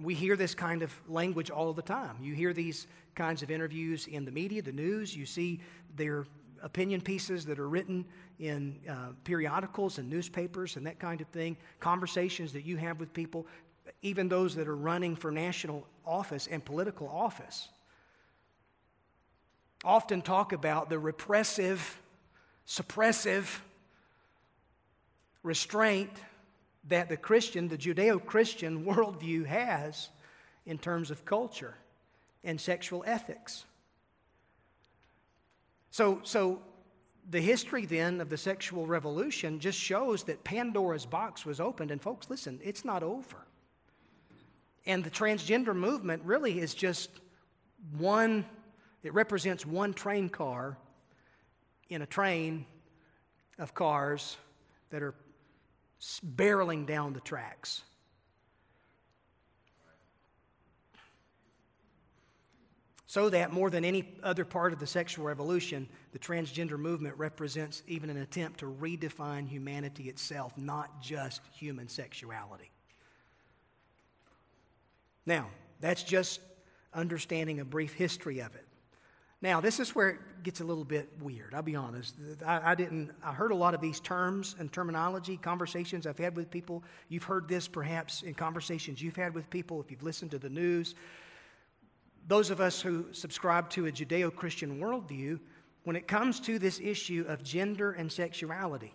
we 0.00 0.14
hear 0.14 0.36
this 0.36 0.54
kind 0.54 0.82
of 0.82 0.94
language 1.08 1.50
all 1.50 1.72
the 1.72 1.82
time. 1.82 2.16
You 2.22 2.34
hear 2.34 2.52
these 2.52 2.86
kinds 3.16 3.42
of 3.42 3.50
interviews 3.50 4.06
in 4.06 4.24
the 4.24 4.30
media, 4.30 4.62
the 4.62 4.70
news, 4.70 5.16
you 5.16 5.26
see 5.26 5.58
their 5.96 6.24
opinion 6.62 7.00
pieces 7.00 7.44
that 7.46 7.58
are 7.58 7.68
written 7.68 8.04
in 8.38 8.78
uh, 8.88 9.12
periodicals 9.24 9.98
and 9.98 10.08
newspapers 10.08 10.76
and 10.76 10.86
that 10.86 10.98
kind 10.98 11.20
of 11.20 11.28
thing, 11.28 11.56
conversations 11.78 12.52
that 12.52 12.64
you 12.64 12.76
have 12.76 12.98
with 13.00 13.12
people, 13.12 13.46
even 14.02 14.28
those 14.28 14.54
that 14.54 14.68
are 14.68 14.76
running 14.76 15.16
for 15.16 15.30
national 15.30 15.86
office 16.06 16.46
and 16.46 16.64
political 16.64 17.08
office, 17.08 17.68
often 19.84 20.20
talk 20.22 20.52
about 20.52 20.90
the 20.90 20.98
repressive, 20.98 22.00
suppressive, 22.66 23.60
restraint 25.42 26.10
that 26.88 27.08
the 27.08 27.16
Christian, 27.16 27.68
the 27.68 27.78
Judeo 27.78 28.24
Christian 28.24 28.84
worldview 28.84 29.46
has 29.46 30.10
in 30.66 30.78
terms 30.78 31.10
of 31.10 31.24
culture 31.24 31.74
and 32.44 32.60
sexual 32.60 33.02
ethics. 33.06 33.64
So, 35.90 36.20
so 36.22 36.62
the 37.30 37.40
history 37.40 37.86
then 37.86 38.20
of 38.20 38.28
the 38.28 38.36
sexual 38.36 38.86
revolution 38.86 39.60
just 39.60 39.78
shows 39.78 40.24
that 40.24 40.42
Pandora's 40.44 41.06
box 41.06 41.44
was 41.44 41.60
opened. 41.60 41.90
And 41.90 42.00
folks, 42.00 42.30
listen, 42.30 42.58
it's 42.62 42.84
not 42.84 43.02
over. 43.02 43.36
And 44.86 45.04
the 45.04 45.10
transgender 45.10 45.74
movement 45.74 46.22
really 46.24 46.58
is 46.58 46.74
just 46.74 47.10
one, 47.98 48.44
it 49.02 49.12
represents 49.14 49.66
one 49.66 49.92
train 49.92 50.28
car 50.28 50.76
in 51.88 52.02
a 52.02 52.06
train 52.06 52.64
of 53.58 53.74
cars 53.74 54.36
that 54.90 55.02
are 55.02 55.14
barreling 56.34 56.86
down 56.86 57.12
the 57.12 57.20
tracks. 57.20 57.82
So 63.10 63.28
that 63.30 63.52
more 63.52 63.70
than 63.70 63.84
any 63.84 64.04
other 64.22 64.44
part 64.44 64.72
of 64.72 64.78
the 64.78 64.86
sexual 64.86 65.24
revolution, 65.24 65.88
the 66.12 66.18
transgender 66.20 66.78
movement 66.78 67.18
represents 67.18 67.82
even 67.88 68.08
an 68.08 68.18
attempt 68.18 68.60
to 68.60 68.66
redefine 68.66 69.48
humanity 69.48 70.08
itself, 70.08 70.56
not 70.56 71.02
just 71.02 71.40
human 71.52 71.88
sexuality. 71.88 72.70
Now, 75.26 75.48
that's 75.80 76.04
just 76.04 76.40
understanding 76.94 77.58
a 77.58 77.64
brief 77.64 77.94
history 77.94 78.38
of 78.38 78.54
it. 78.54 78.64
Now, 79.42 79.60
this 79.60 79.80
is 79.80 79.92
where 79.92 80.10
it 80.10 80.18
gets 80.44 80.60
a 80.60 80.64
little 80.64 80.84
bit 80.84 81.08
weird. 81.20 81.52
I'll 81.52 81.62
be 81.62 81.74
honest. 81.74 82.14
I, 82.46 82.70
I, 82.70 82.74
didn't, 82.76 83.10
I 83.24 83.32
heard 83.32 83.50
a 83.50 83.56
lot 83.56 83.74
of 83.74 83.80
these 83.80 83.98
terms 83.98 84.54
and 84.60 84.72
terminology, 84.72 85.36
conversations 85.36 86.06
I've 86.06 86.16
had 86.16 86.36
with 86.36 86.48
people. 86.48 86.84
You've 87.08 87.24
heard 87.24 87.48
this 87.48 87.66
perhaps 87.66 88.22
in 88.22 88.34
conversations 88.34 89.02
you've 89.02 89.16
had 89.16 89.34
with 89.34 89.50
people 89.50 89.80
if 89.80 89.90
you've 89.90 90.04
listened 90.04 90.30
to 90.30 90.38
the 90.38 90.48
news 90.48 90.94
those 92.26 92.50
of 92.50 92.60
us 92.60 92.80
who 92.80 93.06
subscribe 93.12 93.70
to 93.70 93.86
a 93.86 93.92
Judeo 93.92 94.34
Christian 94.34 94.80
worldview, 94.80 95.40
when 95.84 95.96
it 95.96 96.06
comes 96.06 96.40
to 96.40 96.58
this 96.58 96.80
issue 96.80 97.24
of 97.28 97.42
gender 97.42 97.92
and 97.92 98.10
sexuality, 98.10 98.92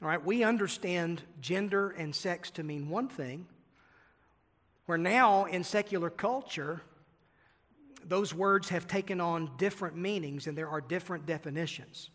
all 0.00 0.08
right, 0.08 0.24
we 0.24 0.44
understand 0.44 1.22
gender 1.40 1.90
and 1.90 2.14
sex 2.14 2.50
to 2.52 2.62
mean 2.62 2.88
one 2.88 3.08
thing, 3.08 3.46
where 4.86 4.98
now 4.98 5.44
in 5.44 5.64
secular 5.64 6.08
culture, 6.08 6.80
those 8.04 8.32
words 8.32 8.68
have 8.68 8.86
taken 8.86 9.20
on 9.20 9.50
different 9.58 9.96
meanings 9.96 10.46
and 10.46 10.56
there 10.56 10.68
are 10.68 10.80
different 10.80 11.26
definitions. 11.26 12.10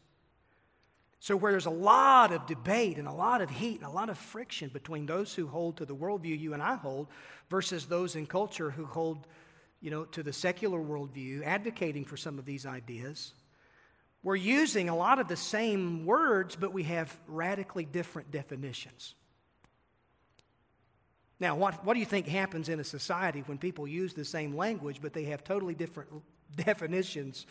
So, 1.19 1.37
where 1.37 1.51
there's 1.51 1.67
a 1.67 1.69
lot 1.69 2.33
of 2.33 2.45
debate 2.47 2.97
and 2.97 3.07
a 3.07 3.13
lot 3.13 3.41
of 3.41 3.49
heat 3.49 3.77
and 3.77 3.85
a 3.85 3.89
lot 3.89 4.09
of 4.09 4.17
friction 4.17 4.69
between 4.69 5.05
those 5.05 5.33
who 5.33 5.47
hold 5.47 5.77
to 5.77 5.85
the 5.85 5.95
worldview 5.95 6.37
you 6.37 6.53
and 6.53 6.61
I 6.61 6.75
hold 6.75 7.07
versus 7.49 7.85
those 7.85 8.15
in 8.15 8.25
culture 8.25 8.69
who 8.69 8.85
hold 8.85 9.27
you 9.83 9.91
know, 9.91 10.05
to 10.05 10.23
the 10.23 10.31
secular 10.31 10.79
worldview, 10.79 11.43
advocating 11.43 12.05
for 12.05 12.15
some 12.15 12.39
of 12.39 12.45
these 12.45 12.65
ideas. 12.65 13.33
We're 14.23 14.37
using 14.37 14.87
a 14.87 14.95
lot 14.95 15.19
of 15.19 15.27
the 15.27 15.35
same 15.35 16.05
words, 16.05 16.55
but 16.55 16.71
we 16.71 16.83
have 16.83 17.13
radically 17.27 17.83
different 17.83 18.31
definitions. 18.31 19.13
Now, 21.37 21.55
what, 21.55 21.83
what 21.83 21.95
do 21.95 21.99
you 21.99 22.05
think 22.05 22.27
happens 22.27 22.69
in 22.69 22.79
a 22.79 22.83
society 22.85 23.43
when 23.45 23.57
people 23.57 23.85
use 23.85 24.13
the 24.13 24.23
same 24.23 24.55
language, 24.55 24.99
but 25.01 25.11
they 25.11 25.25
have 25.25 25.43
totally 25.43 25.75
different 25.75 26.09
definitions 26.55 27.45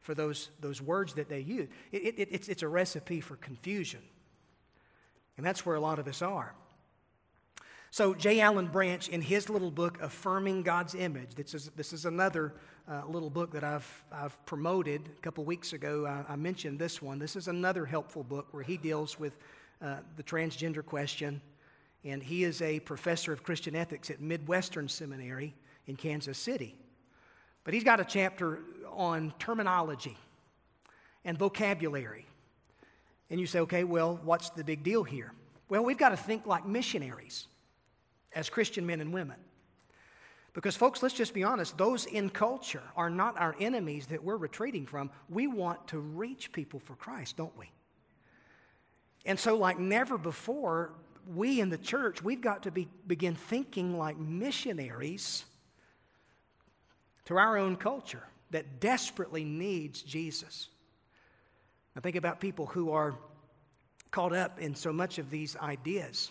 for 0.00 0.12
those, 0.12 0.50
those 0.58 0.82
words 0.82 1.14
that 1.14 1.28
they 1.28 1.38
use? 1.38 1.68
It, 1.92 2.18
it, 2.18 2.28
it's, 2.32 2.48
it's 2.48 2.62
a 2.62 2.68
recipe 2.68 3.20
for 3.20 3.36
confusion. 3.36 4.02
And 5.36 5.46
that's 5.46 5.64
where 5.64 5.76
a 5.76 5.80
lot 5.80 6.00
of 6.00 6.08
us 6.08 6.20
are. 6.20 6.52
So, 7.96 8.12
J. 8.12 8.40
Alan 8.40 8.66
Branch, 8.66 9.08
in 9.08 9.22
his 9.22 9.48
little 9.48 9.70
book, 9.70 10.02
Affirming 10.02 10.64
God's 10.64 10.94
Image, 10.94 11.34
this 11.34 11.54
is, 11.54 11.70
this 11.76 11.94
is 11.94 12.04
another 12.04 12.52
uh, 12.86 13.00
little 13.08 13.30
book 13.30 13.50
that 13.52 13.64
I've, 13.64 14.04
I've 14.12 14.44
promoted 14.44 15.08
a 15.16 15.20
couple 15.22 15.46
weeks 15.46 15.72
ago. 15.72 16.04
I, 16.04 16.34
I, 16.34 16.36
mentioned 16.36 16.78
this 16.78 17.00
one. 17.00 17.18
This 17.18 17.36
is 17.36 17.48
another 17.48 17.86
helpful 17.86 18.22
book 18.22 18.48
where 18.50 18.62
he 18.62 18.76
deals 18.76 19.18
with 19.18 19.38
uh, 19.80 20.00
the 20.16 20.22
transgender 20.22 20.84
question. 20.84 21.40
And 22.04 22.22
he 22.22 22.44
is 22.44 22.60
a 22.60 22.80
professor 22.80 23.32
of 23.32 23.42
Christian 23.42 23.74
ethics 23.74 24.10
at 24.10 24.20
Midwestern 24.20 24.90
Seminary 24.90 25.54
in 25.86 25.96
Kansas 25.96 26.36
City. 26.36 26.76
But 27.64 27.72
he's 27.72 27.84
got 27.84 27.98
a 27.98 28.04
chapter 28.04 28.58
on 28.92 29.32
terminology 29.38 30.18
and 31.24 31.38
vocabulary. 31.38 32.26
And 33.30 33.40
you 33.40 33.46
say, 33.46 33.60
okay, 33.60 33.84
well, 33.84 34.20
what's 34.22 34.50
the 34.50 34.64
big 34.64 34.82
deal 34.82 35.02
here? 35.02 35.32
Well, 35.70 35.82
we've 35.82 35.96
got 35.96 36.10
to 36.10 36.18
think 36.18 36.44
like 36.44 36.66
missionaries 36.66 37.46
as 38.36 38.50
Christian 38.50 38.86
men 38.86 39.00
and 39.00 39.12
women. 39.12 39.38
Because, 40.52 40.76
folks, 40.76 41.02
let's 41.02 41.14
just 41.14 41.34
be 41.34 41.42
honest, 41.42 41.76
those 41.76 42.06
in 42.06 42.30
culture 42.30 42.82
are 42.94 43.10
not 43.10 43.38
our 43.38 43.56
enemies 43.58 44.06
that 44.06 44.22
we're 44.22 44.36
retreating 44.36 44.86
from. 44.86 45.10
We 45.28 45.48
want 45.48 45.88
to 45.88 45.98
reach 45.98 46.52
people 46.52 46.78
for 46.78 46.94
Christ, 46.94 47.36
don't 47.36 47.56
we? 47.58 47.70
And 49.24 49.38
so, 49.38 49.56
like 49.56 49.78
never 49.78 50.16
before, 50.16 50.92
we 51.34 51.60
in 51.60 51.68
the 51.68 51.78
church, 51.78 52.22
we've 52.22 52.40
got 52.40 52.62
to 52.62 52.70
be, 52.70 52.88
begin 53.06 53.34
thinking 53.34 53.98
like 53.98 54.16
missionaries 54.18 55.44
to 57.24 57.36
our 57.36 57.58
own 57.58 57.76
culture 57.76 58.22
that 58.50 58.80
desperately 58.80 59.44
needs 59.44 60.00
Jesus. 60.02 60.68
I 61.96 62.00
think 62.00 62.16
about 62.16 62.40
people 62.40 62.66
who 62.66 62.92
are 62.92 63.14
caught 64.10 64.34
up 64.34 64.60
in 64.60 64.74
so 64.74 64.92
much 64.92 65.18
of 65.18 65.28
these 65.30 65.56
ideas 65.56 66.30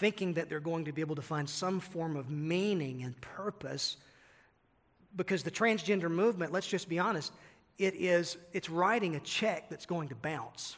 thinking 0.00 0.32
that 0.32 0.48
they're 0.48 0.60
going 0.60 0.86
to 0.86 0.92
be 0.92 1.02
able 1.02 1.14
to 1.14 1.22
find 1.22 1.48
some 1.48 1.78
form 1.78 2.16
of 2.16 2.30
meaning 2.30 3.02
and 3.02 3.20
purpose. 3.20 3.98
Because 5.14 5.42
the 5.42 5.50
transgender 5.50 6.10
movement 6.10 6.52
let's 6.52 6.66
just 6.66 6.88
be 6.88 6.98
honest 6.98 7.32
it 7.78 7.94
is 7.94 8.36
it's 8.52 8.68
writing 8.68 9.14
a 9.14 9.20
check 9.20 9.68
that's 9.70 9.86
going 9.86 10.08
to 10.08 10.14
bounce. 10.14 10.76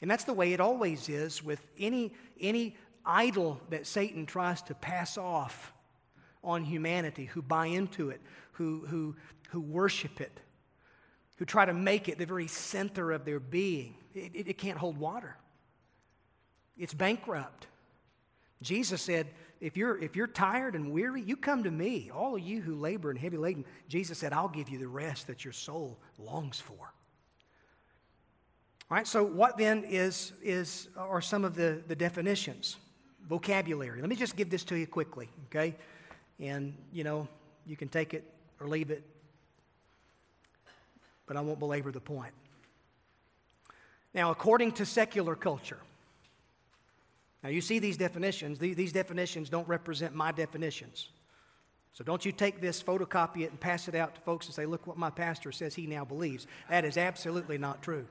And 0.00 0.10
that's 0.10 0.24
the 0.24 0.32
way 0.32 0.52
it 0.52 0.60
always 0.60 1.08
is 1.08 1.44
with 1.44 1.64
any 1.78 2.12
any 2.40 2.76
idol 3.04 3.60
that 3.70 3.86
satan 3.86 4.26
tries 4.26 4.60
to 4.62 4.74
pass 4.74 5.16
off 5.16 5.72
on 6.44 6.64
humanity 6.64 7.24
who 7.24 7.40
buy 7.40 7.66
into 7.66 8.10
it 8.10 8.20
who 8.52 8.84
who 8.86 9.16
who 9.50 9.60
worship 9.60 10.20
it 10.20 10.40
who 11.36 11.44
try 11.44 11.64
to 11.64 11.72
make 11.72 12.08
it 12.08 12.18
the 12.18 12.26
very 12.26 12.48
center 12.48 13.12
of 13.12 13.24
their 13.24 13.40
being. 13.40 13.94
It, 14.14 14.34
it, 14.34 14.48
it 14.48 14.58
can't 14.58 14.76
hold 14.76 14.98
water 14.98 15.36
it's 16.78 16.94
bankrupt. 16.94 17.66
Jesus 18.62 19.02
said, 19.02 19.26
if 19.60 19.76
you're, 19.76 19.98
if 19.98 20.14
you're 20.14 20.28
tired 20.28 20.74
and 20.74 20.92
weary, 20.92 21.20
you 21.20 21.36
come 21.36 21.64
to 21.64 21.70
me. 21.70 22.10
All 22.14 22.36
of 22.36 22.40
you 22.40 22.60
who 22.60 22.74
labor 22.74 23.10
and 23.10 23.18
heavy 23.18 23.36
laden, 23.36 23.64
Jesus 23.88 24.18
said, 24.18 24.32
I'll 24.32 24.48
give 24.48 24.68
you 24.68 24.78
the 24.78 24.88
rest 24.88 25.26
that 25.26 25.44
your 25.44 25.52
soul 25.52 25.98
longs 26.18 26.60
for. 26.60 26.92
All 28.90 28.96
right, 28.96 29.06
so 29.06 29.22
what 29.24 29.58
then 29.58 29.84
is, 29.84 30.32
is 30.42 30.88
are 30.96 31.20
some 31.20 31.44
of 31.44 31.54
the, 31.54 31.82
the 31.88 31.96
definitions? 31.96 32.76
Vocabulary. 33.28 34.00
Let 34.00 34.08
me 34.08 34.16
just 34.16 34.36
give 34.36 34.48
this 34.48 34.64
to 34.64 34.76
you 34.76 34.86
quickly, 34.86 35.28
okay? 35.46 35.74
And, 36.40 36.74
you 36.92 37.04
know, 37.04 37.28
you 37.66 37.76
can 37.76 37.88
take 37.88 38.14
it 38.14 38.24
or 38.60 38.68
leave 38.68 38.90
it, 38.90 39.02
but 41.26 41.36
I 41.36 41.40
won't 41.42 41.58
belabor 41.58 41.92
the 41.92 42.00
point. 42.00 42.32
Now, 44.14 44.30
according 44.30 44.72
to 44.72 44.86
secular 44.86 45.34
culture, 45.34 45.78
now, 47.42 47.50
you 47.50 47.60
see 47.60 47.78
these 47.78 47.96
definitions. 47.96 48.58
These 48.58 48.92
definitions 48.92 49.48
don't 49.48 49.68
represent 49.68 50.14
my 50.14 50.32
definitions. 50.32 51.10
So 51.92 52.04
don't 52.04 52.24
you 52.24 52.32
take 52.32 52.60
this, 52.60 52.82
photocopy 52.82 53.42
it, 53.42 53.50
and 53.50 53.60
pass 53.60 53.88
it 53.88 53.94
out 53.94 54.14
to 54.16 54.20
folks 54.22 54.46
and 54.46 54.54
say, 54.54 54.66
look 54.66 54.86
what 54.86 54.98
my 54.98 55.10
pastor 55.10 55.52
says 55.52 55.74
he 55.74 55.86
now 55.86 56.04
believes. 56.04 56.46
That 56.68 56.84
is 56.84 56.96
absolutely 56.96 57.58
not 57.58 57.82
true. 57.82 58.06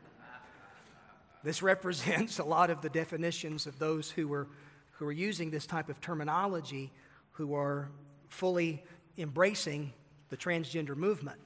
This 1.44 1.62
represents 1.62 2.40
a 2.40 2.44
lot 2.44 2.70
of 2.70 2.82
the 2.82 2.90
definitions 2.90 3.68
of 3.68 3.78
those 3.80 4.10
who 4.10 4.32
are, 4.34 4.48
who 4.92 5.06
are 5.06 5.14
using 5.14 5.52
this 5.52 5.66
type 5.66 5.90
of 5.90 6.00
terminology, 6.00 6.92
who 7.32 7.54
are 7.54 7.90
fully 8.30 8.84
embracing 9.18 9.94
the 10.30 10.38
transgender 10.38 10.96
movement. 10.96 11.40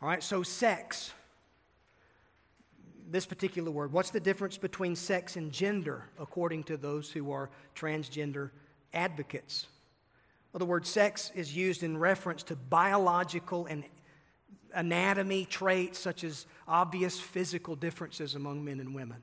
All 0.00 0.08
right, 0.08 0.22
so 0.22 0.42
sex 0.42 1.12
this 3.10 3.26
particular 3.26 3.70
word. 3.70 3.92
What's 3.92 4.10
the 4.10 4.20
difference 4.20 4.58
between 4.58 4.94
sex 4.94 5.36
and 5.36 5.50
gender, 5.50 6.04
according 6.18 6.64
to 6.64 6.76
those 6.76 7.10
who 7.10 7.30
are 7.30 7.50
transgender 7.74 8.50
advocates? 8.92 9.66
Well, 10.52 10.58
the 10.58 10.66
word 10.66 10.86
sex 10.86 11.30
is 11.34 11.54
used 11.56 11.82
in 11.82 11.98
reference 11.98 12.42
to 12.44 12.56
biological 12.56 13.66
and 13.66 13.84
anatomy 14.74 15.44
traits, 15.44 15.98
such 15.98 16.24
as 16.24 16.46
obvious 16.66 17.18
physical 17.18 17.76
differences 17.76 18.34
among 18.34 18.64
men 18.64 18.80
and 18.80 18.94
women. 18.94 19.22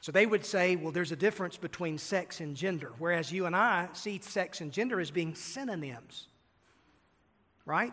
So 0.00 0.12
they 0.12 0.24
would 0.24 0.46
say, 0.46 0.76
well, 0.76 0.92
there's 0.92 1.12
a 1.12 1.16
difference 1.16 1.58
between 1.58 1.98
sex 1.98 2.40
and 2.40 2.56
gender, 2.56 2.92
whereas 2.98 3.30
you 3.30 3.44
and 3.44 3.54
I 3.54 3.88
see 3.92 4.18
sex 4.22 4.62
and 4.62 4.72
gender 4.72 4.98
as 4.98 5.10
being 5.10 5.34
synonyms, 5.34 6.28
right? 7.66 7.92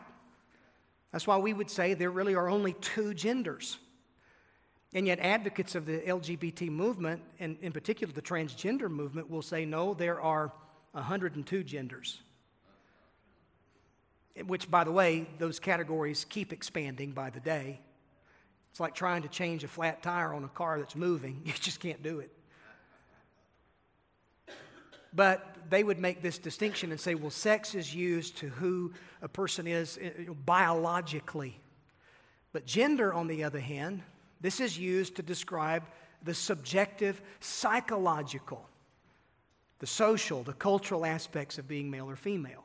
That's 1.11 1.27
why 1.27 1.37
we 1.37 1.53
would 1.53 1.69
say 1.69 1.93
there 1.93 2.11
really 2.11 2.35
are 2.35 2.49
only 2.49 2.73
two 2.73 3.13
genders. 3.13 3.77
And 4.97 5.05
yet, 5.05 5.19
advocates 5.19 5.75
of 5.75 5.85
the 5.85 5.99
LGBT 5.99 6.69
movement, 6.71 7.21
and 7.39 7.55
in 7.61 7.71
particular 7.71 8.11
the 8.11 8.19
transgender 8.19 8.89
movement, 8.89 9.29
will 9.29 9.43
say 9.43 9.63
no, 9.63 9.93
there 9.93 10.19
are 10.19 10.51
102 10.93 11.63
genders. 11.63 12.19
Which, 14.47 14.71
by 14.71 14.83
the 14.83 14.91
way, 14.91 15.27
those 15.37 15.59
categories 15.59 16.25
keep 16.27 16.51
expanding 16.51 17.11
by 17.11 17.29
the 17.29 17.39
day. 17.39 17.79
It's 18.71 18.79
like 18.79 18.95
trying 18.95 19.21
to 19.21 19.27
change 19.27 19.63
a 19.63 19.67
flat 19.67 20.01
tire 20.01 20.33
on 20.33 20.43
a 20.43 20.47
car 20.47 20.79
that's 20.79 20.95
moving, 20.95 21.41
you 21.45 21.53
just 21.53 21.79
can't 21.79 22.01
do 22.01 22.17
it. 22.17 22.31
But 25.13 25.57
they 25.69 25.83
would 25.83 25.99
make 25.99 26.23
this 26.23 26.39
distinction 26.39 26.89
and 26.89 26.99
say, 26.99 27.13
well, 27.13 27.29
sex 27.29 27.75
is 27.75 27.93
used 27.93 28.37
to 28.37 28.49
who 28.49 28.93
a 29.21 29.27
person 29.27 29.67
is 29.67 29.99
eh, 30.01 30.09
biologically. 30.43 31.59
But 32.51 32.65
gender, 32.65 33.13
on 33.13 33.27
the 33.27 33.43
other 33.43 33.59
hand, 33.59 34.01
this 34.41 34.59
is 34.59 34.77
used 34.77 35.15
to 35.15 35.23
describe 35.23 35.83
the 36.23 36.33
subjective, 36.33 37.21
psychological 37.39 38.67
the 39.79 39.87
social, 39.87 40.43
the 40.43 40.53
cultural 40.53 41.05
aspects 41.05 41.57
of 41.57 41.67
being 41.67 41.89
male 41.89 42.09
or 42.09 42.15
female. 42.15 42.63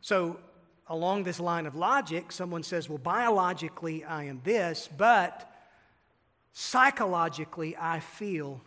So, 0.00 0.38
along 0.88 1.22
this 1.22 1.40
line 1.40 1.64
of 1.64 1.74
logic, 1.74 2.30
someone 2.30 2.62
says, 2.62 2.88
well, 2.88 2.98
biologically 2.98 4.04
I 4.04 4.24
am 4.24 4.42
this, 4.44 4.88
but 4.98 5.50
psychologically 6.52 7.74
I 7.78 8.00
feel. 8.00 8.60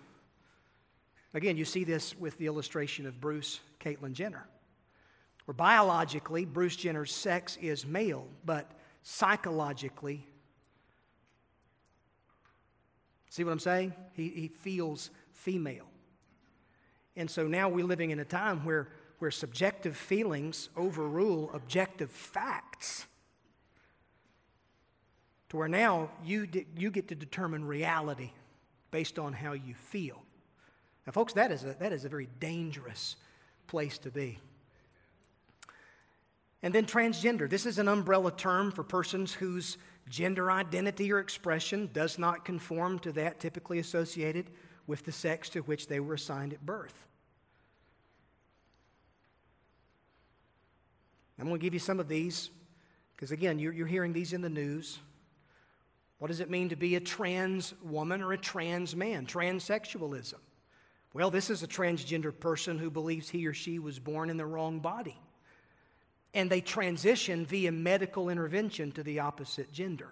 Again, 1.35 1.57
you 1.57 1.65
see 1.65 1.83
this 1.83 2.17
with 2.17 2.35
the 2.39 2.47
illustration 2.47 3.05
of 3.05 3.21
Bruce 3.21 3.59
Caitlyn 3.79 4.13
Jenner, 4.13 4.47
where 5.45 5.53
biologically 5.53 6.45
Bruce 6.45 6.75
Jenner's 6.75 7.13
sex 7.13 7.55
is 7.61 7.85
male, 7.85 8.27
but 8.43 8.71
psychologically, 9.09 10.27
see 13.29 13.43
what 13.43 13.51
I'm 13.51 13.59
saying? 13.59 13.93
He, 14.13 14.27
he 14.29 14.47
feels 14.49 15.11
female. 15.31 15.85
And 17.15 17.31
so 17.31 17.47
now 17.47 17.69
we're 17.69 17.85
living 17.85 18.11
in 18.11 18.19
a 18.19 18.25
time 18.25 18.65
where 18.65 18.89
where 19.19 19.31
subjective 19.31 19.97
feelings 19.97 20.69
overrule 20.75 21.49
objective 21.53 22.11
facts. 22.11 23.05
To 25.49 25.57
where 25.57 25.67
now 25.67 26.09
you, 26.23 26.47
you 26.75 26.91
get 26.91 27.07
to 27.07 27.15
determine 27.15 27.65
reality 27.65 28.31
based 28.91 29.17
on 29.17 29.33
how 29.33 29.53
you 29.53 29.73
feel. 29.73 30.21
Now, 31.05 31.13
folks, 31.13 31.33
that 31.33 31.51
is 31.51 31.63
a, 31.63 31.75
that 31.79 31.93
is 31.93 32.05
a 32.05 32.09
very 32.09 32.27
dangerous 32.39 33.15
place 33.65 33.97
to 33.99 34.11
be. 34.11 34.39
And 36.67 36.75
then 36.75 36.85
transgender. 36.85 37.49
This 37.49 37.65
is 37.65 37.77
an 37.77 37.87
umbrella 37.87 38.29
term 38.29 38.73
for 38.73 38.83
persons 38.83 39.31
whose 39.31 39.77
gender 40.09 40.51
identity 40.51 41.13
or 41.13 41.19
expression 41.19 41.89
does 41.93 42.19
not 42.19 42.43
conform 42.43 42.99
to 42.99 43.13
that 43.13 43.39
typically 43.39 43.79
associated 43.79 44.49
with 44.85 45.05
the 45.05 45.13
sex 45.13 45.47
to 45.51 45.61
which 45.61 45.87
they 45.87 46.01
were 46.01 46.15
assigned 46.15 46.51
at 46.51 46.65
birth. 46.65 46.93
I'm 51.39 51.47
going 51.47 51.57
to 51.57 51.63
give 51.63 51.73
you 51.73 51.79
some 51.79 52.01
of 52.01 52.09
these 52.09 52.49
because, 53.15 53.31
again, 53.31 53.59
you're, 53.59 53.71
you're 53.71 53.87
hearing 53.87 54.11
these 54.11 54.33
in 54.33 54.41
the 54.41 54.49
news. 54.49 54.99
What 56.19 56.27
does 56.27 56.41
it 56.41 56.49
mean 56.49 56.67
to 56.67 56.75
be 56.75 56.97
a 56.97 56.99
trans 56.99 57.75
woman 57.81 58.21
or 58.21 58.33
a 58.33 58.37
trans 58.37 58.93
man? 58.93 59.25
Transsexualism. 59.25 60.41
Well, 61.13 61.31
this 61.31 61.49
is 61.49 61.63
a 61.63 61.67
transgender 61.67 62.37
person 62.37 62.77
who 62.77 62.91
believes 62.91 63.29
he 63.29 63.47
or 63.47 63.53
she 63.53 63.79
was 63.79 63.99
born 63.99 64.29
in 64.29 64.35
the 64.35 64.45
wrong 64.45 64.81
body. 64.81 65.17
And 66.33 66.49
they 66.49 66.61
transition 66.61 67.45
via 67.45 67.71
medical 67.71 68.29
intervention 68.29 68.91
to 68.93 69.03
the 69.03 69.19
opposite 69.19 69.71
gender. 69.71 70.09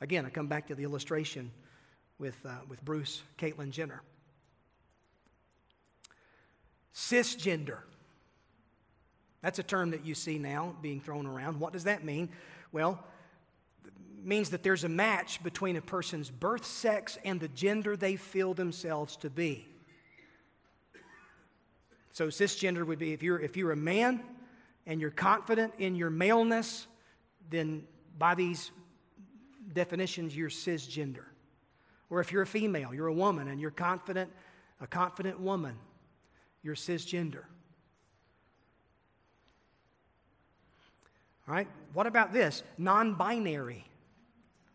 Again, 0.00 0.24
I 0.24 0.30
come 0.30 0.46
back 0.46 0.68
to 0.68 0.74
the 0.74 0.84
illustration 0.84 1.50
with, 2.18 2.36
uh, 2.46 2.50
with 2.68 2.84
Bruce 2.84 3.22
Caitlyn 3.38 3.70
Jenner. 3.70 4.02
Cisgender. 6.94 7.78
That's 9.42 9.58
a 9.58 9.62
term 9.62 9.90
that 9.90 10.04
you 10.04 10.14
see 10.14 10.38
now 10.38 10.76
being 10.82 11.00
thrown 11.00 11.26
around. 11.26 11.60
What 11.60 11.72
does 11.72 11.84
that 11.84 12.04
mean? 12.04 12.28
Well, 12.72 13.02
it 13.84 13.92
means 14.24 14.50
that 14.50 14.62
there's 14.62 14.84
a 14.84 14.88
match 14.88 15.42
between 15.42 15.76
a 15.76 15.80
person's 15.80 16.30
birth 16.30 16.66
sex 16.66 17.18
and 17.24 17.40
the 17.40 17.48
gender 17.48 17.96
they 17.96 18.16
feel 18.16 18.54
themselves 18.54 19.16
to 19.18 19.30
be. 19.30 19.66
So 22.12 22.28
cisgender 22.28 22.86
would 22.86 22.98
be 22.98 23.12
if 23.12 23.22
you're 23.22 23.40
if 23.40 23.56
you're 23.56 23.72
a 23.72 23.76
man 23.76 24.20
and 24.86 25.00
you're 25.00 25.10
confident 25.10 25.74
in 25.78 25.94
your 25.94 26.10
maleness, 26.10 26.86
then 27.50 27.84
by 28.18 28.34
these 28.34 28.70
definitions 29.72 30.36
you're 30.36 30.50
cisgender. 30.50 31.24
Or 32.08 32.20
if 32.20 32.32
you're 32.32 32.42
a 32.42 32.46
female, 32.46 32.92
you're 32.92 33.06
a 33.06 33.12
woman 33.12 33.48
and 33.48 33.60
you're 33.60 33.70
confident, 33.70 34.30
a 34.80 34.86
confident 34.86 35.40
woman, 35.40 35.76
you're 36.62 36.74
cisgender. 36.74 37.44
All 41.46 41.54
right? 41.54 41.68
What 41.92 42.06
about 42.06 42.32
this? 42.32 42.62
Non 42.78 43.14
binary. 43.14 43.84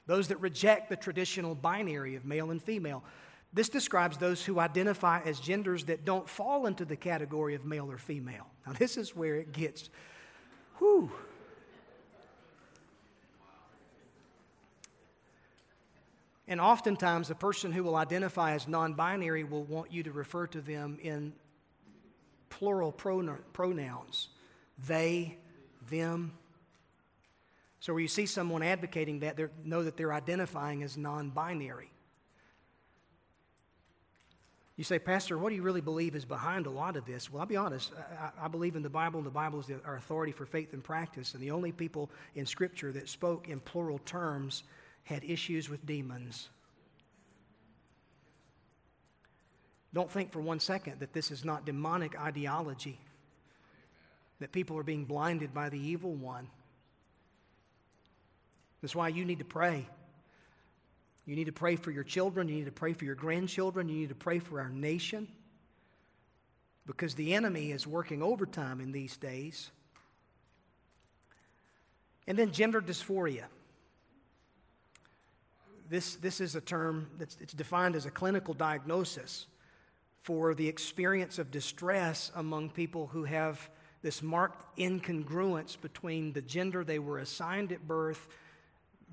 Those 0.08 0.28
that 0.28 0.40
reject 0.40 0.90
the 0.90 0.96
traditional 0.96 1.56
binary 1.56 2.16
of 2.16 2.26
male 2.26 2.52
and 2.52 2.62
female. 2.62 3.04
This 3.56 3.70
describes 3.70 4.18
those 4.18 4.44
who 4.44 4.60
identify 4.60 5.22
as 5.22 5.40
genders 5.40 5.86
that 5.86 6.04
don't 6.04 6.30
fall 6.30 6.66
into 6.66 6.84
the 6.84 6.98
category 6.98 7.56
of 7.56 7.64
male 7.64 7.90
or 7.90 7.98
female. 7.98 8.48
Now, 8.68 8.74
this 8.74 8.98
is 8.98 9.16
where 9.16 9.38
it 9.38 9.54
gets, 9.54 9.90
whew. 10.78 11.10
And 16.50 16.60
oftentimes, 16.60 17.32
a 17.32 17.36
person 17.36 17.72
who 17.72 17.84
will 17.84 17.96
identify 17.96 18.52
as 18.52 18.68
non 18.68 18.94
binary 18.94 19.46
will 19.46 19.64
want 19.64 19.92
you 19.92 20.04
to 20.04 20.12
refer 20.12 20.48
to 20.48 20.60
them 20.60 21.00
in 21.02 21.34
plural 22.50 22.92
pronouns 22.92 24.28
they, 24.88 25.38
them, 25.90 26.34
so, 27.80 27.94
where 27.94 28.02
you 28.02 28.08
see 28.08 28.26
someone 28.26 28.64
advocating 28.64 29.20
that, 29.20 29.40
know 29.64 29.84
that 29.84 29.96
they're 29.96 30.14
identifying 30.14 30.84
as 30.84 30.98
non 30.98 31.30
binary. 31.30 31.92
You 34.78 34.84
say, 34.84 35.00
Pastor, 35.00 35.38
what 35.38 35.50
do 35.50 35.56
you 35.56 35.62
really 35.62 35.82
believe 35.82 36.16
is 36.16 36.26
behind 36.26 36.66
a 36.66 36.70
lot 36.70 36.98
of 36.98 37.06
this? 37.06 37.32
Well, 37.32 37.40
I'll 37.40 37.48
be 37.48 37.56
honest. 37.56 37.94
I, 38.20 38.46
I 38.46 38.48
believe 38.50 38.76
in 38.76 38.84
the 38.84 38.90
Bible, 38.90 39.20
and 39.20 39.26
the 39.26 39.32
Bible 39.32 39.60
is 39.60 39.68
the, 39.68 39.80
our 39.86 39.96
authority 39.96 40.34
for 40.34 40.46
faith 40.46 40.74
and 40.74 40.84
practice. 40.84 41.34
And 41.34 41.42
the 41.42 41.52
only 41.52 41.72
people 41.72 42.10
in 42.36 42.46
Scripture 42.46 42.92
that 42.92 43.08
spoke 43.08 43.48
in 43.48 43.62
plural 43.62 44.00
terms 44.00 44.64
had 45.04 45.24
issues 45.24 45.70
with 45.70 45.86
demons. 45.86 46.50
Don't 49.94 50.12
think 50.12 50.34
for 50.34 50.42
one 50.42 50.60
second 50.60 51.00
that 51.00 51.14
this 51.14 51.32
is 51.32 51.46
not 51.46 51.66
demonic 51.66 52.20
ideology, 52.20 53.00
that 54.42 54.52
people 54.52 54.78
are 54.78 54.84
being 54.84 55.06
blinded 55.06 55.54
by 55.54 55.70
the 55.70 55.80
evil 55.80 56.14
one. 56.14 56.50
That's 58.82 58.94
why 58.94 59.08
you 59.08 59.24
need 59.24 59.40
to 59.40 59.46
pray. 59.46 59.88
You 61.26 61.36
need 61.36 61.46
to 61.46 61.52
pray 61.52 61.76
for 61.76 61.92
your 61.92 62.04
children. 62.04 62.48
You 62.48 62.56
need 62.56 62.66
to 62.66 62.72
pray 62.72 62.94
for 62.94 63.06
your 63.06 63.16
grandchildren. 63.16 63.90
You 63.90 63.96
need 63.96 64.10
to 64.10 64.16
pray 64.16 64.40
for 64.40 64.60
our 64.60 64.70
nation. 64.70 65.28
Because 66.86 67.16
the 67.16 67.34
enemy 67.34 67.72
is 67.72 67.88
working 67.88 68.22
overtime 68.22 68.80
in 68.80 68.92
these 68.92 69.18
days. 69.18 69.72
And 72.28 72.38
then 72.38 72.52
gender 72.52 72.82
dysphoria. 72.82 73.46
This, 75.90 76.16
this 76.16 76.42
is 76.42 76.56
a 76.56 76.62
term 76.62 77.08
that's 77.18 77.38
it's 77.40 77.54
defined 77.54 77.96
as 77.96 78.06
a 78.06 78.12
clinical 78.12 78.54
diagnosis 78.54 79.46
for 80.24 80.56
the 80.56 80.68
experience 80.68 81.38
of 81.38 81.52
distress 81.52 82.32
among 82.36 82.72
people 82.72 83.06
who 83.06 83.24
have 83.26 83.70
this 84.02 84.24
marked 84.24 84.78
incongruence 84.78 85.80
between 85.80 86.34
the 86.34 86.42
gender 86.42 86.84
they 86.84 86.98
were 86.98 87.20
assigned 87.20 87.72
at 87.72 87.88
birth 87.88 88.28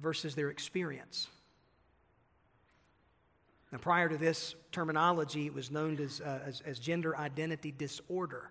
versus 0.01 0.35
their 0.35 0.49
experience. 0.49 1.29
Now, 3.73 3.79
prior 3.79 4.07
to 4.09 4.19
this 4.19 4.55
terminology, 4.71 5.47
it 5.47 5.55
was 5.55 5.71
known 5.71 5.99
as, 5.99 6.21
uh, 6.21 6.41
as, 6.45 6.61
as, 6.67 6.79
gender 6.79 7.17
identity 7.17 7.73
disorder. 7.73 8.51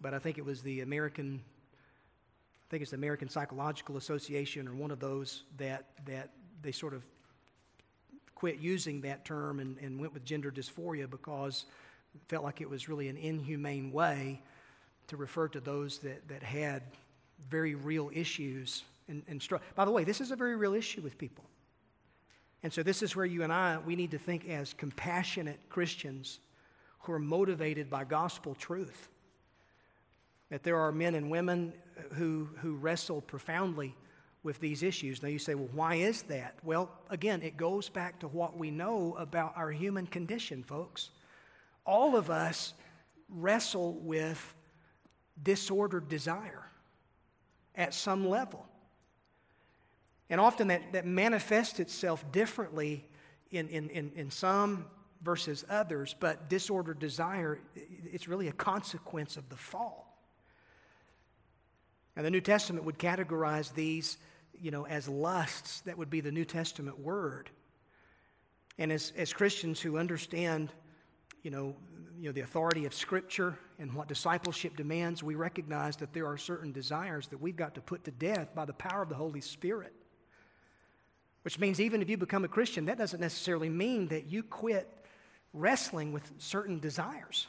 But 0.00 0.14
I 0.14 0.18
think 0.18 0.38
it 0.38 0.44
was 0.44 0.62
the 0.62 0.80
American, 0.80 1.42
I 1.44 2.66
think 2.70 2.80
it's 2.80 2.92
the 2.92 2.96
American 2.96 3.28
Psychological 3.28 3.98
Association 3.98 4.66
or 4.66 4.74
one 4.74 4.90
of 4.90 4.98
those 4.98 5.44
that, 5.58 5.84
that 6.06 6.30
they 6.62 6.72
sort 6.72 6.94
of 6.94 7.04
quit 8.34 8.58
using 8.58 9.02
that 9.02 9.26
term 9.26 9.60
and, 9.60 9.76
and 9.78 10.00
went 10.00 10.14
with 10.14 10.24
gender 10.24 10.50
dysphoria 10.50 11.08
because 11.08 11.66
it 12.14 12.20
felt 12.28 12.44
like 12.44 12.62
it 12.62 12.68
was 12.68 12.88
really 12.88 13.08
an 13.08 13.16
inhumane 13.18 13.92
way 13.92 14.40
to 15.08 15.18
refer 15.18 15.48
to 15.48 15.60
those 15.60 15.98
that, 15.98 16.26
that 16.28 16.42
had 16.42 16.82
very 17.50 17.74
real 17.74 18.10
issues 18.14 18.84
and, 19.08 19.22
and 19.28 19.40
struggle. 19.40 19.66
By 19.74 19.84
the 19.84 19.90
way, 19.90 20.04
this 20.04 20.22
is 20.22 20.30
a 20.30 20.36
very 20.36 20.56
real 20.56 20.72
issue 20.72 21.02
with 21.02 21.18
people. 21.18 21.44
And 22.62 22.72
so, 22.72 22.82
this 22.82 23.02
is 23.02 23.14
where 23.14 23.26
you 23.26 23.42
and 23.42 23.52
I, 23.52 23.78
we 23.78 23.96
need 23.96 24.10
to 24.12 24.18
think 24.18 24.48
as 24.48 24.72
compassionate 24.72 25.60
Christians 25.68 26.40
who 27.00 27.12
are 27.12 27.18
motivated 27.18 27.88
by 27.88 28.04
gospel 28.04 28.54
truth. 28.54 29.08
That 30.50 30.62
there 30.62 30.78
are 30.78 30.92
men 30.92 31.14
and 31.14 31.30
women 31.30 31.72
who, 32.14 32.48
who 32.60 32.74
wrestle 32.74 33.20
profoundly 33.20 33.94
with 34.42 34.60
these 34.60 34.82
issues. 34.82 35.22
Now, 35.22 35.28
you 35.28 35.38
say, 35.38 35.54
well, 35.54 35.68
why 35.72 35.96
is 35.96 36.22
that? 36.22 36.54
Well, 36.62 36.90
again, 37.10 37.42
it 37.42 37.56
goes 37.56 37.88
back 37.88 38.20
to 38.20 38.28
what 38.28 38.56
we 38.56 38.70
know 38.70 39.16
about 39.18 39.56
our 39.56 39.70
human 39.70 40.06
condition, 40.06 40.62
folks. 40.62 41.10
All 41.84 42.16
of 42.16 42.30
us 42.30 42.74
wrestle 43.28 43.94
with 43.94 44.54
disordered 45.42 46.08
desire 46.08 46.64
at 47.74 47.92
some 47.92 48.28
level. 48.28 48.66
And 50.28 50.40
often 50.40 50.68
that, 50.68 50.92
that 50.92 51.06
manifests 51.06 51.78
itself 51.78 52.24
differently 52.32 53.06
in, 53.50 53.68
in, 53.68 53.88
in, 53.90 54.12
in 54.16 54.30
some 54.30 54.86
versus 55.22 55.64
others, 55.68 56.14
but 56.18 56.48
disordered 56.48 56.98
desire, 56.98 57.60
it's 57.74 58.28
really 58.28 58.48
a 58.48 58.52
consequence 58.52 59.36
of 59.36 59.48
the 59.48 59.56
fall. 59.56 60.06
And 62.16 62.24
the 62.24 62.30
New 62.30 62.40
Testament 62.40 62.84
would 62.84 62.98
categorize 62.98 63.72
these, 63.74 64.18
you 64.60 64.70
know, 64.70 64.86
as 64.86 65.08
lusts. 65.08 65.82
That 65.82 65.98
would 65.98 66.10
be 66.10 66.20
the 66.20 66.32
New 66.32 66.44
Testament 66.44 66.98
word. 66.98 67.50
And 68.78 68.90
as, 68.90 69.12
as 69.16 69.32
Christians 69.32 69.80
who 69.80 69.98
understand, 69.98 70.72
you 71.42 71.50
know, 71.50 71.76
you 72.18 72.28
know, 72.28 72.32
the 72.32 72.40
authority 72.40 72.86
of 72.86 72.94
Scripture 72.94 73.58
and 73.78 73.92
what 73.92 74.08
discipleship 74.08 74.76
demands, 74.76 75.22
we 75.22 75.34
recognize 75.34 75.96
that 75.96 76.14
there 76.14 76.26
are 76.26 76.38
certain 76.38 76.72
desires 76.72 77.28
that 77.28 77.40
we've 77.40 77.56
got 77.56 77.74
to 77.74 77.80
put 77.82 78.04
to 78.04 78.10
death 78.10 78.54
by 78.54 78.64
the 78.64 78.72
power 78.72 79.02
of 79.02 79.10
the 79.10 79.14
Holy 79.14 79.42
Spirit. 79.42 79.92
Which 81.46 81.60
means 81.60 81.80
even 81.80 82.02
if 82.02 82.10
you 82.10 82.16
become 82.16 82.44
a 82.44 82.48
Christian, 82.48 82.86
that 82.86 82.98
doesn't 82.98 83.20
necessarily 83.20 83.68
mean 83.68 84.08
that 84.08 84.26
you 84.26 84.42
quit 84.42 84.88
wrestling 85.52 86.12
with 86.12 86.28
certain 86.38 86.80
desires. 86.80 87.46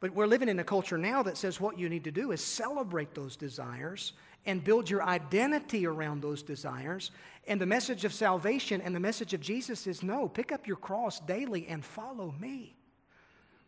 But 0.00 0.14
we're 0.14 0.26
living 0.26 0.48
in 0.48 0.58
a 0.58 0.64
culture 0.64 0.96
now 0.96 1.22
that 1.24 1.36
says 1.36 1.60
what 1.60 1.78
you 1.78 1.90
need 1.90 2.04
to 2.04 2.10
do 2.10 2.32
is 2.32 2.42
celebrate 2.42 3.14
those 3.14 3.36
desires 3.36 4.14
and 4.46 4.64
build 4.64 4.88
your 4.88 5.02
identity 5.02 5.86
around 5.86 6.22
those 6.22 6.42
desires. 6.42 7.10
And 7.46 7.60
the 7.60 7.66
message 7.66 8.06
of 8.06 8.14
salvation 8.14 8.80
and 8.80 8.94
the 8.94 9.00
message 9.00 9.34
of 9.34 9.42
Jesus 9.42 9.86
is 9.86 10.02
no, 10.02 10.26
pick 10.26 10.50
up 10.50 10.66
your 10.66 10.78
cross 10.78 11.20
daily 11.20 11.66
and 11.68 11.84
follow 11.84 12.34
me. 12.40 12.74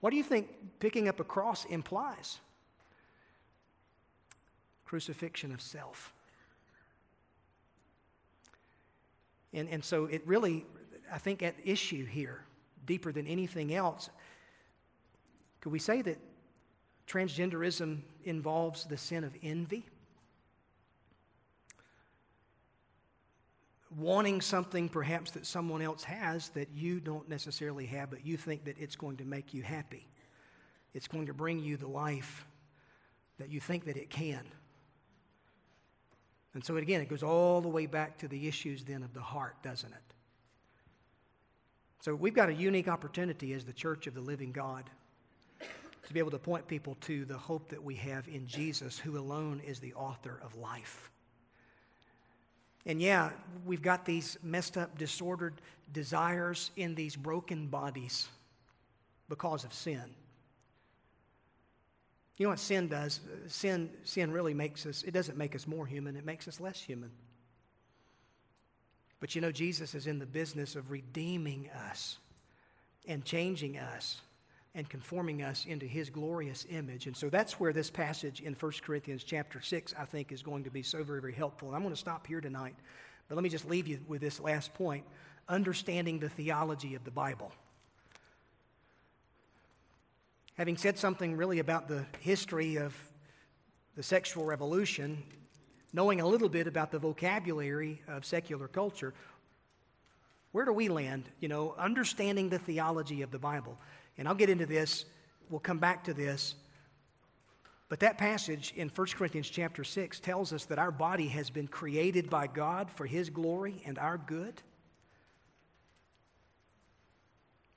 What 0.01 0.13
do 0.13 0.17
you 0.17 0.25
think 0.25 0.49
picking 0.81 1.09
up 1.09 1.21
a 1.21 1.25
cross 1.25 1.67
implies? 1.67 2.39
Crucifixion 4.87 5.53
of 5.53 5.61
self. 5.61 6.15
And, 9.53 9.69
and 9.69 9.85
so 9.85 10.07
it 10.07 10.27
really, 10.27 10.67
I 11.13 11.19
think, 11.19 11.43
at 11.43 11.55
issue 11.65 12.05
here, 12.05 12.45
deeper 12.87 13.13
than 13.13 13.27
anything 13.27 13.75
else, 13.75 14.11
could 15.61 15.73
we 15.73 15.79
say 15.79 16.03
that 16.03 16.19
transgenderism 17.07 18.01
involves 18.25 18.85
the 18.85 18.97
sin 18.97 19.25
of 19.25 19.35
envy? 19.43 19.87
Wanting 23.97 24.41
something 24.41 24.89
perhaps 24.89 25.31
that 25.33 25.47
someone 25.47 25.81
else 25.81 26.05
has 26.05 26.51
that 26.51 26.69
you 26.75 27.01
don't 27.01 27.29
necessarily 27.29 27.87
have, 27.87 28.11
but 28.11 28.25
you 28.25 28.37
think 28.37 28.65
that 28.67 28.77
it's 28.79 28.97
going 28.97 29.17
to 29.17 29.25
make 29.25 29.55
you 29.55 29.63
happy. 29.63 30.07
It's 30.95 31.09
going 31.09 31.27
to 31.27 31.35
bring 31.35 31.59
you 31.59 31.77
the 31.77 31.89
life 31.89 32.45
that 33.39 33.51
you 33.51 33.61
think 33.61 33.87
that 33.87 33.97
it 33.97 34.11
can. 34.11 34.45
And 36.55 36.65
so, 36.65 36.77
again, 36.77 37.01
it 37.01 37.09
goes 37.09 37.23
all 37.23 37.61
the 37.61 37.69
way 37.69 37.87
back 37.87 38.19
to 38.19 38.29
the 38.29 38.49
issues 38.49 38.85
then 38.85 39.03
of 39.03 39.13
the 39.15 39.21
heart, 39.21 39.63
doesn't 39.63 39.93
it? 39.93 40.15
So, 42.01 42.15
we've 42.15 42.35
got 42.35 42.49
a 42.49 42.55
unique 42.55 42.89
opportunity 42.89 43.53
as 43.53 43.65
the 43.65 43.73
church 43.73 44.07
of 44.07 44.15
the 44.15 44.21
living 44.21 44.53
God 44.53 44.89
to 46.07 46.15
be 46.15 46.21
able 46.21 46.31
to 46.31 46.39
point 46.39 46.67
people 46.67 46.97
to 47.03 47.27
the 47.27 47.37
hope 47.37 47.69
that 47.69 47.83
we 47.83 47.95
have 47.97 48.27
in 48.29 48.47
Jesus, 48.47 48.99
who 48.99 49.19
alone 49.19 49.61
is 49.67 49.79
the 49.79 49.93
author 49.93 50.41
of 50.43 50.57
life. 50.57 51.11
And 52.87 53.03
yeah, 53.03 53.31
we've 53.67 53.83
got 53.83 54.07
these 54.07 54.39
messed 54.43 54.79
up, 54.79 54.97
disordered 54.97 55.61
desires 55.93 56.71
in 56.77 56.95
these 56.95 57.15
broken 57.15 57.67
bodies 57.67 58.27
because 59.29 59.65
of 59.65 59.75
sin. 59.75 60.03
You 62.39 62.47
know 62.47 62.51
what 62.51 62.61
sin 62.61 62.89
does? 62.89 63.21
Sin, 63.49 63.91
sin 64.05 64.31
really 64.31 64.55
makes 64.55 64.87
us, 64.87 65.03
it 65.03 65.11
doesn't 65.13 65.37
make 65.37 65.55
us 65.55 65.67
more 65.67 65.87
human, 65.87 66.17
it 66.17 66.25
makes 66.25 66.47
us 66.47 66.61
less 66.61 66.81
human. 66.81 67.11
But 69.21 69.35
you 69.35 69.41
know, 69.41 69.51
Jesus 69.51 69.95
is 69.95 70.07
in 70.07 70.21
the 70.21 70.27
business 70.27 70.77
of 70.77 70.91
redeeming 70.93 71.69
us 71.91 72.19
and 73.07 73.25
changing 73.25 73.77
us 73.77 74.21
and 74.75 74.89
conforming 74.89 75.43
us 75.43 75.67
into 75.67 75.87
his 75.87 76.09
glorious 76.09 76.65
image. 76.71 77.07
And 77.07 77.17
so 77.17 77.29
that's 77.29 77.59
where 77.59 77.73
this 77.73 77.91
passage 77.91 78.41
in 78.41 78.55
1 78.55 78.73
Corinthians 78.83 79.25
chapter 79.25 79.61
6, 79.61 79.95
I 79.99 80.05
think, 80.05 80.31
is 80.31 80.43
going 80.43 80.63
to 80.65 80.71
be 80.71 80.83
so 80.83 81.03
very, 81.03 81.21
very 81.21 81.33
helpful. 81.33 81.69
And 81.69 81.77
I'm 81.77 81.83
going 81.83 81.95
to 81.95 81.99
stop 81.99 82.27
here 82.27 82.41
tonight, 82.41 82.77
but 83.29 83.35
let 83.35 83.43
me 83.43 83.51
just 83.51 83.69
leave 83.69 83.89
you 83.89 83.99
with 84.07 84.21
this 84.21 84.39
last 84.39 84.73
point 84.75 85.05
understanding 85.49 86.21
the 86.21 86.29
theology 86.29 86.95
of 86.95 87.03
the 87.05 87.11
Bible. 87.11 87.51
Having 90.59 90.77
said 90.79 90.99
something 90.99 91.37
really 91.37 91.61
about 91.61 91.87
the 91.87 92.05
history 92.19 92.79
of 92.79 92.93
the 93.95 94.03
sexual 94.03 94.45
revolution, 94.45 95.23
knowing 95.93 96.21
a 96.21 96.27
little 96.27 96.49
bit 96.49 96.67
about 96.67 96.91
the 96.91 96.99
vocabulary 96.99 98.03
of 98.09 98.25
secular 98.25 98.67
culture, 98.67 99.15
where 100.51 100.65
do 100.65 100.73
we 100.73 100.89
land? 100.89 101.29
You 101.39 101.47
know, 101.47 101.77
understanding 101.79 102.49
the 102.49 102.59
theology 102.59 103.23
of 103.23 103.31
the 103.31 103.39
Bible. 103.39 103.79
And 104.19 104.27
I'll 104.27 104.35
get 104.35 104.51
into 104.51 104.67
this, 104.67 105.05
we'll 105.49 105.61
come 105.61 105.79
back 105.79 106.03
to 106.05 106.13
this. 106.13 106.57
But 107.89 108.01
that 108.01 108.19
passage 108.19 108.73
in 108.75 108.89
1 108.89 109.07
Corinthians 109.15 109.49
chapter 109.49 109.85
6 109.85 110.19
tells 110.19 110.53
us 110.53 110.65
that 110.65 110.81
our 110.81 110.91
body 110.91 111.29
has 111.29 111.51
been 111.51 111.69
created 111.69 112.29
by 112.29 112.49
God 112.49 112.91
for 112.91 113.07
His 113.07 113.31
glory 113.31 113.81
and 113.87 113.97
our 113.97 114.19
good. 114.19 114.61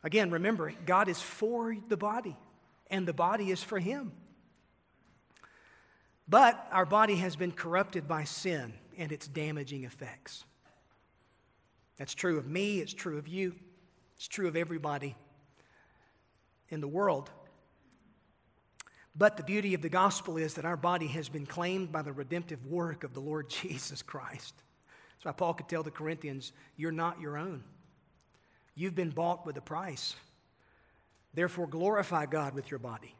Again, 0.03 0.31
remember, 0.31 0.73
God 0.87 1.09
is 1.09 1.21
for 1.21 1.77
the 1.87 1.95
body, 1.95 2.35
and 2.91 3.07
the 3.07 3.13
body 3.13 3.49
is 3.49 3.63
for 3.63 3.79
Him. 3.79 4.11
But 6.27 6.67
our 6.71 6.85
body 6.85 7.15
has 7.15 7.35
been 7.35 7.51
corrupted 7.51 8.07
by 8.07 8.25
sin 8.25 8.73
and 8.97 9.11
its 9.11 9.27
damaging 9.27 9.85
effects. 9.85 10.45
That's 11.97 12.13
true 12.13 12.37
of 12.37 12.47
me, 12.47 12.79
it's 12.79 12.93
true 12.93 13.17
of 13.17 13.27
you, 13.27 13.55
it's 14.15 14.27
true 14.27 14.47
of 14.47 14.55
everybody 14.55 15.15
in 16.69 16.81
the 16.81 16.87
world. 16.87 17.29
But 19.15 19.35
the 19.35 19.43
beauty 19.43 19.73
of 19.73 19.81
the 19.81 19.89
gospel 19.89 20.37
is 20.37 20.53
that 20.53 20.65
our 20.65 20.77
body 20.77 21.07
has 21.07 21.27
been 21.27 21.45
claimed 21.45 21.91
by 21.91 22.01
the 22.01 22.13
redemptive 22.13 22.65
work 22.65 23.03
of 23.03 23.13
the 23.13 23.19
Lord 23.19 23.49
Jesus 23.61 24.01
Christ. 24.01 24.55
That's 25.15 25.25
why 25.25 25.31
Paul 25.33 25.53
could 25.53 25.67
tell 25.67 25.83
the 25.83 25.91
Corinthians, 25.91 26.53
You're 26.77 26.91
not 26.91 27.19
your 27.19 27.37
own. 27.37 27.63
You've 28.73 28.95
been 28.95 29.09
bought 29.09 29.45
with 29.45 29.57
a 29.57 29.61
price. 29.61 30.15
Therefore, 31.33 31.67
glorify 31.67 32.25
God 32.25 32.53
with 32.53 32.69
your 32.69 32.79
body. 32.79 33.15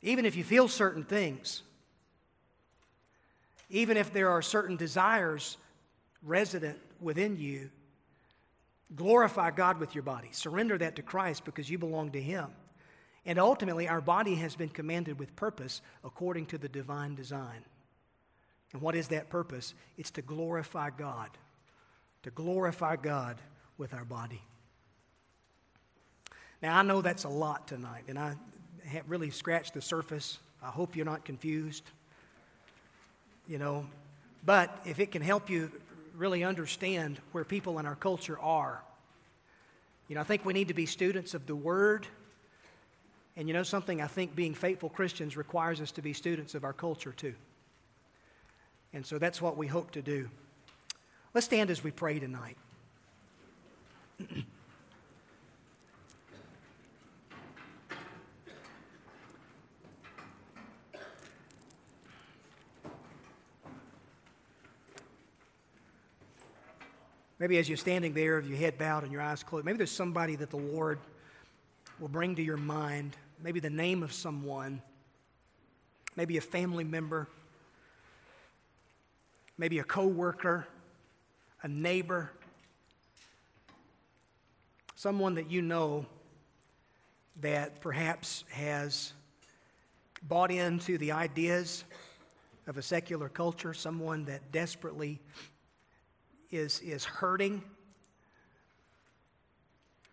Even 0.00 0.24
if 0.24 0.36
you 0.36 0.44
feel 0.44 0.68
certain 0.68 1.04
things, 1.04 1.62
even 3.70 3.96
if 3.96 4.12
there 4.12 4.30
are 4.30 4.42
certain 4.42 4.76
desires 4.76 5.56
resident 6.22 6.78
within 7.00 7.36
you, 7.36 7.70
Glorify 8.94 9.50
God 9.50 9.78
with 9.78 9.94
your 9.94 10.02
body. 10.02 10.28
Surrender 10.32 10.76
that 10.78 10.96
to 10.96 11.02
Christ 11.02 11.44
because 11.44 11.70
you 11.70 11.78
belong 11.78 12.10
to 12.12 12.20
Him. 12.20 12.48
And 13.24 13.38
ultimately, 13.38 13.88
our 13.88 14.00
body 14.00 14.34
has 14.36 14.56
been 14.56 14.68
commanded 14.68 15.18
with 15.18 15.34
purpose 15.36 15.80
according 16.04 16.46
to 16.46 16.58
the 16.58 16.68
divine 16.68 17.14
design. 17.14 17.64
And 18.72 18.82
what 18.82 18.94
is 18.94 19.08
that 19.08 19.30
purpose? 19.30 19.74
It's 19.96 20.10
to 20.12 20.22
glorify 20.22 20.90
God, 20.90 21.30
to 22.24 22.30
glorify 22.30 22.96
God 22.96 23.40
with 23.78 23.94
our 23.94 24.04
body. 24.04 24.42
Now, 26.62 26.78
I 26.78 26.82
know 26.82 27.02
that's 27.02 27.24
a 27.24 27.28
lot 27.28 27.66
tonight, 27.66 28.04
and 28.06 28.16
I 28.16 28.36
have 28.86 29.10
really 29.10 29.30
scratched 29.30 29.74
the 29.74 29.82
surface. 29.82 30.38
I 30.62 30.68
hope 30.68 30.94
you're 30.94 31.04
not 31.04 31.24
confused. 31.24 31.82
You 33.48 33.58
know, 33.58 33.86
but 34.46 34.80
if 34.86 35.00
it 35.00 35.10
can 35.10 35.22
help 35.22 35.50
you 35.50 35.72
really 36.14 36.44
understand 36.44 37.18
where 37.32 37.42
people 37.42 37.80
in 37.80 37.86
our 37.86 37.96
culture 37.96 38.38
are. 38.38 38.80
You 40.08 40.14
know, 40.14 40.20
I 40.20 40.24
think 40.24 40.44
we 40.44 40.52
need 40.52 40.68
to 40.68 40.74
be 40.74 40.86
students 40.86 41.34
of 41.34 41.46
the 41.46 41.56
Word. 41.56 42.06
And 43.36 43.48
you 43.48 43.54
know 43.54 43.62
something? 43.62 44.00
I 44.00 44.06
think 44.06 44.36
being 44.36 44.54
faithful 44.54 44.88
Christians 44.88 45.36
requires 45.36 45.80
us 45.80 45.90
to 45.92 46.02
be 46.02 46.12
students 46.12 46.54
of 46.54 46.64
our 46.64 46.72
culture 46.72 47.12
too. 47.12 47.34
And 48.92 49.04
so 49.04 49.18
that's 49.18 49.40
what 49.40 49.56
we 49.56 49.66
hope 49.66 49.90
to 49.92 50.02
do. 50.02 50.28
Let's 51.34 51.46
stand 51.46 51.70
as 51.70 51.82
we 51.82 51.90
pray 51.90 52.18
tonight. 52.18 52.58
Maybe 67.42 67.58
as 67.58 67.68
you're 67.68 67.76
standing 67.76 68.12
there, 68.12 68.36
with 68.36 68.46
your 68.46 68.56
head 68.56 68.78
bowed 68.78 69.02
and 69.02 69.10
your 69.10 69.20
eyes 69.20 69.42
closed, 69.42 69.66
maybe 69.66 69.76
there's 69.76 69.90
somebody 69.90 70.36
that 70.36 70.50
the 70.50 70.58
Lord 70.58 71.00
will 71.98 72.06
bring 72.06 72.36
to 72.36 72.42
your 72.42 72.56
mind, 72.56 73.16
maybe 73.42 73.58
the 73.58 73.68
name 73.68 74.04
of 74.04 74.12
someone, 74.12 74.80
maybe 76.14 76.36
a 76.36 76.40
family 76.40 76.84
member, 76.84 77.26
maybe 79.58 79.80
a 79.80 79.82
coworker, 79.82 80.68
a 81.64 81.66
neighbor, 81.66 82.30
someone 84.94 85.34
that 85.34 85.50
you 85.50 85.62
know 85.62 86.06
that 87.40 87.80
perhaps 87.80 88.44
has 88.52 89.12
bought 90.28 90.52
into 90.52 90.96
the 90.96 91.10
ideas 91.10 91.82
of 92.68 92.76
a 92.78 92.82
secular 92.82 93.28
culture, 93.28 93.74
someone 93.74 94.26
that 94.26 94.52
desperately 94.52 95.18
is, 96.52 96.80
is 96.80 97.04
hurting, 97.04 97.62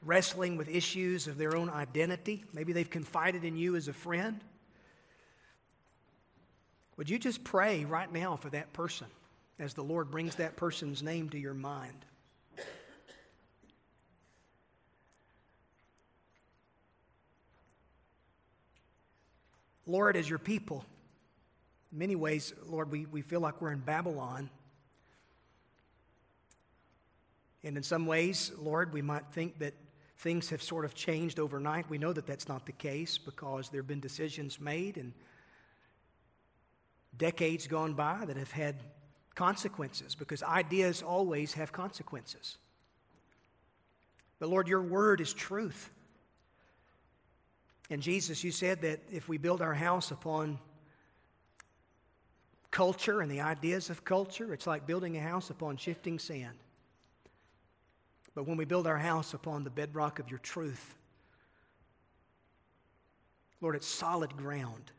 wrestling 0.02 0.58
with 0.58 0.70
issues 0.70 1.28
of 1.28 1.38
their 1.38 1.56
own 1.56 1.70
identity. 1.70 2.44
Maybe 2.54 2.74
they've 2.74 2.90
confided 2.90 3.44
in 3.44 3.58
you 3.58 3.76
as 3.76 3.88
a 3.88 3.94
friend. 3.94 4.40
Would 6.98 7.10
you 7.10 7.20
just 7.20 7.44
pray 7.44 7.86
right 7.86 8.12
now 8.12 8.38
for 8.38 8.50
that 8.50 8.74
person 8.74 9.08
as 9.60 9.74
the 9.74 9.84
Lord 9.84 10.10
brings 10.10 10.36
that 10.36 10.56
person's 10.56 11.04
name 11.04 11.30
to 11.30 11.38
your 11.38 11.54
mind? 11.54 12.06
Lord, 19.86 20.16
as 20.16 20.30
your 20.30 20.40
people, 20.40 20.86
in 21.92 21.98
many 21.98 22.16
ways, 22.16 22.54
Lord, 22.68 22.92
we, 22.92 23.08
we 23.08 23.24
feel 23.24 23.40
like 23.40 23.60
we're 23.60 23.72
in 23.72 23.80
Babylon 23.80 24.50
and 27.64 27.76
in 27.76 27.84
some 27.84 28.06
ways, 28.06 28.52
Lord, 28.58 28.94
we 28.94 29.02
might 29.02 29.26
think 29.32 29.60
that 29.60 29.74
things 30.18 30.50
have 30.50 30.62
sort 30.62 30.86
of 30.86 30.94
changed 30.94 31.40
overnight. 31.40 31.90
We 31.90 31.98
know 31.98 32.14
that 32.14 32.28
that's 32.28 32.48
not 32.48 32.66
the 32.66 32.72
case 32.72 33.18
because 33.18 33.70
there 33.70 33.82
have 33.82 33.88
been 33.88 34.00
decisions 34.00 34.60
made 34.60 34.98
and 34.98 35.14
decades 37.18 37.68
gone 37.68 37.94
by 37.94 38.26
that 38.26 38.38
have 38.38 38.52
had 38.52 38.76
consequences 39.36 40.16
because 40.16 40.44
ideas 40.44 41.02
always 41.02 41.54
have 41.54 41.72
consequences. 41.72 42.58
But 44.40 44.50
Lord, 44.50 44.68
your 44.68 44.82
word 44.82 45.22
is 45.22 45.34
truth. 45.34 45.92
And 47.90 48.02
Jesus, 48.02 48.44
you 48.44 48.52
said 48.52 48.82
that 48.82 49.00
if 49.12 49.28
we 49.28 49.38
build 49.38 49.62
our 49.62 49.74
house 49.74 50.12
upon 50.12 50.60
culture 52.72 53.22
and 53.22 53.32
the 53.32 53.42
ideas 53.42 53.90
of 53.90 54.06
culture, 54.06 54.54
it's 54.54 54.68
like 54.68 54.86
building 54.86 55.18
a 55.18 55.22
house 55.22 55.50
upon 55.50 55.78
shifting 55.78 56.20
sand. 56.20 56.58
But 58.40 58.48
when 58.48 58.56
we 58.56 58.64
build 58.64 58.88
our 58.88 58.98
house 58.98 59.34
upon 59.34 59.66
the 59.66 59.70
bedrock 59.70 60.20
of 60.20 60.30
your 60.30 60.40
truth, 60.40 60.96
Lord, 63.60 63.76
it's 63.76 63.86
solid 63.86 64.38
ground. 64.38 64.94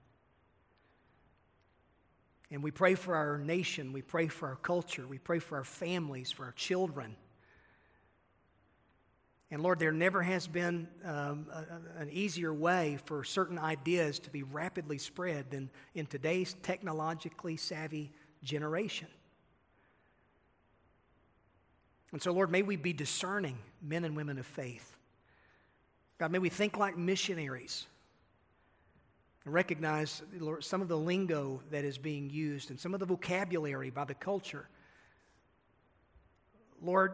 And 2.50 2.62
we 2.62 2.70
pray 2.70 2.96
for 2.96 3.16
our 3.16 3.38
nation, 3.38 3.94
we 3.94 4.02
pray 4.02 4.28
for 4.28 4.46
our 4.46 4.56
culture, 4.56 5.06
we 5.06 5.16
pray 5.16 5.38
for 5.38 5.56
our 5.56 5.64
families, 5.64 6.30
for 6.30 6.44
our 6.44 6.52
children. 6.52 7.16
And 9.50 9.62
Lord, 9.62 9.78
there 9.78 9.90
never 9.90 10.20
has 10.20 10.46
been 10.46 10.86
um, 11.02 11.46
a, 11.50 12.02
an 12.02 12.10
easier 12.10 12.52
way 12.52 12.98
for 13.06 13.24
certain 13.24 13.58
ideas 13.58 14.18
to 14.18 14.30
be 14.30 14.42
rapidly 14.42 14.98
spread 14.98 15.50
than 15.50 15.70
in 15.94 16.04
today's 16.04 16.56
technologically 16.62 17.56
savvy 17.56 18.12
generation. 18.42 19.08
And 22.12 22.20
so, 22.20 22.32
Lord, 22.32 22.50
may 22.50 22.62
we 22.62 22.76
be 22.76 22.92
discerning 22.92 23.58
men 23.82 24.04
and 24.04 24.16
women 24.16 24.38
of 24.38 24.46
faith. 24.46 24.96
God, 26.18 26.32
may 26.32 26.38
we 26.38 26.48
think 26.48 26.76
like 26.76 26.98
missionaries 26.98 27.86
and 29.44 29.54
recognize 29.54 30.22
Lord, 30.38 30.64
some 30.64 30.82
of 30.82 30.88
the 30.88 30.98
lingo 30.98 31.62
that 31.70 31.84
is 31.84 31.98
being 31.98 32.28
used 32.28 32.70
and 32.70 32.78
some 32.78 32.94
of 32.94 33.00
the 33.00 33.06
vocabulary 33.06 33.90
by 33.90 34.04
the 34.04 34.14
culture. 34.14 34.68
Lord, 36.82 37.12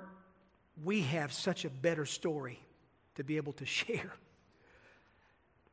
we 0.83 1.03
have 1.03 1.33
such 1.33 1.65
a 1.65 1.71
better 1.71 2.07
story 2.07 2.59
to 3.15 3.25
be 3.25 3.37
able 3.37 3.53
to 3.55 3.67
share. 3.67 4.13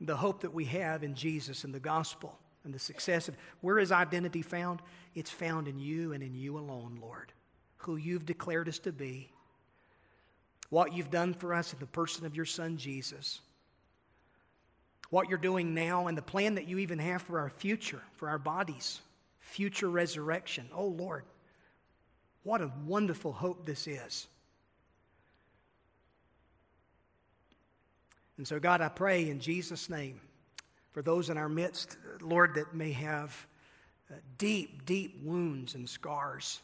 The 0.01 0.17
hope 0.17 0.41
that 0.41 0.53
we 0.53 0.65
have 0.65 1.03
in 1.03 1.15
Jesus 1.15 1.63
and 1.63 1.73
the 1.73 1.79
gospel 1.79 2.37
and 2.65 2.73
the 2.73 2.79
success 2.79 3.29
of 3.29 3.37
where 3.61 3.79
is 3.79 3.91
identity 3.91 4.41
found? 4.41 4.81
It's 5.15 5.31
found 5.31 5.67
in 5.67 5.79
you 5.79 6.11
and 6.11 6.21
in 6.21 6.35
you 6.35 6.57
alone, 6.57 6.99
Lord 7.01 7.32
who 7.83 7.95
you've 7.95 8.25
declared 8.25 8.67
us 8.67 8.79
to 8.79 8.91
be, 8.91 9.29
what 10.69 10.93
you've 10.93 11.11
done 11.11 11.33
for 11.33 11.53
us 11.53 11.73
in 11.73 11.79
the 11.79 11.85
person 11.85 12.25
of 12.25 12.35
your 12.35 12.45
Son, 12.45 12.77
Jesus, 12.77 13.41
what 15.09 15.29
you're 15.29 15.37
doing 15.37 15.73
now, 15.73 16.07
and 16.07 16.17
the 16.17 16.21
plan 16.21 16.55
that 16.55 16.67
you 16.67 16.79
even 16.79 16.97
have 16.99 17.21
for 17.21 17.39
our 17.39 17.49
future, 17.49 18.01
for 18.15 18.29
our 18.29 18.39
bodies, 18.39 18.99
future 19.39 19.89
resurrection. 19.89 20.67
Oh, 20.73 20.87
Lord, 20.87 21.23
what 22.43 22.61
a 22.61 22.71
wonderful 22.85 23.31
hope 23.31 23.65
this 23.65 23.87
is. 23.87 24.27
And 28.37 28.47
so, 28.47 28.59
God, 28.59 28.81
I 28.81 28.89
pray 28.89 29.29
in 29.29 29.39
Jesus' 29.39 29.89
name 29.89 30.19
for 30.91 31.01
those 31.01 31.29
in 31.29 31.37
our 31.37 31.49
midst, 31.49 31.97
Lord, 32.21 32.55
that 32.55 32.73
may 32.73 32.91
have 32.91 33.47
uh, 34.11 34.15
deep, 34.37 34.85
deep 34.85 35.19
wounds 35.23 35.75
and 35.75 35.87
scars 35.87 36.59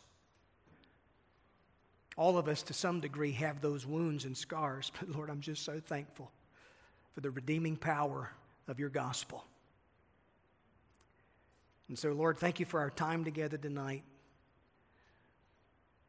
all 2.19 2.37
of 2.37 2.49
us, 2.49 2.61
to 2.63 2.73
some 2.73 2.99
degree, 2.99 3.31
have 3.31 3.61
those 3.61 3.85
wounds 3.85 4.25
and 4.25 4.37
scars. 4.37 4.91
But 4.99 5.09
Lord, 5.15 5.29
I'm 5.29 5.39
just 5.39 5.63
so 5.63 5.79
thankful 5.79 6.29
for 7.15 7.21
the 7.21 7.31
redeeming 7.31 7.77
power 7.77 8.29
of 8.67 8.77
your 8.77 8.89
gospel. 8.89 9.45
And 11.87 11.97
so, 11.97 12.11
Lord, 12.11 12.37
thank 12.37 12.59
you 12.59 12.65
for 12.65 12.81
our 12.81 12.89
time 12.89 13.23
together 13.23 13.57
tonight. 13.57 14.03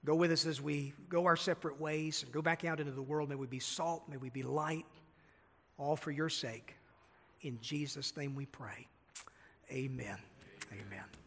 Go 0.05 0.17
with 0.17 0.33
us 0.33 0.47
as 0.47 0.61
we 0.61 0.95
go 1.09 1.27
our 1.27 1.37
separate 1.37 1.81
ways 1.81 2.25
and 2.25 2.33
go 2.33 2.43
back 2.43 2.65
out 2.65 2.81
into 2.81 2.93
the 2.93 3.03
world. 3.03 3.29
May 3.29 3.37
we 3.37 3.47
be 3.47 3.61
salt, 3.61 4.03
may 4.09 4.17
we 4.17 4.31
be 4.31 4.43
light, 4.43 4.87
all 5.79 5.95
for 5.95 6.11
your 6.11 6.29
sake. 6.29 6.75
In 7.43 7.59
Jesus' 7.61 8.17
name 8.17 8.35
we 8.35 8.47
pray. 8.47 8.89
Amen. 9.71 10.17
Amen. 10.73 11.20